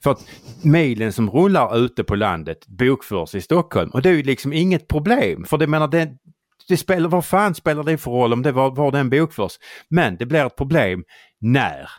För 0.04 0.12
att 0.12 0.26
milen 0.64 1.14
som 1.14 1.30
rullar 1.30 1.78
ute 1.78 2.04
på 2.04 2.16
landet 2.16 2.68
bokförs 2.68 3.36
i 3.36 3.42
Stockholm 3.42 3.90
och 3.90 4.02
det 4.02 4.10
är 4.10 4.14
ju 4.14 4.24
liksom 4.24 4.54
inget 4.54 4.88
problem. 4.88 5.46
För 5.46 5.58
det 5.58 5.68
menar 5.68 5.88
det, 5.88 6.18
det 6.68 6.78
spelar, 6.78 7.10
vad 7.10 7.26
fan 7.26 7.56
spelar 7.56 7.84
det 7.84 7.98
för 7.98 8.12
roll 8.12 8.34
om 8.34 8.42
det 8.42 8.52
var, 8.52 8.76
var 8.76 8.92
den 8.92 9.10
bokförs? 9.10 9.60
Men 9.90 10.18
det 10.18 10.26
blir 10.26 10.46
ett 10.46 10.56
problem 10.56 11.04
när 11.40 11.90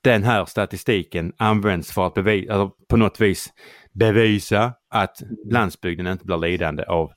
den 0.00 0.24
här 0.24 0.44
statistiken 0.44 1.32
används 1.36 1.92
för 1.92 2.06
att 2.06 2.14
bevisa, 2.14 2.52
alltså 2.52 2.76
på 2.88 2.96
något 2.96 3.20
vis 3.20 3.52
bevisa 3.92 4.72
att 4.90 5.22
landsbygden 5.50 6.06
inte 6.06 6.24
blir 6.24 6.36
lidande 6.36 6.84
av 6.84 7.12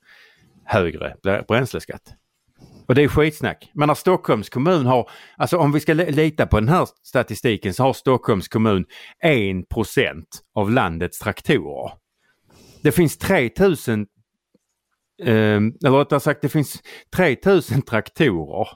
högre 0.66 1.16
bränsleskatt. 1.48 2.16
Och 2.90 2.96
det 2.96 3.04
är 3.04 3.08
skitsnack. 3.08 3.72
Men 3.74 3.88
när 3.88 3.96
Stockholms 3.96 4.50
kommun 4.50 4.86
har, 4.86 5.10
alltså 5.38 5.58
om 5.58 5.72
vi 5.72 5.80
ska 5.80 5.94
lita 5.94 6.48
på 6.48 6.60
den 6.60 6.70
här 6.70 6.88
statistiken 7.04 7.74
så 7.74 7.84
har 7.84 7.94
Stockholms 7.94 8.48
kommun 8.48 8.86
1 9.24 9.66
av 10.56 10.72
landets 10.72 11.20
traktorer. 11.20 11.92
Det 12.82 12.92
finns 12.92 13.18
3000, 13.18 14.06
eh, 15.24 15.30
eller 15.30 15.98
rättare 15.98 16.20
sagt 16.20 16.42
det 16.42 16.50
finns 16.50 16.82
3000 17.16 17.82
traktorer 17.82 18.68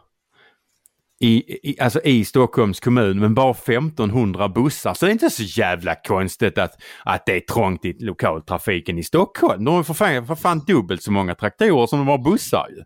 i, 1.19 1.35
i, 1.69 1.79
alltså 1.79 2.01
i 2.01 2.25
Stockholms 2.25 2.79
kommun 2.79 3.19
men 3.19 3.33
bara 3.33 3.51
1500 3.51 4.49
bussar. 4.49 4.93
Så 4.93 5.05
det 5.05 5.09
är 5.09 5.13
inte 5.13 5.29
så 5.29 5.43
jävla 5.43 5.95
konstigt 5.95 6.57
att, 6.57 6.81
att 7.05 7.25
det 7.25 7.35
är 7.35 7.39
trångt 7.39 7.85
i 7.85 7.93
lokaltrafiken 7.99 8.97
i 8.97 9.03
Stockholm. 9.03 9.65
De 9.65 9.75
har 9.75 9.83
för 9.83 9.93
fan, 9.93 10.27
för 10.27 10.35
fan 10.35 10.59
dubbelt 10.67 11.03
så 11.03 11.11
många 11.11 11.35
traktorer 11.35 11.87
som 11.87 11.99
de 11.99 12.07
har 12.07 12.17
bussar 12.17 12.67
ju. 12.69 12.83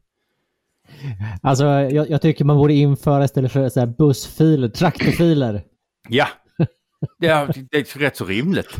Alltså, 1.41 1.65
jag, 1.65 2.09
jag 2.09 2.21
tycker 2.21 2.45
man 2.45 2.57
borde 2.57 2.73
införa 2.73 3.23
istället 3.23 3.51
för 3.51 3.69
så 3.69 3.79
här 3.79 3.87
bussfiler, 3.87 4.69
traktorfiler. 4.69 5.63
Ja, 6.09 6.27
det 7.19 7.27
är, 7.27 7.53
det 7.71 7.77
är 7.77 7.99
rätt 7.99 8.17
så 8.17 8.25
rimligt. 8.25 8.77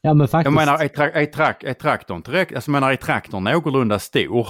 Ja, 0.00 0.14
men 0.14 0.28
faktiskt. 0.28 0.44
Jag 0.44 0.66
menar, 0.66 0.84
är, 0.84 0.88
tra 0.88 1.10
är, 1.10 1.26
tra 1.26 1.54
är 1.60 1.74
traktorn 1.74 2.22
tillräckligt, 2.22 2.56
alltså 2.56 2.70
menar, 2.70 2.92
är 2.92 2.96
traktorn 2.96 3.44
någorlunda 3.44 3.98
stor 3.98 4.48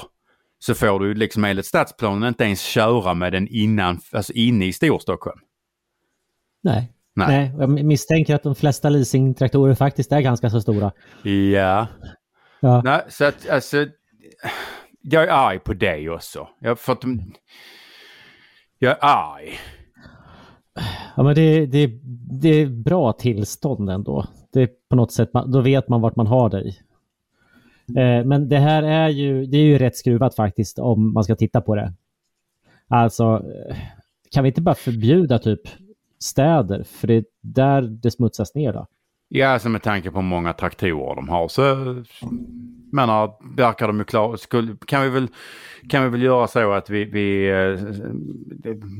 så 0.58 0.74
får 0.74 1.00
du 1.00 1.14
liksom 1.14 1.44
enligt 1.44 1.66
stadsplanen 1.66 2.28
inte 2.28 2.44
ens 2.44 2.60
köra 2.60 3.14
med 3.14 3.32
den 3.32 3.48
innan, 3.48 4.00
alltså 4.12 4.32
inne 4.32 4.66
i 4.66 4.72
Storstockholm. 4.72 5.40
Nej. 6.62 6.92
Nej. 7.16 7.28
Nej. 7.28 7.52
Jag 7.58 7.84
misstänker 7.84 8.34
att 8.34 8.42
de 8.42 8.54
flesta 8.54 8.88
leasingtraktorer 8.88 9.74
faktiskt 9.74 10.12
är 10.12 10.20
ganska 10.20 10.50
så 10.50 10.60
stora. 10.60 10.92
Ja. 11.22 11.86
Ja. 12.60 12.82
Nej, 12.84 13.04
så 13.08 13.24
att 13.24 13.48
alltså, 13.48 13.86
jag 15.06 15.24
är 15.24 15.28
arg 15.28 15.58
på 15.58 15.74
dig 15.74 16.10
också. 16.10 16.48
Jag 16.58 16.78
för 16.78 16.92
att, 16.92 17.04
Jag 18.78 18.92
är 18.92 18.98
arg. 19.00 19.58
Ja, 21.16 21.22
men 21.22 21.34
det, 21.34 21.66
det, 21.66 21.90
det 22.40 22.48
är 22.48 22.66
bra 22.66 23.12
tillstånd 23.12 23.90
ändå. 23.90 24.26
Det 24.52 24.62
är 24.62 24.68
på 24.88 24.96
något 24.96 25.12
sätt, 25.12 25.30
då 25.46 25.60
vet 25.60 25.88
man 25.88 26.00
vart 26.00 26.16
man 26.16 26.26
har 26.26 26.50
dig. 26.50 26.78
Eh, 27.88 28.24
men 28.24 28.48
det 28.48 28.58
här 28.58 28.82
är 28.82 29.08
ju, 29.08 29.46
det 29.46 29.56
är 29.56 29.64
ju 29.64 29.78
rätt 29.78 29.96
skruvat 29.96 30.34
faktiskt 30.34 30.78
om 30.78 31.12
man 31.12 31.24
ska 31.24 31.36
titta 31.36 31.60
på 31.60 31.74
det. 31.74 31.92
Alltså, 32.88 33.44
kan 34.30 34.44
vi 34.44 34.48
inte 34.48 34.62
bara 34.62 34.74
förbjuda 34.74 35.38
typ 35.38 35.60
städer? 36.18 36.82
För 36.82 37.06
det 37.06 37.14
är 37.14 37.24
där 37.40 37.82
det 37.82 38.10
smutsas 38.10 38.54
ner 38.54 38.72
då. 38.72 38.86
Ja, 39.36 39.48
alltså 39.48 39.68
med 39.68 39.82
tanke 39.82 40.10
på 40.10 40.18
hur 40.18 40.28
många 40.28 40.52
traktorer 40.52 41.14
de 41.14 41.28
har 41.28 41.48
så 41.48 41.62
menar, 42.92 43.56
verkar 43.56 43.86
de 43.86 43.98
ju 43.98 44.04
klara. 44.04 44.36
Kan, 44.86 45.02
vi 45.02 45.08
väl, 45.08 45.28
kan 45.88 46.04
vi 46.04 46.08
väl 46.08 46.22
göra 46.22 46.46
så 46.46 46.72
att 46.72 46.90
vi, 46.90 47.04
vi 47.04 47.48
äh, 47.48 47.80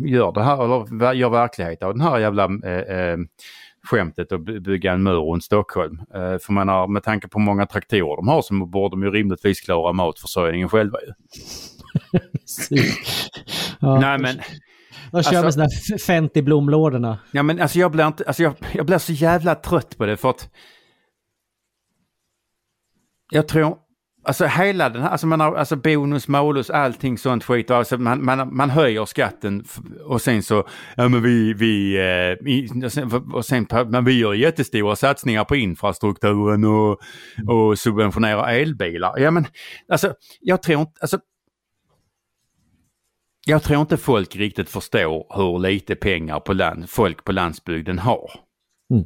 gör 0.07 0.33
det 0.33 0.43
här, 0.43 0.65
eller 0.65 1.13
gör 1.13 1.31
verklighet 1.31 1.83
av 1.83 1.93
den 1.93 2.01
här 2.01 2.19
jävla 2.19 2.45
äh, 2.45 3.19
skämtet 3.83 4.33
och 4.33 4.41
bygga 4.41 4.93
en 4.93 5.03
mur 5.03 5.21
runt 5.21 5.45
Stockholm. 5.45 6.01
Äh, 6.15 6.39
för 6.39 6.53
menar, 6.53 6.87
med 6.87 7.03
tanke 7.03 7.29
på 7.29 7.39
hur 7.39 7.47
många 7.47 7.67
traktorer 7.67 8.17
de 8.17 8.29
har 8.29 8.43
så 8.43 8.67
borde 8.67 8.93
de 8.93 9.03
ju 9.03 9.11
rimligtvis 9.11 9.61
klara 9.61 9.93
matförsörjningen 9.93 10.69
själva 10.69 10.99
ju. 11.01 11.13
ja. 13.81 14.01
Nej 14.01 14.19
men 14.19 14.37
de 15.15 15.23
kör 15.23 15.45
alltså, 15.45 15.45
med 15.45 15.53
sådana 15.53 15.69
här 15.91 15.99
Fenty 15.99 16.43
blomlådorna. 16.43 17.19
Ja 17.31 17.43
men 17.43 17.61
alltså 17.61 17.79
jag 17.79 17.91
blir 17.91 18.07
inte, 18.07 18.25
alltså 18.27 18.43
jag, 18.43 18.55
jag 18.73 18.87
blir 18.87 18.99
så 18.99 19.13
jävla 19.13 19.55
trött 19.55 19.99
på 19.99 20.07
det 20.07 20.17
för 20.17 20.31
att 20.31 20.49
jag 23.31 23.49
tror, 23.49 23.77
alltså 24.25 24.47
hela 24.47 24.89
den 24.89 25.03
här, 25.03 25.11
alltså, 25.11 25.27
man 25.27 25.41
har, 25.41 25.55
alltså 25.57 25.77
bonus, 25.77 26.29
malus, 26.29 26.71
allting 26.71 27.19
sånt 27.19 27.45
skit. 27.45 27.71
Alltså 27.71 27.99
man, 27.99 28.25
man, 28.25 28.57
man 28.57 28.71
höjer 28.71 29.05
skatten 29.05 29.65
och 30.05 30.23
sen 30.23 30.43
så, 30.43 30.69
ja 30.97 31.09
men 31.09 31.23
vi, 31.23 31.53
vi, 31.53 31.97
eh, 31.97 33.35
och 33.35 33.45
sen, 33.45 33.67
men 33.89 34.05
vi 34.05 34.19
gör 34.19 34.35
jättestora 34.35 34.97
satsningar 34.97 35.45
på 35.45 35.57
infrastrukturen 35.57 36.65
och, 36.65 37.01
och 37.49 37.79
subventionerar 37.79 38.49
elbilar. 38.49 39.19
Ja 39.19 39.31
men 39.31 39.47
alltså, 39.89 40.15
jag 40.41 40.63
tror 40.63 40.81
inte, 40.81 40.93
alltså 41.01 41.19
jag 43.47 43.63
tror 43.63 43.81
inte 43.81 43.97
folk 43.97 44.37
riktigt 44.37 44.71
förstår 44.71 45.27
hur 45.31 45.59
lite 45.59 45.95
pengar 45.95 46.41
på 46.41 46.53
land, 46.53 46.91
folk 46.91 47.25
på 47.25 47.33
landsbygden 47.33 47.99
har. 47.99 48.31
Mm. 48.91 49.05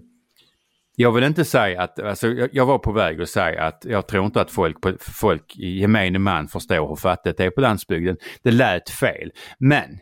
Jag 0.97 1.13
vill 1.13 1.25
inte 1.25 1.45
säga 1.45 1.83
att, 1.83 1.99
alltså, 1.99 2.29
jag, 2.53 2.67
var 2.67 2.79
på 2.79 2.93
väg 2.93 3.21
att 3.23 3.29
säga 3.29 3.63
att 3.63 3.85
jag 3.85 4.07
tror 4.07 4.27
inte 4.27 4.41
att 4.41 4.51
folk, 4.51 4.81
på, 4.81 4.97
folk 5.01 5.57
i 5.57 5.79
gemene 5.81 6.19
man 6.19 6.49
förstår 6.49 6.89
hur 6.89 6.97
fattigt 6.97 7.37
det 7.37 7.45
är 7.45 7.51
på 7.51 7.61
landsbygden. 7.61 8.17
Det 8.43 8.51
lät 8.51 8.91
fel. 8.91 9.33
Men 9.59 9.99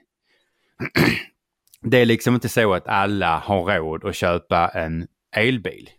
det 1.83 1.99
är 1.99 2.07
liksom 2.07 2.35
inte 2.35 2.49
så 2.49 2.75
att 2.75 2.89
alla 2.89 3.39
har 3.39 3.79
råd 3.79 4.05
att 4.05 4.15
köpa 4.15 4.69
en 4.69 5.07
elbil. 5.37 5.91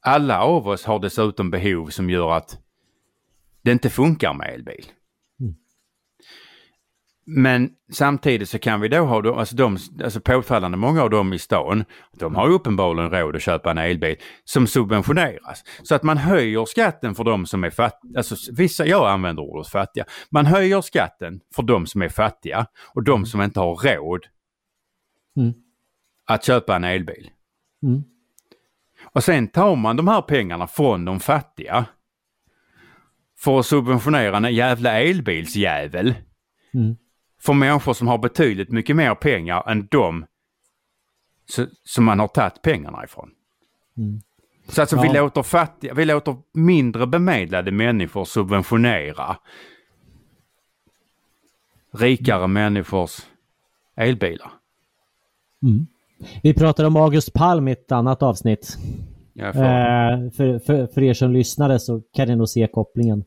Alla 0.00 0.40
av 0.40 0.68
oss 0.68 0.84
har 0.84 0.98
dessutom 0.98 1.50
behov 1.50 1.88
som 1.88 2.10
gör 2.10 2.32
att 2.32 2.58
det 3.62 3.72
inte 3.72 3.90
funkar 3.90 4.34
med 4.34 4.54
elbil. 4.54 4.86
Men 7.24 7.70
samtidigt 7.92 8.48
så 8.48 8.58
kan 8.58 8.80
vi 8.80 8.88
då 8.88 9.04
ha, 9.04 9.20
de, 9.20 9.38
alltså, 9.38 9.56
de, 9.56 9.78
alltså 10.04 10.20
påfallande 10.20 10.76
många 10.78 11.02
av 11.02 11.10
dem 11.10 11.32
i 11.32 11.38
stan, 11.38 11.84
de 12.12 12.34
har 12.34 12.48
uppenbarligen 12.48 13.10
råd 13.10 13.36
att 13.36 13.42
köpa 13.42 13.70
en 13.70 13.78
elbil 13.78 14.16
som 14.44 14.66
subventioneras. 14.66 15.64
Så 15.82 15.94
att 15.94 16.02
man 16.02 16.18
höjer 16.18 16.64
skatten 16.64 17.14
för 17.14 17.24
de 17.24 17.46
som 17.46 17.64
är 17.64 17.70
fattiga, 17.70 18.18
alltså 18.18 18.52
vissa, 18.52 18.86
jag 18.86 19.10
använder 19.10 19.42
ordet 19.42 19.68
fattiga, 19.68 20.04
man 20.30 20.46
höjer 20.46 20.80
skatten 20.80 21.40
för 21.54 21.62
de 21.62 21.86
som 21.86 22.02
är 22.02 22.08
fattiga 22.08 22.66
och 22.94 23.02
de 23.02 23.26
som 23.26 23.42
inte 23.42 23.60
har 23.60 23.74
råd 23.74 24.26
mm. 25.36 25.52
att 26.26 26.44
köpa 26.44 26.76
en 26.76 26.84
elbil. 26.84 27.30
Mm. 27.82 28.02
Och 29.12 29.24
sen 29.24 29.48
tar 29.48 29.76
man 29.76 29.96
de 29.96 30.08
här 30.08 30.22
pengarna 30.22 30.66
från 30.66 31.04
de 31.04 31.20
fattiga 31.20 31.84
för 33.38 33.58
att 33.58 33.66
subventionera 33.66 34.36
en 34.36 34.54
jävla 34.54 35.00
elbilsjävel. 35.00 36.14
Mm 36.74 36.96
för 37.44 37.52
människor 37.52 37.92
som 37.92 38.08
har 38.08 38.18
betydligt 38.18 38.70
mycket 38.70 38.96
mer 38.96 39.14
pengar 39.14 39.70
än 39.70 39.88
de 39.90 40.26
som 41.84 42.04
man 42.04 42.20
har 42.20 42.28
tagit 42.28 42.62
pengarna 42.62 43.04
ifrån. 43.04 43.30
Mm. 43.96 44.20
Så 44.68 44.80
alltså 44.80 44.96
ja. 44.96 45.02
vi, 45.02 45.08
låter 45.08 45.42
fattiga, 45.42 45.94
vi 45.94 46.04
låter 46.04 46.36
mindre 46.52 47.06
bemedlade 47.06 47.70
människor 47.70 48.24
subventionera 48.24 49.36
rikare 51.92 52.44
mm. 52.44 52.52
människors 52.52 53.20
elbilar. 53.96 54.50
Mm. 55.62 55.86
Vi 56.42 56.54
pratade 56.54 56.88
om 56.88 56.96
August 56.96 57.32
Palm 57.32 57.68
i 57.68 57.72
ett 57.72 57.92
annat 57.92 58.22
avsnitt. 58.22 58.78
Ja, 59.32 59.52
för... 59.52 59.62
Eh, 59.62 60.30
för, 60.30 60.58
för, 60.58 60.86
för 60.86 61.02
er 61.02 61.14
som 61.14 61.32
lyssnade 61.32 61.80
så 61.80 62.02
kan 62.12 62.28
ni 62.28 62.36
nog 62.36 62.48
se 62.48 62.66
kopplingen. 62.66 63.24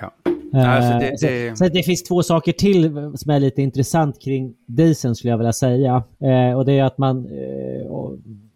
Ja. 0.00 0.33
Alltså 0.56 0.98
det, 0.98 1.10
det... 1.10 1.56
Så, 1.56 1.64
så, 1.64 1.70
det 1.70 1.82
finns 1.82 2.02
två 2.02 2.22
saker 2.22 2.52
till 2.52 2.90
som 3.16 3.30
är 3.30 3.40
lite 3.40 3.62
intressant 3.62 4.22
kring 4.22 4.54
dieseln 4.66 5.14
skulle 5.14 5.30
jag 5.30 5.38
vilja 5.38 5.52
säga. 5.52 6.04
Eh, 6.20 6.58
och 6.58 6.64
det 6.64 6.78
är 6.78 6.84
att 6.84 6.98
man 6.98 7.26
eh, 7.26 7.86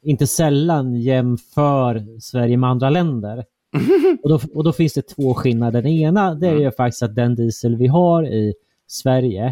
inte 0.02 0.26
sällan 0.26 0.94
jämför 0.94 2.20
Sverige 2.20 2.56
med 2.56 2.70
andra 2.70 2.90
länder. 2.90 3.44
och, 4.22 4.28
då, 4.28 4.40
och 4.54 4.64
då 4.64 4.72
finns 4.72 4.92
det 4.92 5.02
två 5.02 5.34
skillnader. 5.34 5.82
Den 5.82 5.92
ena 5.92 6.34
det 6.34 6.48
är 6.48 6.58
ju 6.58 6.70
faktiskt 6.70 7.02
att 7.02 7.14
den 7.14 7.34
diesel 7.34 7.76
vi 7.76 7.86
har 7.86 8.26
i 8.26 8.54
Sverige 8.86 9.46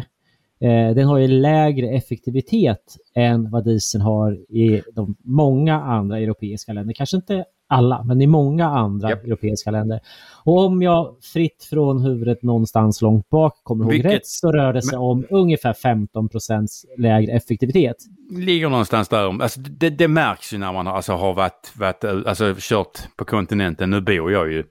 eh, 0.59 0.95
den 0.95 1.07
har 1.07 1.17
ju 1.17 1.27
lägre 1.27 1.89
effektivitet 1.89 2.97
än 3.15 3.51
vad 3.51 3.65
dieseln 3.65 4.01
har 4.01 4.33
i 4.33 4.81
de 4.93 5.15
många 5.23 5.75
andra 5.81 6.19
europeiska 6.19 6.73
länder. 6.73 6.93
Kanske 6.93 7.17
inte 7.17 7.45
alla, 7.67 8.03
men 8.03 8.21
i 8.21 8.27
många 8.27 8.65
andra 8.67 9.09
yep. 9.09 9.23
europeiska 9.23 9.71
länder. 9.71 9.99
Och 10.43 10.65
om 10.65 10.81
jag 10.81 11.15
fritt 11.33 11.67
från 11.69 12.01
huvudet 12.01 12.43
någonstans 12.43 13.01
långt 13.01 13.29
bak 13.29 13.53
kommer 13.63 13.85
ihåg 13.85 13.91
Vilket? 13.91 14.11
rätt 14.11 14.27
så 14.27 14.51
rör 14.51 14.73
det 14.73 14.81
sig 14.81 14.97
men... 14.97 15.01
om 15.01 15.25
ungefär 15.29 15.73
15% 15.73 16.67
lägre 16.97 17.31
effektivitet. 17.31 17.97
Ligger 18.31 18.69
någonstans 18.69 19.09
där. 19.09 19.41
Alltså, 19.41 19.59
det, 19.59 19.89
det 19.89 20.07
märks 20.07 20.53
ju 20.53 20.57
när 20.57 20.73
man 20.73 20.87
alltså, 20.87 21.13
har 21.13 21.33
varit, 21.33 21.71
varit, 21.75 22.03
alltså, 22.03 22.55
kört 22.57 22.99
på 23.17 23.25
kontinenten. 23.25 23.89
Nu 23.89 24.01
bor 24.01 24.31
jag 24.31 24.51
ju 24.51 24.63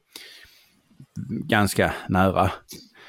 ganska 1.47 1.92
nära. 2.09 2.51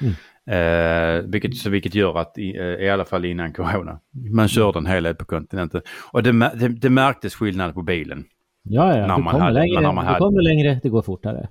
Mm. 0.00 0.14
Eh, 0.48 1.22
vilket, 1.22 1.56
så 1.56 1.70
vilket 1.70 1.94
gör 1.94 2.18
att, 2.18 2.38
i, 2.38 2.56
eh, 2.56 2.64
i 2.64 2.90
alla 2.90 3.04
fall 3.04 3.24
innan 3.24 3.52
corona, 3.52 4.00
man 4.34 4.48
körde 4.48 4.78
en 4.78 4.86
hel 4.86 5.02
del 5.02 5.14
på 5.14 5.24
kontinenten. 5.24 5.80
Och 6.12 6.22
det, 6.22 6.32
det, 6.32 6.68
det 6.68 6.90
märktes 6.90 7.34
skillnad 7.34 7.74
på 7.74 7.82
bilen. 7.82 8.24
Ja, 8.70 8.96
ja. 8.96 9.06
du 9.06 9.12
kommer, 9.14 9.30
hade, 9.30 9.52
längre, 9.52 9.80
du 10.12 10.18
kommer 10.18 10.42
längre, 10.42 10.80
det 10.82 10.88
går 10.88 11.02
fortare. 11.02 11.48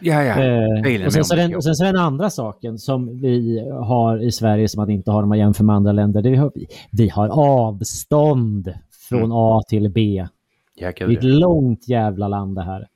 Ja, 0.00 0.22
ja. 0.22 0.42
Eh, 0.42 1.06
och, 1.06 1.12
sen 1.12 1.24
så 1.24 1.34
den, 1.34 1.56
och 1.56 1.64
sen 1.64 1.74
så 1.74 1.84
den 1.84 1.96
andra 1.96 2.30
saken 2.30 2.78
som 2.78 3.20
vi 3.20 3.68
har 3.82 4.22
i 4.22 4.32
Sverige 4.32 4.68
som 4.68 4.80
man 4.80 4.90
inte 4.90 5.10
har 5.10 5.22
om 5.22 5.28
man 5.28 5.38
jämför 5.38 5.64
med 5.64 5.76
andra 5.76 5.92
länder. 5.92 6.22
Det 6.22 6.30
vi, 6.30 6.36
har, 6.36 6.52
vi 6.90 7.08
har 7.08 7.28
avstånd 7.28 8.74
från 9.08 9.18
mm. 9.18 9.32
A 9.32 9.62
till 9.68 9.90
B. 9.90 10.26
Ja, 10.74 10.92
det 10.98 11.04
är 11.04 11.10
ett 11.10 11.24
långt 11.24 11.88
jävla 11.88 12.28
land 12.28 12.56
det 12.56 12.62
här. 12.62 12.88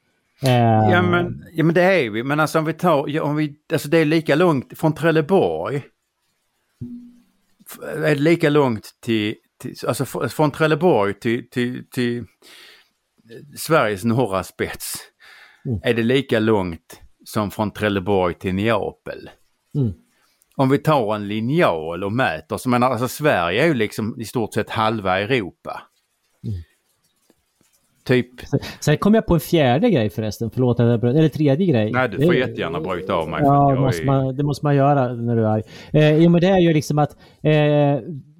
Eh, 0.42 0.92
ja, 0.92 1.02
men, 1.02 1.44
ja 1.52 1.64
men 1.64 1.74
det 1.74 1.82
är 1.82 2.10
vi. 2.10 2.22
Men 2.22 2.40
alltså 2.40 2.58
om 2.58 2.64
vi 2.64 2.72
tar, 2.72 3.20
om 3.20 3.36
vi, 3.36 3.54
alltså 3.72 3.88
det 3.88 3.98
är 3.98 4.04
lika 4.04 4.34
långt 4.34 4.78
från 4.78 4.94
Trelleborg. 4.94 5.82
Är 7.96 8.14
det 8.14 8.14
lika 8.14 8.50
långt 8.50 8.90
till, 9.04 9.34
till 9.60 9.74
alltså 9.88 10.04
från 10.28 10.50
Trelleborg 10.50 11.14
till, 11.14 11.50
till, 11.50 11.84
till 11.90 12.24
Sveriges 13.56 14.04
norra 14.04 14.44
spets 14.44 14.94
mm. 15.66 15.80
är 15.82 15.94
det 15.94 16.02
lika 16.02 16.38
långt 16.38 17.00
som 17.24 17.50
från 17.50 17.70
Trelleborg 17.70 18.34
till 18.34 18.54
Neapel. 18.54 19.30
Mm. 19.74 19.92
Om 20.56 20.68
vi 20.68 20.78
tar 20.78 21.14
en 21.14 21.28
linjal 21.28 22.04
och 22.04 22.12
mäter, 22.12 22.56
så 22.56 22.68
menar 22.68 22.90
alltså 22.90 23.08
Sverige 23.08 23.62
är 23.62 23.66
ju 23.66 23.74
liksom 23.74 24.20
i 24.20 24.24
stort 24.24 24.54
sett 24.54 24.70
halva 24.70 25.20
Europa. 25.20 25.82
Mm. 26.46 26.60
typ... 28.04 28.30
Sen 28.80 28.98
kom 28.98 29.14
jag 29.14 29.26
på 29.26 29.34
en 29.34 29.40
fjärde 29.40 29.90
grej 29.90 30.10
förresten, 30.10 30.50
förlåt 30.50 30.80
att 30.80 30.86
jag 30.86 31.00
bröt, 31.00 31.16
eller 31.16 31.28
tredje 31.28 31.66
grej. 31.66 31.92
Nej, 31.92 32.08
du 32.08 32.24
får 32.24 32.32
Det- 32.32 32.38
jättegärna 32.38 32.80
bryta 32.80 33.14
av 33.14 33.28
mig. 33.28 33.40
Ja, 33.42 33.72
det 33.74 33.80
måste, 33.80 34.02
är- 34.02 34.06
man, 34.06 34.36
det 34.36 34.42
måste 34.42 34.66
man 34.66 34.76
göra 34.76 35.14
när 35.14 35.36
du 35.36 35.42
är 35.42 35.48
arg. 35.48 35.62
Eh, 35.92 36.16
jo, 36.16 36.30
men 36.30 36.40
det 36.40 36.46
är 36.46 36.58
ju 36.58 36.72
liksom 36.72 36.98
att 36.98 37.16
eh, 37.42 37.52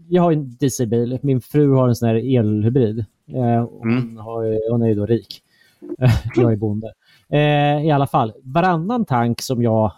jag 0.08 0.22
har 0.22 0.32
en 0.32 0.56
dieselbil. 0.56 1.18
Min 1.22 1.40
fru 1.40 1.72
har 1.72 1.88
en 1.88 1.94
sån 1.94 2.08
här 2.08 2.38
elhybrid. 2.38 3.04
Eh, 3.34 3.62
och 3.62 3.84
Mm. 3.86 3.96
hon, 3.96 4.16
har, 4.16 4.70
hon 4.70 4.82
är 4.82 4.88
ju 4.88 4.94
då 4.94 5.06
rik. 5.06 5.42
Jag 6.36 6.52
är 6.52 6.56
bonde. 6.56 6.92
Eh, 7.28 7.86
I 7.86 7.90
alla 7.90 8.06
fall, 8.06 8.32
varannan 8.42 9.04
tank 9.04 9.42
som 9.42 9.62
jag 9.62 9.92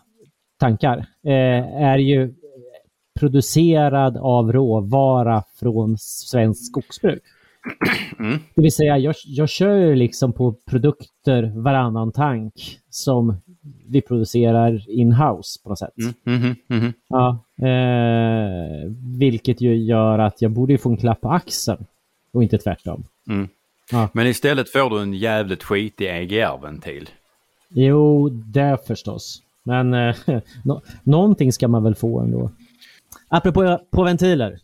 tankar 0.61 0.99
eh, 1.25 1.83
är 1.83 1.99
ju 1.99 2.35
producerad 3.21 4.17
av 4.17 4.53
råvara 4.53 5.43
från 5.61 5.99
svenskt 5.99 6.67
skogsbruk. 6.67 7.23
Mm. 8.19 8.39
Det 8.55 8.63
vill 8.63 8.73
säga, 8.73 8.99
jag, 8.99 9.15
jag 9.27 9.49
kör 9.49 9.95
liksom 9.95 10.33
på 10.33 10.55
produkter 10.71 11.53
varannan 11.63 12.13
tank 12.13 12.53
som 12.91 13.37
vi 13.89 14.01
producerar 14.01 14.91
in-house 14.91 15.63
på 15.63 15.69
något 15.69 15.79
sätt. 15.79 15.95
Mm, 16.27 16.41
mhm, 16.41 16.57
mhm. 16.69 16.93
Ja, 17.09 17.45
eh, 17.67 18.91
vilket 19.19 19.61
ju 19.61 19.77
gör 19.77 20.19
att 20.19 20.43
jag 20.43 20.51
borde 20.51 20.73
ju 20.73 20.79
få 20.79 20.91
en 20.91 20.97
klapp 20.97 21.21
på 21.21 21.29
axeln 21.31 21.87
och 22.33 22.43
inte 22.43 22.59
tvärtom. 22.59 23.05
Men 24.13 24.27
istället 24.27 24.73
får 24.73 24.91
du 24.91 25.01
en 25.03 25.15
jävligt 25.15 25.63
skitig 25.65 26.07
EGR-ventil. 26.07 27.09
Jo, 27.69 28.29
det 28.29 28.79
förstås. 28.87 29.43
Men 29.63 29.95
eh, 29.95 30.17
nå- 30.65 30.83
någonting 31.03 31.53
ska 31.53 31.69
man 31.69 31.85
väl 31.85 31.95
få 31.95 32.21
ändå. 32.21 32.51
Apropå 33.29 33.81
på 33.91 34.03
ventiler. 34.05 34.59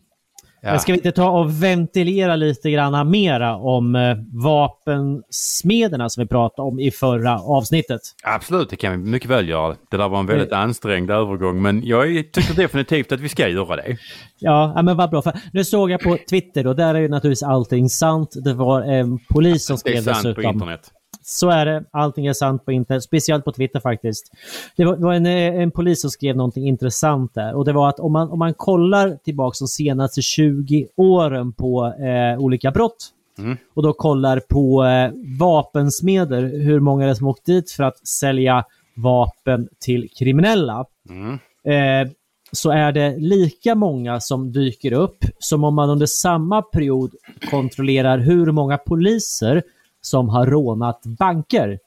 Ja. 0.64 0.78
Ska 0.78 0.92
vi 0.92 0.98
inte 0.98 1.12
ta 1.12 1.30
och 1.30 1.62
ventilera 1.62 2.36
lite 2.36 2.70
grann 2.70 3.10
mera 3.10 3.56
om 3.56 3.94
eh, 3.96 4.16
vapensmederna 4.44 6.08
som 6.08 6.22
vi 6.22 6.28
pratade 6.28 6.68
om 6.68 6.80
i 6.80 6.90
förra 6.90 7.38
avsnittet? 7.40 8.00
Absolut, 8.24 8.70
det 8.70 8.76
kan 8.76 8.92
vi 8.92 9.10
mycket 9.10 9.30
väl 9.30 9.48
göra. 9.48 9.76
Det 9.90 9.96
där 9.96 10.08
var 10.08 10.20
en 10.20 10.26
väldigt 10.26 10.52
ansträngd 10.52 11.10
övergång 11.10 11.62
men 11.62 11.84
jag 11.84 12.06
tycker 12.32 12.54
definitivt 12.54 13.12
att 13.12 13.20
vi 13.20 13.28
ska 13.28 13.48
göra 13.48 13.76
det. 13.76 13.96
Ja, 14.38 14.82
men 14.82 14.96
vad 14.96 15.10
bra. 15.10 15.22
För 15.22 15.32
nu 15.52 15.64
såg 15.64 15.90
jag 15.90 16.00
på 16.00 16.18
Twitter 16.30 16.66
och 16.66 16.76
där 16.76 16.94
är 16.94 17.00
ju 17.00 17.08
naturligtvis 17.08 17.42
allting 17.42 17.88
sant. 17.88 18.34
Det 18.44 18.54
var 18.54 18.82
en 18.82 19.18
polis 19.30 19.66
som 19.66 19.76
Det 19.84 19.90
är 19.90 20.00
skrev 20.02 20.14
sant 20.14 20.22
på 20.22 20.28
dessutom. 20.28 20.54
internet. 20.54 20.90
Så 21.26 21.50
är 21.50 21.66
det. 21.66 21.84
Allting 21.90 22.26
är 22.26 22.32
sant 22.32 22.64
på 22.64 22.72
internet. 22.72 23.02
Speciellt 23.02 23.44
på 23.44 23.52
Twitter 23.52 23.80
faktiskt. 23.80 24.32
Det 24.76 24.84
var, 24.84 24.96
det 24.96 25.04
var 25.04 25.14
en, 25.14 25.26
eh, 25.26 25.62
en 25.62 25.70
polis 25.70 26.00
som 26.00 26.10
skrev 26.10 26.36
någonting 26.36 26.68
intressant 26.68 27.34
där. 27.34 27.54
Och 27.54 27.64
det 27.64 27.72
var 27.72 27.88
att 27.88 28.00
om 28.00 28.12
man, 28.12 28.30
om 28.30 28.38
man 28.38 28.54
kollar 28.54 29.18
tillbaka 29.24 29.56
de 29.60 29.66
senaste 29.68 30.22
20 30.22 30.88
åren 30.96 31.52
på 31.52 31.86
eh, 31.86 32.38
olika 32.40 32.70
brott 32.70 33.10
Mm. 33.38 33.56
och 33.74 33.82
då 33.82 33.92
kollar 33.92 34.40
på 34.40 34.84
eh, 34.84 35.10
vapensmeder, 35.38 36.42
hur 36.42 36.80
många 36.80 37.04
det 37.04 37.10
är 37.10 37.14
som 37.14 37.26
åkt 37.26 37.46
dit 37.46 37.70
för 37.70 37.84
att 37.84 38.06
sälja 38.06 38.64
vapen 38.96 39.68
till 39.80 40.08
kriminella. 40.18 40.84
Mm. 41.08 41.32
Eh, 41.66 42.12
så 42.52 42.70
är 42.70 42.92
det 42.92 43.16
lika 43.18 43.74
många 43.74 44.20
som 44.20 44.52
dyker 44.52 44.92
upp 44.92 45.24
som 45.38 45.64
om 45.64 45.74
man 45.74 45.90
under 45.90 46.06
samma 46.06 46.62
period 46.62 47.14
kontrollerar 47.50 48.18
hur 48.18 48.52
många 48.52 48.78
poliser 48.78 49.62
som 50.06 50.28
har 50.28 50.46
rånat 50.46 51.00
banker. 51.04 51.68
Eh, 51.70 51.78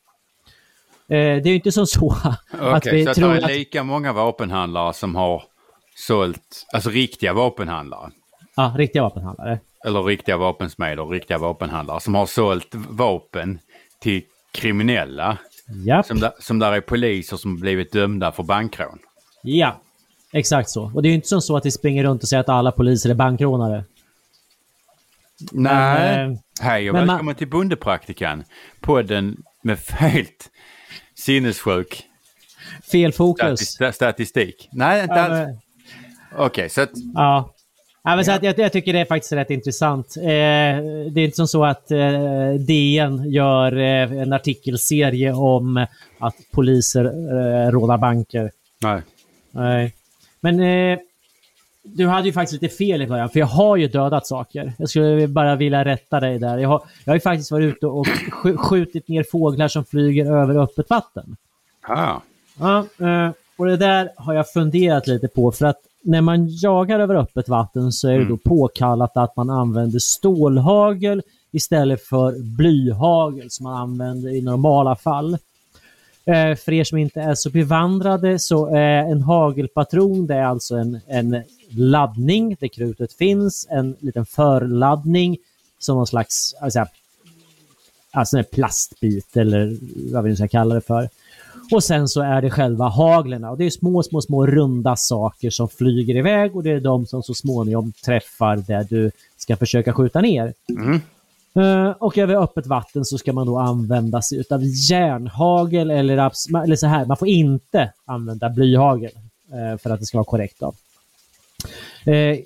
det 1.08 1.18
är 1.18 1.48
ju 1.48 1.56
inte 1.56 1.72
som 1.72 1.88
så 1.88 2.12
att 2.52 2.78
Okej, 2.78 2.94
vi 2.94 3.04
så 3.04 3.10
att 3.10 3.16
tror 3.16 3.30
det 3.30 3.38
är 3.38 3.44
att... 3.44 3.50
lika 3.50 3.84
många 3.84 4.14
vapenhandlare 4.14 4.94
som 4.94 5.16
har 5.16 5.44
sålt, 5.96 6.66
alltså 6.74 6.90
riktiga 6.90 7.34
vapenhandlare. 7.34 8.12
Ja, 8.56 8.74
riktiga 8.78 9.02
vapenhandlare. 9.02 9.60
Eller 9.86 10.04
riktiga 10.04 10.38
vapensmeder, 10.38 11.06
riktiga 11.06 11.38
vapenhandlare 11.38 12.00
som 12.00 12.16
har 12.16 12.26
sålt 12.26 12.76
vapen 12.90 13.60
till 14.00 14.22
kriminella. 14.52 15.38
Japp. 15.86 16.06
Som, 16.06 16.20
där, 16.20 16.32
som 16.40 16.60
där 16.60 16.72
är 16.72 16.82
poliser 16.82 17.38
som 17.38 17.60
blivit 17.60 17.92
dömda 17.92 18.32
för 18.32 18.44
bankrån. 18.44 19.00
Ja, 19.44 19.82
exakt 20.34 20.70
så. 20.70 20.92
Och 20.96 21.02
det 21.02 21.08
är 21.08 21.10
ju 21.10 21.16
inte 21.16 21.28
som 21.28 21.42
så 21.42 21.58
att 21.58 21.66
vi 21.66 21.72
springer 21.72 22.04
runt 22.04 22.24
och 22.24 22.30
säger 22.30 22.42
att 22.42 22.50
alla 22.50 22.72
poliser 22.72 23.10
är 23.10 23.14
bankrånare. 23.14 23.84
Nej. 25.52 26.18
Men, 26.18 26.32
eh, 26.32 26.38
Hej 26.62 26.90
och 26.90 26.94
men 26.94 27.06
man- 27.06 27.16
välkommen 27.16 27.36
till 27.36 27.48
Bondepraktikan. 27.50 28.44
Podden 28.82 29.38
med 29.64 29.78
helt 29.90 30.50
sinnessjuk 31.16 32.04
Fel 32.92 33.12
fokus. 33.14 33.60
stati- 33.80 33.92
statistik. 33.92 34.70
Nej, 34.72 35.02
inte 35.02 35.14
alls. 35.14 35.32
men- 35.48 35.60
Okej, 36.38 36.70
så 36.70 36.82
att... 36.82 36.90
Ja. 37.14 37.54
Ja, 38.04 38.16
men 38.16 38.26
så 38.26 38.32
att 38.32 38.44
jag, 38.44 38.60
jag 38.60 38.72
tycker 38.72 38.94
det 38.94 39.00
är 39.00 39.06
faktiskt 39.06 39.32
rätt 39.34 39.50
intressant. 39.50 40.18
Eh, 40.18 40.24
det 40.24 41.22
är 41.22 41.26
inte 41.26 41.36
som 41.36 41.48
så 41.48 41.66
att 41.66 41.92
eh, 41.92 42.54
DN 42.68 43.32
gör 43.32 43.78
eh, 43.78 44.12
en 44.22 44.34
artikelserie 44.34 45.32
om 45.34 45.86
att 46.20 46.36
poliser 46.52 47.06
eh, 47.06 47.72
rånar 47.72 47.98
banker. 47.98 48.52
Nej. 48.84 49.02
Nej. 49.52 49.94
Men 50.42 50.60
eh, 50.60 51.00
du 51.96 52.08
hade 52.08 52.28
ju 52.28 52.34
faktiskt 52.34 52.62
lite 52.62 52.76
fel 52.76 53.02
i 53.02 53.08
början, 53.08 53.30
för 53.30 53.40
jag 53.40 53.48
har 53.48 53.76
ju 53.78 53.88
dödat 53.88 54.28
saker. 54.28 54.74
Jag 54.78 54.90
skulle 54.90 55.28
bara 55.28 55.56
vilja 55.56 55.86
rätta 55.86 56.20
dig 56.20 56.40
där. 56.40 56.58
Jag 56.58 56.70
har, 56.70 56.82
jag 57.04 57.12
har 57.12 57.16
ju 57.16 57.22
faktiskt 57.22 57.52
varit 57.52 57.76
ute 57.76 57.88
och 57.88 58.06
sk- 58.08 58.58
skjutit 58.58 59.08
ner 59.08 59.24
fåglar 59.32 59.68
som 59.68 59.86
flyger 59.86 60.32
över 60.32 60.64
öppet 60.64 60.90
vatten. 60.90 61.36
Ah. 61.88 62.16
Ja, 62.60 62.78
eh, 63.08 63.32
och 63.58 63.66
det 63.66 63.78
där 63.78 64.10
har 64.16 64.34
jag 64.34 64.50
funderat 64.52 65.08
lite 65.08 65.28
på 65.28 65.52
för 65.52 65.66
att 65.66 65.78
när 66.04 66.22
man 66.22 66.48
jagar 66.50 67.00
över 67.00 67.16
öppet 67.16 67.50
vatten 67.50 67.92
så 67.92 68.08
är 68.10 68.20
det 68.20 68.26
då 68.26 68.38
påkallat 68.38 69.18
att 69.18 69.36
man 69.36 69.50
använder 69.50 70.00
stålhagel 70.00 71.22
istället 71.52 72.04
för 72.04 72.56
blyhagel 72.58 73.52
som 73.52 73.64
man 73.64 73.76
använder 73.82 74.30
i 74.30 74.42
normala 74.42 74.96
fall. 74.96 75.34
Eh, 76.26 76.56
För 76.56 76.72
er 76.72 76.84
som 76.84 76.98
inte 76.98 77.22
är 77.22 77.36
så 77.36 77.50
bevandrade 77.50 78.40
så 78.40 78.66
är 78.76 78.98
en 79.12 79.22
hagelpatron 79.22 80.28
det 80.28 80.36
är 80.36 80.44
alltså 80.46 80.76
en, 80.76 81.00
en 81.08 81.44
laddning 81.70 82.58
där 82.60 82.68
krutet 82.68 83.14
finns, 83.14 83.68
en 83.70 83.96
liten 84.00 84.26
förladdning 84.26 85.38
som 85.80 85.98
någon 85.98 86.08
slags 86.08 86.56
alltså, 86.62 86.86
alltså 88.12 88.38
en 88.38 88.44
plastbit 88.52 89.38
eller 89.38 89.78
vad 90.14 90.24
vi 90.24 90.30
nu 90.30 90.36
ska 90.36 90.48
kalla 90.48 90.76
det 90.76 90.82
för. 90.82 91.10
Och 91.72 91.84
sen 91.84 92.08
så 92.08 92.22
är 92.22 92.42
det 92.42 92.50
själva 92.50 92.86
haglerna. 92.86 93.52
Och 93.52 93.58
det 93.58 93.66
är 93.66 93.70
små, 93.70 94.04
små, 94.04 94.22
små 94.22 94.46
runda 94.46 94.96
saker 94.96 95.50
som 95.50 95.70
flyger 95.70 96.16
iväg 96.16 96.56
och 96.56 96.64
det 96.64 96.72
är 96.72 96.80
de 96.80 97.06
som 97.06 97.24
så 97.24 97.34
småningom 97.34 97.94
träffar 98.06 98.56
där 98.56 98.88
du 98.90 99.12
ska 99.38 99.56
försöka 99.56 99.94
skjuta 99.94 100.22
ner. 100.22 100.54
Mm. 100.70 101.02
Eh, 101.56 101.90
och 101.90 102.18
över 102.18 102.44
öppet 102.44 102.68
vatten 102.68 103.06
så 103.06 103.18
ska 103.18 103.34
man 103.34 103.48
då 103.48 103.58
använda 103.58 104.22
sig 104.22 104.44
av 104.50 104.62
järnhagel 104.64 105.92
eller, 105.92 106.14
eller 106.64 106.76
så 106.76 106.88
här, 106.88 107.06
man 107.06 107.18
får 107.18 107.28
inte 107.28 107.92
använda 108.06 108.50
blyhagel 108.50 109.12
eh, 109.52 109.78
för 109.78 109.90
att 109.90 110.00
det 110.00 110.06
ska 110.06 110.18
vara 110.18 110.26
korrekt. 110.26 110.60
Då. 110.60 110.74
Eh, 112.06 112.38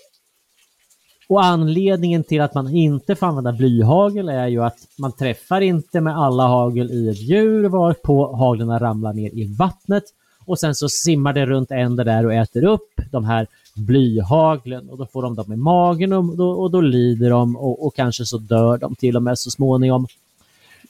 och 1.30 1.44
anledningen 1.46 2.24
till 2.24 2.42
att 2.42 2.54
man 2.54 2.76
inte 2.76 3.16
får 3.16 3.28
använda 3.28 3.52
blyhagel 3.52 4.30
är 4.30 4.48
ju 4.48 4.64
att 4.64 4.88
man 4.98 5.12
träffar 5.12 5.62
inte 5.62 6.02
med 6.02 6.18
alla 6.18 6.48
hagel 6.48 6.92
i 6.92 7.10
ett 7.10 7.22
djur 7.22 7.70
varpå 7.70 8.36
haglen 8.36 8.80
ramlar 8.80 9.14
ner 9.14 9.30
i 9.30 9.56
vattnet 9.56 10.04
och 10.46 10.60
sen 10.60 10.76
så 10.76 10.90
simmar 10.90 11.34
det 11.34 11.46
runt 11.46 11.72
änder 11.72 12.06
där 12.06 12.26
och 12.26 12.34
äter 12.34 12.64
upp 12.64 13.02
de 13.12 13.26
här 13.26 13.48
blyhaglen 13.76 14.90
och 14.90 14.98
då 14.98 15.06
får 15.06 15.22
de 15.22 15.36
dem 15.36 15.54
i 15.54 15.56
magen 15.56 16.14
och 16.14 16.38
då, 16.38 16.52
och 16.52 16.72
då 16.72 16.82
lider 16.82 17.30
de 17.30 17.56
och, 17.56 17.86
och 17.86 17.96
kanske 17.96 18.26
så 18.26 18.38
dör 18.38 18.78
de 18.78 18.96
till 18.96 19.16
och 19.16 19.24
med 19.24 19.40
så 19.40 19.52
småningom. 19.52 20.08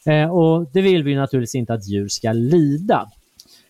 Eh, 0.06 0.32
och 0.32 0.68
det 0.74 0.82
vill 0.82 1.04
vi 1.04 1.16
naturligtvis 1.16 1.56
inte 1.56 1.74
att 1.74 1.88
djur 1.88 2.08
ska 2.08 2.32
lida. 2.32 3.12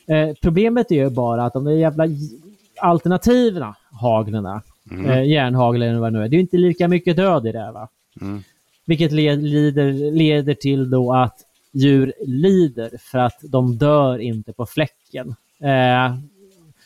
Eh, 0.08 0.30
problemet 0.42 0.92
är 0.92 0.96
ju 0.96 1.10
bara 1.10 1.46
att 1.46 1.54
de 1.54 1.64
där 1.64 1.72
jävla 1.72 2.08
alternativen 2.82 3.74
haglarna, 3.92 4.62
eh, 4.92 5.24
järnhagel 5.24 5.82
eller 5.82 6.00
vad 6.00 6.14
det 6.14 6.20
nu 6.20 6.26
är, 6.26 6.30
det 6.30 6.36
är 6.36 6.40
inte 6.40 6.58
lika 6.58 6.88
mycket 6.88 7.16
död 7.16 7.48
i 7.48 7.52
det. 7.52 7.72
Va? 7.72 7.88
Mm. 8.22 8.44
Vilket 8.86 9.12
led, 9.12 9.44
lider, 9.44 10.12
leder 10.12 10.54
till 10.54 10.90
då 10.90 11.14
att 11.14 11.36
djur 11.72 12.14
lider 12.26 12.92
för 13.00 13.18
att 13.18 13.40
de 13.42 13.78
dör 13.78 14.20
inte 14.20 14.54
på 14.54 14.66
fläcken. 14.66 15.36
Eh, 15.60 16.16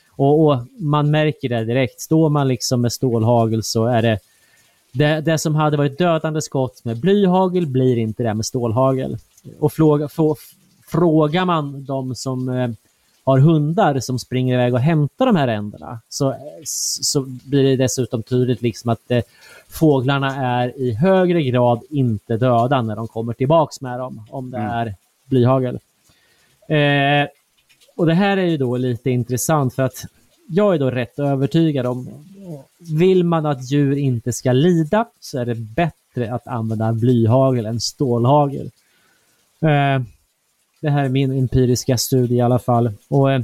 och, 0.09 0.45
och 0.45 0.67
Man 0.79 1.11
märker 1.11 1.49
det 1.49 1.65
direkt. 1.65 2.01
Står 2.01 2.29
man 2.29 2.47
liksom 2.47 2.81
med 2.81 2.93
stålhagel 2.93 3.63
så 3.63 3.85
är 3.85 4.01
det 4.01 4.19
det, 4.91 5.21
det 5.21 5.37
som 5.37 5.55
hade 5.55 5.77
varit 5.77 5.97
dödande 5.97 6.41
skott 6.41 6.85
med 6.85 6.99
blyhagel 6.99 7.67
blir 7.67 7.97
inte 7.97 8.23
det 8.23 8.33
med 8.33 8.45
stålhagel. 8.45 9.17
Och 9.59 9.73
fråga, 9.73 10.07
få, 10.07 10.35
frågar 10.87 11.45
man 11.45 11.85
de 11.85 12.15
som 12.15 12.49
eh, 12.49 12.69
har 13.25 13.39
hundar 13.39 13.99
som 13.99 14.19
springer 14.19 14.53
iväg 14.53 14.73
och 14.73 14.79
hämtar 14.79 15.25
de 15.25 15.35
här 15.35 15.47
änderna 15.47 15.99
så, 16.09 16.35
så 17.01 17.21
blir 17.21 17.63
det 17.63 17.75
dessutom 17.75 18.23
tydligt 18.23 18.61
liksom 18.61 18.89
att 18.89 19.11
eh, 19.11 19.21
fåglarna 19.67 20.35
är 20.35 20.79
i 20.79 20.93
högre 20.93 21.43
grad 21.43 21.83
inte 21.89 22.37
döda 22.37 22.81
när 22.81 22.95
de 22.95 23.07
kommer 23.07 23.33
tillbaks 23.33 23.81
med 23.81 23.99
dem 23.99 24.27
om 24.29 24.51
det 24.51 24.57
är 24.57 24.95
blyhagel. 25.25 25.79
Eh, 26.67 27.27
och 27.95 28.05
det 28.05 28.13
här 28.13 28.37
är 28.37 28.45
ju 28.45 28.57
då 28.57 28.77
lite 28.77 29.09
intressant 29.09 29.73
för 29.73 29.83
att 29.83 30.05
jag 30.47 30.73
är 30.75 30.79
då 30.79 30.91
rätt 30.91 31.19
övertygad 31.19 31.85
om 31.85 32.09
vill 32.79 33.23
man 33.23 33.45
att 33.45 33.71
djur 33.71 33.97
inte 33.97 34.33
ska 34.33 34.51
lida 34.51 35.05
så 35.19 35.39
är 35.39 35.45
det 35.45 35.55
bättre 35.55 36.33
att 36.33 36.47
använda 36.47 36.93
blyhagel 36.93 37.65
än 37.65 37.79
stålhagel. 37.79 38.71
Eh, 39.61 40.01
det 40.85 40.91
här 40.91 41.05
är 41.05 41.09
min 41.09 41.31
empiriska 41.31 41.97
studie 41.97 42.35
i 42.35 42.41
alla 42.41 42.59
fall. 42.59 42.91
Och, 43.07 43.31
eh, 43.31 43.41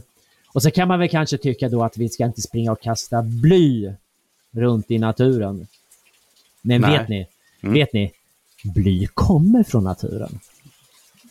och 0.54 0.62
så 0.62 0.72
kan 0.72 0.88
man 0.88 1.00
väl 1.00 1.10
kanske 1.10 1.38
tycka 1.38 1.70
då 1.70 1.84
att 1.84 1.98
vi 1.98 2.10
ska 2.10 2.26
inte 2.26 2.42
springa 2.42 2.72
och 2.72 2.82
kasta 2.82 3.22
bly 3.22 3.92
runt 4.52 4.92
i 4.92 4.98
naturen. 5.00 5.68
Men 6.62 6.82
Nej. 6.82 6.98
vet 6.98 7.10
ni? 7.10 7.28
Mm. 7.64 7.74
Vet 7.74 7.94
ni? 7.94 8.12
Bly 8.64 9.08
kommer 9.08 9.64
från 9.64 9.84
naturen. 9.84 10.40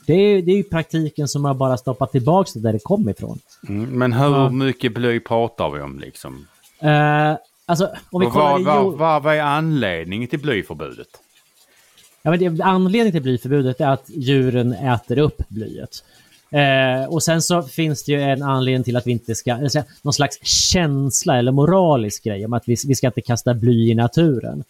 Det 0.07 0.15
är, 0.15 0.43
det 0.43 0.53
är 0.53 0.57
ju 0.57 0.63
praktiken 0.63 1.29
som 1.29 1.43
man 1.43 1.59
bara 1.59 1.77
stoppat 1.77 2.13
tillbaka 2.13 2.51
det 2.55 2.61
där 2.61 2.73
det 2.73 2.79
kom 2.79 3.09
ifrån. 3.09 3.39
Mm, 3.69 3.99
men 3.99 4.13
hur 4.13 4.25
Ja. 4.31 4.51
mycket 4.51 4.95
bly 4.95 5.21
pratar 5.21 5.71
vi 5.71 5.81
om 5.81 5.99
liksom? 6.01 6.47
Eh, 6.81 7.37
alltså, 7.67 7.91
om 8.11 8.21
vi 8.21 8.27
kollar 8.27 8.59
vad, 8.59 8.85
vad, 8.85 8.99
vad, 8.99 9.23
vad 9.23 9.35
är 9.35 9.43
anledningen 9.43 10.29
till 10.29 10.41
blyförbudet? 10.41 11.09
Ja, 12.23 12.31
men 12.31 12.57
det, 12.57 12.65
anledningen 12.65 13.13
till 13.13 13.23
blyförbudet 13.23 13.81
är 13.81 13.89
att 13.89 14.05
djuren 14.09 14.73
äter 14.73 15.19
upp 15.19 15.43
blyet. 15.49 16.05
Eh, 16.51 17.05
och 17.09 17.23
sen 17.23 17.43
så 17.43 17.63
finns 17.63 18.03
det 18.03 18.13
ju 18.13 18.23
en 18.23 18.43
anledning 18.43 18.85
till 18.85 18.97
att 18.97 19.07
vi 19.07 19.11
inte 19.11 19.35
ska, 19.35 19.55
alltså, 19.55 19.83
någon 20.03 20.13
slags 20.13 20.47
känsla 20.47 21.39
eller 21.39 21.53
moralisk 21.53 22.25
grej 22.25 22.45
om 22.45 22.53
att 22.53 22.69
vi, 22.69 22.77
vi 22.87 22.95
ska 22.95 23.07
inte 23.07 23.21
kasta 23.21 23.55
bly 23.55 23.91
i 23.91 23.95
naturen. 23.95 24.65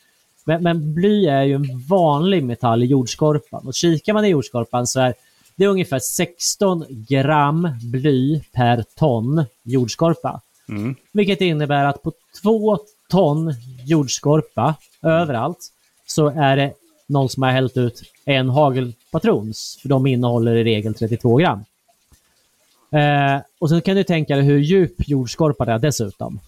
Men, 0.44 0.62
men 0.62 0.94
bly 0.94 1.26
är 1.26 1.42
ju 1.42 1.54
en 1.54 1.84
vanlig 1.88 2.44
metall 2.44 2.82
i 2.82 2.86
jordskorpan 2.86 3.66
och 3.66 3.74
kikar 3.74 4.12
man 4.12 4.24
i 4.24 4.28
jordskorpan 4.28 4.86
så 4.86 5.00
är 5.00 5.14
det 5.56 5.64
är 5.64 5.68
ungefär 5.68 5.98
16 5.98 6.84
gram 6.88 7.68
bly 7.82 8.40
per 8.52 8.84
ton 8.96 9.44
jordskorpa. 9.62 10.40
Mm. 10.68 10.94
Vilket 11.12 11.40
innebär 11.40 11.84
att 11.84 12.02
på 12.02 12.12
två 12.42 12.78
ton 13.10 13.54
jordskorpa 13.86 14.74
överallt 15.02 15.58
så 16.06 16.28
är 16.28 16.56
det 16.56 16.72
någon 17.10 17.28
som 17.28 17.42
har 17.42 17.50
hällt 17.50 17.76
ut 17.76 18.02
en 18.24 18.48
hagelpatrons. 18.48 19.78
För 19.82 19.88
de 19.88 20.06
innehåller 20.06 20.54
i 20.54 20.64
regel 20.64 20.94
32 20.94 21.36
gram. 21.36 21.64
Eh, 22.90 23.40
och 23.58 23.68
så 23.68 23.80
kan 23.80 23.96
du 23.96 24.04
tänka 24.04 24.36
dig 24.36 24.44
hur 24.44 24.58
djup 24.58 25.08
jordskorpan 25.08 25.68
är 25.68 25.78
dessutom. 25.78 26.40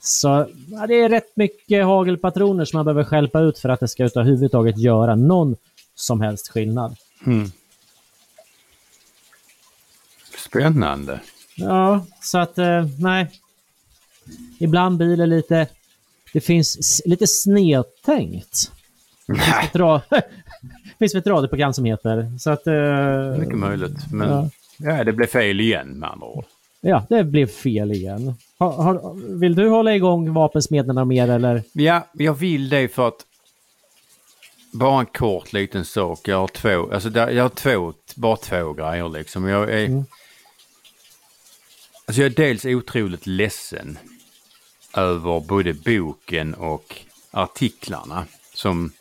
Så 0.00 0.46
ja, 0.70 0.86
det 0.86 0.94
är 0.94 1.08
rätt 1.08 1.36
mycket 1.36 1.84
hagelpatroner 1.84 2.64
som 2.64 2.78
man 2.78 2.84
behöver 2.84 3.04
skälpa 3.04 3.40
ut 3.40 3.58
för 3.58 3.68
att 3.68 3.80
det 3.80 3.88
ska 3.88 4.04
överhuvudtaget 4.04 4.78
göra 4.78 5.14
någon 5.14 5.56
som 5.94 6.20
helst 6.20 6.48
skillnad. 6.48 6.96
Mm. 7.26 7.52
Spännande. 10.48 11.20
Ja, 11.56 12.06
så 12.22 12.38
att 12.38 12.58
eh, 12.58 12.86
nej. 12.98 13.26
Ibland 14.58 14.96
blir 14.96 15.16
det 15.16 15.26
lite... 15.26 15.66
Det 16.32 16.40
finns 16.40 17.02
lite 17.04 17.26
snedtänkt. 17.26 18.72
Nej, 19.38 19.64
Ett 19.64 19.72
ra- 19.74 20.00
Det 20.10 20.22
finns 20.98 21.14
ett 21.14 21.26
radioprogram 21.26 21.72
som 21.74 21.84
heter. 21.84 22.38
Så 22.38 22.50
att... 22.50 22.66
eh, 22.66 23.38
mycket 23.38 23.58
möjligt. 23.58 24.12
Men 24.12 24.28
Ja. 24.30 24.48
ja. 24.76 25.04
det 25.04 25.12
blev 25.12 25.26
fel 25.26 25.60
igen 25.60 25.88
med 25.88 26.10
andra 26.10 26.26
ord. 26.26 26.44
Ja, 26.80 27.04
det 27.08 27.24
blev 27.24 27.46
fel 27.46 27.92
igen. 27.92 28.34
Har, 28.58 28.72
har, 28.72 29.14
vill 29.38 29.54
du 29.54 29.68
hålla 29.68 29.94
igång 29.94 30.32
vapensmederna 30.32 31.04
mer 31.04 31.30
eller? 31.30 31.62
Ja, 31.72 32.06
jag 32.12 32.34
vill 32.34 32.68
det 32.68 32.88
för 32.88 33.08
att 33.08 33.26
bara 34.72 35.00
en 35.00 35.06
kort 35.06 35.52
liten 35.52 35.84
sak. 35.84 36.28
Jag 36.28 36.36
har 36.36 36.48
två, 36.48 36.92
alltså 36.92 37.10
där, 37.10 37.30
jag 37.30 37.44
har 37.44 37.48
två, 37.48 37.92
bara 38.16 38.36
två 38.36 38.72
grejer 38.72 39.08
liksom. 39.08 39.48
Jag 39.48 39.70
är, 39.70 39.86
Mm. 39.86 40.04
alltså 42.06 42.22
jag 42.22 42.30
är 42.32 42.36
dels 42.36 42.64
otroligt 42.64 43.26
ledsen 43.26 43.98
över 44.96 45.40
både 45.40 45.72
boken 45.74 46.54
och 46.54 46.96
artiklarna 47.30 48.24
som, 48.54 48.92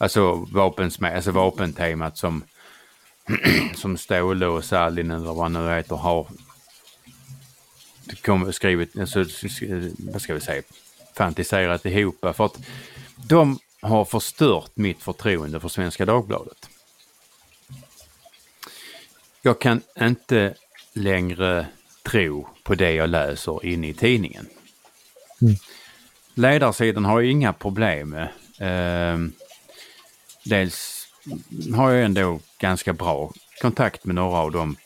alltså 0.00 0.34
vapensmed, 0.34 1.16
alltså 1.16 1.30
vapentemat 1.30 2.18
som, 2.18 2.44
som 3.74 3.96
Ståhle 3.96 4.46
och 4.46 4.64
Salin 4.64 5.10
eller 5.10 5.26
vad 5.26 5.42
han 5.42 5.52
nu 5.52 5.74
heter 5.74 5.96
har 5.96 6.26
kom, 8.22 8.52
skrivit, 8.52 8.98
alltså, 8.98 9.24
vad 9.98 10.22
ska 10.22 10.34
vi 10.34 10.40
säga, 10.40 10.62
fantiserat 11.16 11.86
ihop. 11.86 12.18
För 12.20 12.44
att 12.44 12.60
de 13.16 13.58
har 13.80 14.04
förstört 14.04 14.70
mitt 14.74 15.02
förtroende 15.02 15.60
för 15.60 15.68
Svenska 15.68 16.04
Dagbladet. 16.04 16.68
Jag 19.42 19.60
kan 19.60 19.80
inte 20.00 20.54
längre 20.92 21.66
tro 22.02 22.48
på 22.62 22.74
det 22.74 22.92
jag 22.92 23.10
läser 23.10 23.64
inne 23.66 23.88
i 23.88 23.94
tidningen. 23.94 24.46
Mm. 25.42 25.54
Ledarsidan 26.34 27.04
har 27.04 27.22
inga 27.22 27.52
problem 27.52 28.10
med. 28.10 28.28
Ehm, 28.58 29.32
dels 30.44 31.06
har 31.74 31.90
jag 31.90 32.04
ändå 32.04 32.40
ganska 32.58 32.92
bra 32.92 33.32
kontakt 33.60 34.04
med 34.04 34.14
några 34.14 34.38
av 34.38 34.52
dem 34.52 34.76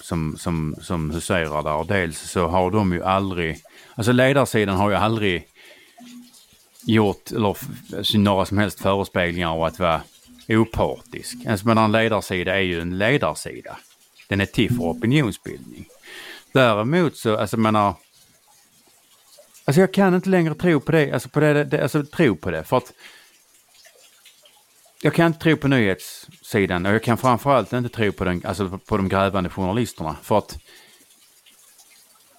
som, 0.00 0.36
som, 0.38 0.76
som 0.80 1.10
huserar 1.10 1.62
där. 1.62 1.74
Och 1.74 1.86
dels 1.86 2.18
så 2.18 2.46
har 2.46 2.70
de 2.70 2.92
ju 2.92 3.04
aldrig, 3.04 3.58
alltså 3.94 4.12
ledarsidan 4.12 4.76
har 4.76 4.90
ju 4.90 4.96
aldrig 4.96 5.48
gjort 6.86 7.30
eller, 7.30 7.56
alltså 7.96 8.18
några 8.18 8.46
som 8.46 8.58
helst 8.58 8.80
förespeglingar 8.80 9.48
av 9.48 9.62
att 9.62 9.78
vara 9.78 10.02
opartisk. 10.48 11.36
Alltså, 11.46 11.66
men 11.66 11.78
en 11.78 11.92
ledarsida 11.92 12.54
är 12.54 12.60
ju 12.60 12.80
en 12.80 12.98
ledarsida. 12.98 13.78
Den 14.28 14.40
är 14.40 14.46
till 14.46 14.76
för 14.76 14.82
opinionsbildning. 14.84 15.86
Däremot 16.52 17.16
så, 17.16 17.36
alltså 17.36 17.56
menar, 17.56 17.94
alltså 19.64 19.80
jag 19.80 19.92
kan 19.92 20.14
inte 20.14 20.28
längre 20.28 20.54
tro 20.54 20.80
på 20.80 20.92
det, 20.92 21.12
alltså 21.12 21.28
på 21.28 21.40
det, 21.40 21.64
det 21.64 21.82
alltså 21.82 22.04
tro 22.04 22.36
på 22.36 22.50
det 22.50 22.64
för 22.64 22.76
att 22.76 22.92
jag 25.04 25.14
kan 25.14 25.26
inte 25.26 25.38
tro 25.38 25.56
på 25.56 25.68
nyhetssidan 25.68 26.86
och 26.86 26.94
jag 26.94 27.02
kan 27.02 27.18
framförallt 27.18 27.72
inte 27.72 27.88
tro 27.88 28.12
på, 28.12 28.24
den, 28.24 28.42
alltså 28.44 28.78
på 28.78 28.96
de 28.96 29.08
grävande 29.08 29.50
journalisterna 29.50 30.16
för 30.22 30.38
att 30.38 30.58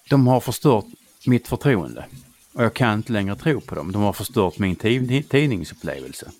de 0.09 0.27
har 0.27 0.39
förstört 0.39 0.85
mitt 1.25 1.47
förtroende. 1.47 2.05
Och 2.53 2.63
jag 2.63 2.73
kan 2.73 2.93
inte 2.93 3.13
längre 3.13 3.35
tro 3.35 3.61
på 3.61 3.75
dem. 3.75 3.91
De 3.91 4.01
har 4.01 4.13
förstört 4.13 4.59
min 4.59 4.75
tidningsupplevelse. 4.75 6.31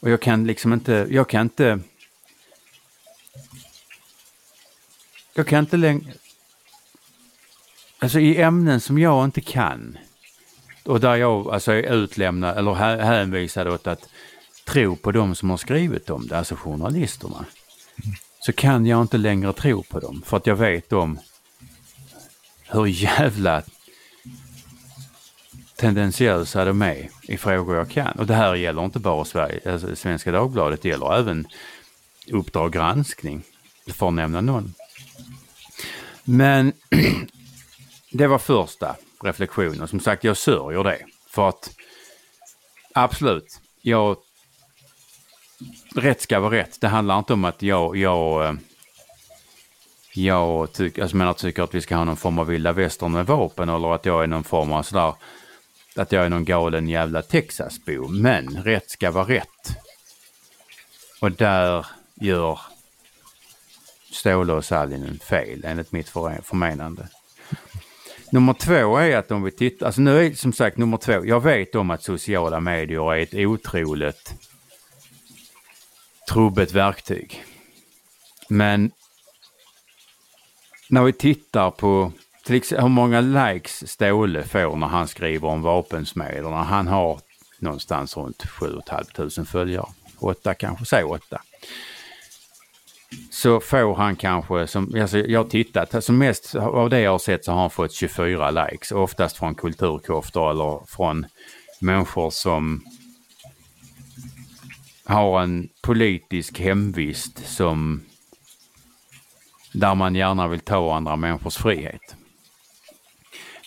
Och 0.00 0.10
jag 0.10 0.20
kan 0.20 0.46
liksom 0.46 0.72
inte, 0.72 1.06
jag 1.10 1.28
kan 1.28 1.40
inte... 1.40 1.80
Jag 5.34 5.46
kan 5.46 5.58
inte 5.58 5.76
längre... 5.76 6.12
Alltså 7.98 8.20
i 8.20 8.40
ämnen 8.40 8.80
som 8.80 8.98
jag 8.98 9.24
inte 9.24 9.40
kan 9.40 9.98
och 10.88 11.00
där 11.00 11.16
jag 11.16 11.48
alltså 11.48 11.72
är 11.72 11.92
utlämnad 11.92 12.58
eller 12.58 12.74
hänvisad 13.02 13.68
åt 13.68 13.86
att 13.86 14.08
tro 14.64 14.96
på 14.96 15.12
de 15.12 15.34
som 15.34 15.50
har 15.50 15.56
skrivit 15.56 16.10
om 16.10 16.26
det, 16.26 16.38
alltså 16.38 16.54
journalisterna. 16.54 17.44
Så 18.40 18.52
kan 18.52 18.86
jag 18.86 19.00
inte 19.00 19.18
längre 19.18 19.52
tro 19.52 19.82
på 19.82 20.00
dem 20.00 20.22
för 20.26 20.36
att 20.36 20.46
jag 20.46 20.56
vet 20.56 20.92
om 20.92 21.18
hur 22.68 22.86
jävla 22.86 23.62
tendentiösa 25.76 26.64
de 26.64 26.82
är 26.82 27.10
i 27.22 27.36
frågor 27.36 27.76
jag 27.76 27.90
kan. 27.90 28.18
Och 28.18 28.26
det 28.26 28.34
här 28.34 28.54
gäller 28.54 28.84
inte 28.84 28.98
bara 28.98 29.24
Sverige, 29.24 29.72
alltså 29.72 29.96
Svenska 29.96 30.32
Dagbladet, 30.32 30.82
det 30.82 30.88
gäller 30.88 31.18
även 31.18 31.46
Uppdrag 32.30 32.72
granskning, 32.72 33.42
för 33.86 34.08
att 34.08 34.14
nämna 34.14 34.40
någon. 34.40 34.74
Men 36.24 36.72
det 38.10 38.26
var 38.26 38.38
första 38.38 38.96
Reflektioner, 39.20 39.86
Som 39.86 40.00
sagt, 40.00 40.24
jag 40.24 40.36
sörjer 40.36 40.84
det. 40.84 41.04
För 41.30 41.48
att 41.48 41.70
absolut, 42.94 43.60
jag... 43.82 44.16
Rätt 45.94 46.20
ska 46.20 46.40
vara 46.40 46.54
rätt. 46.54 46.80
Det 46.80 46.88
handlar 46.88 47.18
inte 47.18 47.32
om 47.32 47.44
att 47.44 47.62
jag, 47.62 47.96
jag, 47.96 48.46
eh, 48.46 48.54
jag 50.14 50.72
tyck, 50.72 50.98
alltså 50.98 51.16
menar, 51.16 51.32
tycker 51.32 51.62
att 51.62 51.74
vi 51.74 51.80
ska 51.80 51.96
ha 51.96 52.04
någon 52.04 52.16
form 52.16 52.38
av 52.38 52.46
vilda 52.46 52.72
västern 52.72 53.12
med 53.12 53.26
vapen 53.26 53.68
eller 53.68 53.94
att 53.94 54.06
jag 54.06 54.22
är 54.22 54.26
någon 54.26 54.44
form 54.44 54.72
av 54.72 54.82
sådär, 54.82 55.14
att 55.96 56.12
jag 56.12 56.24
är 56.24 56.28
någon 56.28 56.44
galen 56.44 56.88
jävla 56.88 57.22
Texasbo. 57.22 58.08
Men 58.08 58.62
rätt 58.64 58.90
ska 58.90 59.10
vara 59.10 59.28
rätt. 59.28 59.76
Och 61.20 61.32
där 61.32 61.86
gör 62.14 62.60
Ståle 64.12 64.52
och 64.52 64.64
Sallinen 64.64 65.18
fel 65.18 65.64
enligt 65.64 65.92
mitt 65.92 66.08
förmenande. 66.08 67.08
Nummer 68.32 68.52
två 68.52 68.96
är 68.96 69.16
att 69.16 69.30
om 69.30 69.42
vi 69.42 69.50
tittar, 69.50 69.86
alltså 69.86 70.00
nu 70.00 70.26
är 70.26 70.32
som 70.32 70.52
sagt 70.52 70.76
nummer 70.76 70.96
två, 70.96 71.24
jag 71.24 71.40
vet 71.40 71.74
om 71.74 71.90
att 71.90 72.02
sociala 72.02 72.60
medier 72.60 73.14
är 73.14 73.22
ett 73.22 73.34
otroligt 73.34 74.34
trubbigt 76.30 76.72
verktyg. 76.72 77.44
Men 78.48 78.90
när 80.88 81.02
vi 81.02 81.12
tittar 81.12 81.70
på 81.70 82.12
till 82.44 82.56
exempel 82.56 82.82
hur 82.82 82.88
många 82.88 83.20
likes 83.20 83.90
Ståhle 83.90 84.42
får 84.44 84.76
när 84.76 84.86
han 84.86 85.08
skriver 85.08 85.48
om 85.48 85.62
vapensmederna. 85.62 86.62
Han 86.62 86.86
har 86.86 87.20
någonstans 87.58 88.16
runt 88.16 88.46
7 88.46 88.80
500 89.16 89.44
följare. 89.44 89.86
Åtta 90.18 90.54
kanske, 90.54 90.84
säg 90.84 91.04
åtta. 91.04 91.42
Så 93.30 93.60
får 93.60 93.94
han 93.94 94.16
kanske, 94.16 94.66
som, 94.66 94.94
alltså 95.00 95.18
jag 95.18 95.40
har 95.40 95.48
tittat, 95.48 96.04
som 96.04 96.18
mest 96.18 96.54
av 96.54 96.90
det 96.90 97.00
jag 97.00 97.10
har 97.10 97.18
sett 97.18 97.44
så 97.44 97.52
har 97.52 97.60
han 97.60 97.70
fått 97.70 97.92
24 97.92 98.50
likes. 98.50 98.92
Oftast 98.92 99.36
från 99.36 99.54
kulturkoftor 99.54 100.50
eller 100.50 100.86
från 100.86 101.26
människor 101.80 102.30
som 102.30 102.84
har 105.04 105.42
en 105.42 105.68
politisk 105.82 106.60
hemvist 106.60 107.46
som 107.46 108.00
där 109.72 109.94
man 109.94 110.14
gärna 110.14 110.48
vill 110.48 110.60
ta 110.60 110.96
andra 110.96 111.16
människors 111.16 111.56
frihet. 111.56 112.16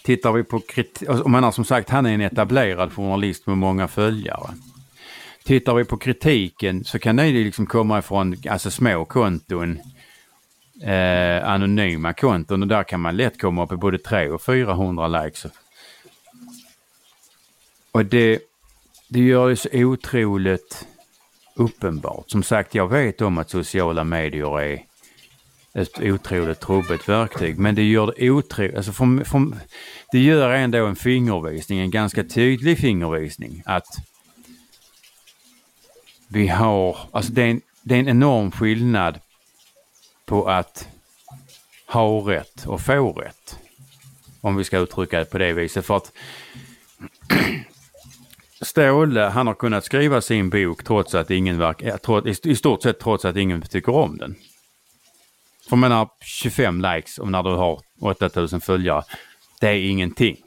Tittar 0.04 0.32
vi 0.32 0.44
på 0.44 0.60
kritik, 0.60 1.08
man 1.10 1.32
menar 1.32 1.52
som 1.52 1.66
sagt 1.66 1.89
han 1.89 2.06
är 2.06 2.14
en 2.14 2.22
etablerad 2.22 2.94
journalist 2.94 3.48
med 3.48 3.58
många 3.58 3.88
följare. 3.88 4.50
Tittar 5.44 5.74
vi 5.74 5.86
på 5.86 5.98
kritiken 5.98 6.84
så 6.84 7.00
kan 7.00 7.16
det 7.16 7.32
liksom 7.32 7.66
komma 7.66 8.00
ifrån 8.00 8.36
alltså 8.50 8.72
små 8.72 9.06
konton, 9.06 9.80
eh, 10.84 11.50
anonyma 11.50 12.14
konton 12.14 12.62
och 12.62 12.68
där 12.68 12.84
kan 12.84 13.00
man 13.00 13.18
lätt 13.18 13.42
komma 13.42 13.64
upp 13.64 13.72
i 13.72 13.76
både 13.76 13.98
300 13.98 14.36
och 14.36 14.42
400 14.42 15.08
likes. 15.08 15.46
Och 17.92 18.06
det, 18.06 18.39
det 19.08 19.20
gör 19.20 19.50
det 19.50 19.56
så 19.56 19.70
otroligt 19.74 20.88
uppenbart. 21.56 22.30
Som 22.30 22.44
sagt, 22.44 22.76
jag 22.76 22.88
vet 22.88 23.22
om 23.22 23.38
att 23.38 23.50
sociala 23.50 24.04
medier 24.04 24.60
är 24.62 24.84
ett 25.74 26.02
otroligt 26.02 26.60
trubbigt 26.60 27.10
verktyg. 27.10 27.60
Men 27.60 27.76
det 27.76 27.84
gör 27.84 28.14
det 28.18 28.32
otroligt, 28.32 28.76
alltså 28.76 28.92
för, 28.92 29.24
från, 29.24 29.56
det 30.12 30.20
gör 30.20 30.50
ändå 30.50 30.86
en 30.86 30.96
fingervisning, 30.96 31.80
en 31.80 31.92
ganska 31.92 32.24
tydlig 32.24 32.78
fingervisning 32.78 33.64
att 33.66 33.88
vi 36.34 36.48
har, 36.48 36.98
alltså 37.12 37.32
det 37.32 37.42
är 37.42 37.50
en, 37.50 37.62
det 37.84 37.96
är 37.96 38.00
en 38.00 38.08
enorm 38.08 38.52
skillnad 38.52 39.20
på 40.26 40.50
att 40.50 40.88
ha 41.88 42.30
rätt 42.30 42.66
och 42.66 42.82
få 42.82 43.12
rätt. 43.12 43.60
Om 44.42 44.56
vi 44.56 44.64
ska 44.64 44.78
uttrycka 44.78 45.20
det 45.20 45.26
på 45.26 45.38
det 45.38 45.54
viset. 45.54 45.86
För 45.86 45.98
att 45.98 46.12
Ståhle, 48.62 49.22
han 49.22 49.48
har 49.48 49.54
kunnat 49.54 49.86
skriva 49.86 50.22
sin 50.22 50.50
bok 50.50 50.84
trots 50.84 51.16
att 51.16 51.32
ingen 51.32 51.58
verkar, 51.58 52.28
eh, 52.28 52.36
i 52.52 52.56
stort 52.56 52.84
sett 52.84 53.00
trots 53.00 53.26
att 53.26 53.36
ingen 53.36 53.62
tycker 53.62 53.96
om 53.96 54.18
den. 54.18 54.36
För 55.70 55.76
man 55.76 55.90
menar 55.90 56.10
25 56.22 56.82
likes 56.82 57.18
och 57.18 57.32
när 57.32 57.44
du 57.44 57.50
har 57.50 57.82
8000 58.02 58.62
följare, 58.62 59.04
det 59.60 59.68
är 59.68 59.90
ingenting. 59.90 60.38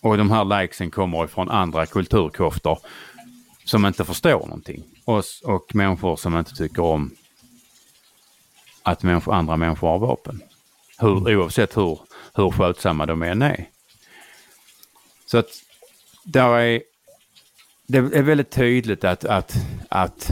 Och 0.00 0.18
de 0.18 0.30
här 0.30 0.60
likesen 0.60 0.90
kommer 0.90 1.24
ifrån 1.24 1.50
andra 1.50 1.86
kulturkoftor 1.86 2.78
som 3.64 3.86
inte 3.86 4.04
förstår 4.04 4.40
någonting. 4.40 4.84
Och, 5.08 5.24
och 5.44 5.74
människor 5.74 6.16
som 6.16 6.38
inte 6.38 6.54
tycker 6.54 6.82
om 6.82 7.10
att 8.82 9.02
människor, 9.02 9.34
andra 9.34 9.56
människor 9.56 9.88
har 9.88 9.98
vapen. 9.98 10.42
Hur, 10.98 11.36
oavsett 11.36 11.76
hur, 11.76 12.00
hur 12.34 12.50
skötsamma 12.50 13.06
de 13.06 13.22
än 13.22 13.42
är. 13.42 13.68
Så 15.26 15.38
att 15.38 15.48
där 16.24 16.58
är, 16.58 16.82
det 17.86 17.98
är 17.98 18.22
väldigt 18.22 18.50
tydligt 18.50 19.04
att, 19.04 19.24
att, 19.24 19.54
att 19.88 20.30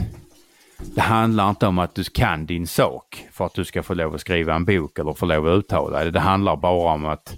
det 0.77 1.01
handlar 1.01 1.49
inte 1.49 1.67
om 1.67 1.79
att 1.79 1.95
du 1.95 2.03
kan 2.03 2.45
din 2.45 2.67
sak 2.67 3.27
för 3.31 3.45
att 3.45 3.53
du 3.53 3.65
ska 3.65 3.83
få 3.83 3.93
lov 3.93 4.15
att 4.15 4.21
skriva 4.21 4.55
en 4.55 4.65
bok 4.65 4.99
eller 4.99 5.13
få 5.13 5.25
lov 5.25 5.47
att 5.47 5.59
uttala 5.59 6.03
det. 6.03 6.11
Det 6.11 6.19
handlar 6.19 6.55
bara 6.55 6.93
om 6.93 7.05
att 7.05 7.37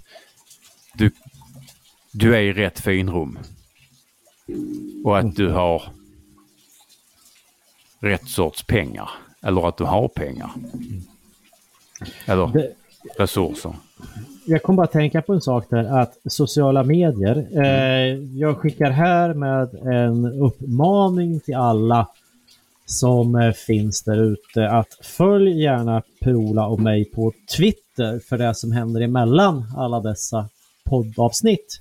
du, 0.94 1.10
du 2.12 2.36
är 2.36 2.40
i 2.40 2.52
rätt 2.52 2.80
finrum. 2.80 3.38
Och 5.04 5.18
att 5.18 5.36
du 5.36 5.48
har 5.48 5.99
rätt 8.00 8.28
sorts 8.28 8.62
pengar. 8.62 9.10
Eller 9.42 9.68
att 9.68 9.76
du 9.76 9.84
har 9.84 10.08
pengar. 10.08 10.50
Eller 12.26 12.46
det, 12.46 12.72
resurser. 13.18 13.72
Jag 14.46 14.62
kom 14.62 14.76
bara 14.76 14.84
att 14.84 14.92
tänka 14.92 15.22
på 15.22 15.32
en 15.32 15.40
sak 15.40 15.66
där 15.70 16.00
att 16.00 16.18
sociala 16.24 16.82
medier. 16.82 17.48
Eh, 17.52 18.14
jag 18.38 18.58
skickar 18.58 18.90
här 18.90 19.34
med 19.34 19.74
en 19.74 20.26
uppmaning 20.26 21.40
till 21.40 21.56
alla 21.56 22.06
som 22.86 23.34
eh, 23.34 23.52
finns 23.52 24.02
där 24.02 24.22
ute 24.22 24.68
att 24.68 24.98
följ 25.02 25.62
gärna 25.62 26.02
Perola 26.20 26.66
och 26.66 26.80
mig 26.80 27.04
på 27.04 27.32
Twitter 27.56 28.20
för 28.28 28.38
det 28.38 28.54
som 28.54 28.72
händer 28.72 29.00
emellan 29.00 29.64
alla 29.76 30.00
dessa 30.00 30.48
poddavsnitt. 30.84 31.80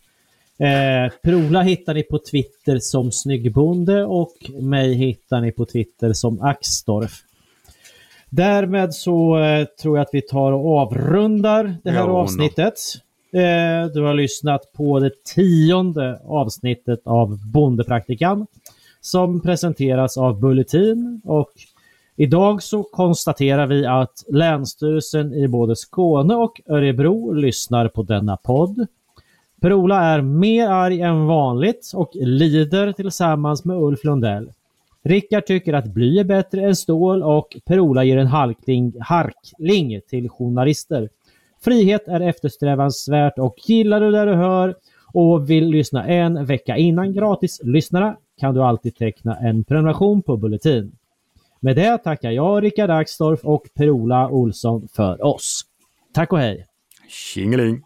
Eh, 0.59 1.11
Perola 1.21 1.61
hittar 1.61 1.93
ni 1.93 2.03
på 2.03 2.19
Twitter 2.31 2.79
som 2.79 3.11
Snyggbonde 3.11 4.05
och 4.05 4.35
mig 4.61 4.93
hittar 4.93 5.41
ni 5.41 5.51
på 5.51 5.65
Twitter 5.65 6.13
som 6.13 6.41
Axdorf. 6.41 7.11
Därmed 8.29 8.93
så 8.93 9.39
eh, 9.39 9.65
tror 9.65 9.97
jag 9.97 10.05
att 10.05 10.13
vi 10.13 10.21
tar 10.21 10.51
och 10.51 10.77
avrundar 10.77 11.75
det 11.83 11.91
här 11.91 11.99
ja, 11.99 12.11
avsnittet. 12.11 12.73
Eh, 13.33 13.93
du 13.93 14.01
har 14.01 14.13
lyssnat 14.13 14.73
på 14.73 14.99
det 14.99 15.23
tionde 15.35 16.19
avsnittet 16.25 17.01
av 17.05 17.51
Bondepraktikan 17.51 18.47
som 19.01 19.41
presenteras 19.41 20.17
av 20.17 20.39
Bulletin 20.39 21.21
och 21.25 21.51
idag 22.15 22.63
så 22.63 22.83
konstaterar 22.83 23.67
vi 23.67 23.85
att 23.85 24.23
Länsstyrelsen 24.27 25.33
i 25.33 25.47
både 25.47 25.75
Skåne 25.75 26.35
och 26.35 26.61
Örebro 26.67 27.31
lyssnar 27.31 27.87
på 27.87 28.03
denna 28.03 28.37
podd. 28.37 28.87
Per-Ola 29.61 30.03
är 30.03 30.21
mer 30.21 30.67
arg 30.67 31.01
än 31.01 31.25
vanligt 31.25 31.91
och 31.95 32.11
lider 32.13 32.91
tillsammans 32.91 33.65
med 33.65 33.77
Ulf 33.77 34.03
Lundell. 34.03 34.51
Rickard 35.03 35.45
tycker 35.45 35.73
att 35.73 35.93
bly 35.93 36.19
är 36.19 36.23
bättre 36.23 36.61
än 36.61 36.75
stål 36.75 37.23
och 37.23 37.57
Per-Ola 37.65 38.03
ger 38.03 38.17
en 38.17 38.27
halkling, 38.27 38.93
harkling 38.99 40.01
till 40.09 40.29
journalister. 40.29 41.09
Frihet 41.61 42.07
är 42.07 42.21
eftersträvansvärt 42.21 43.39
och 43.39 43.55
gillar 43.65 44.01
du 44.01 44.11
det 44.11 44.25
du 44.25 44.33
hör 44.33 44.75
och 45.13 45.49
vill 45.49 45.67
lyssna 45.67 46.07
en 46.07 46.45
vecka 46.45 46.77
innan 46.77 47.13
gratis 47.13 47.61
lyssnare 47.63 48.15
kan 48.39 48.55
du 48.55 48.63
alltid 48.63 48.95
teckna 48.95 49.35
en 49.35 49.63
prenumeration 49.63 50.21
på 50.21 50.37
Bulletin. 50.37 50.91
Med 51.59 51.75
det 51.75 51.97
tackar 51.97 52.31
jag 52.31 52.63
Rickard 52.63 52.89
Axdorff 52.89 53.39
och 53.43 53.63
Per-Ola 53.73 54.29
Olsson 54.29 54.87
för 54.93 55.25
oss. 55.25 55.61
Tack 56.13 56.33
och 56.33 56.39
hej! 56.39 56.65
Tjingeling! 57.09 57.81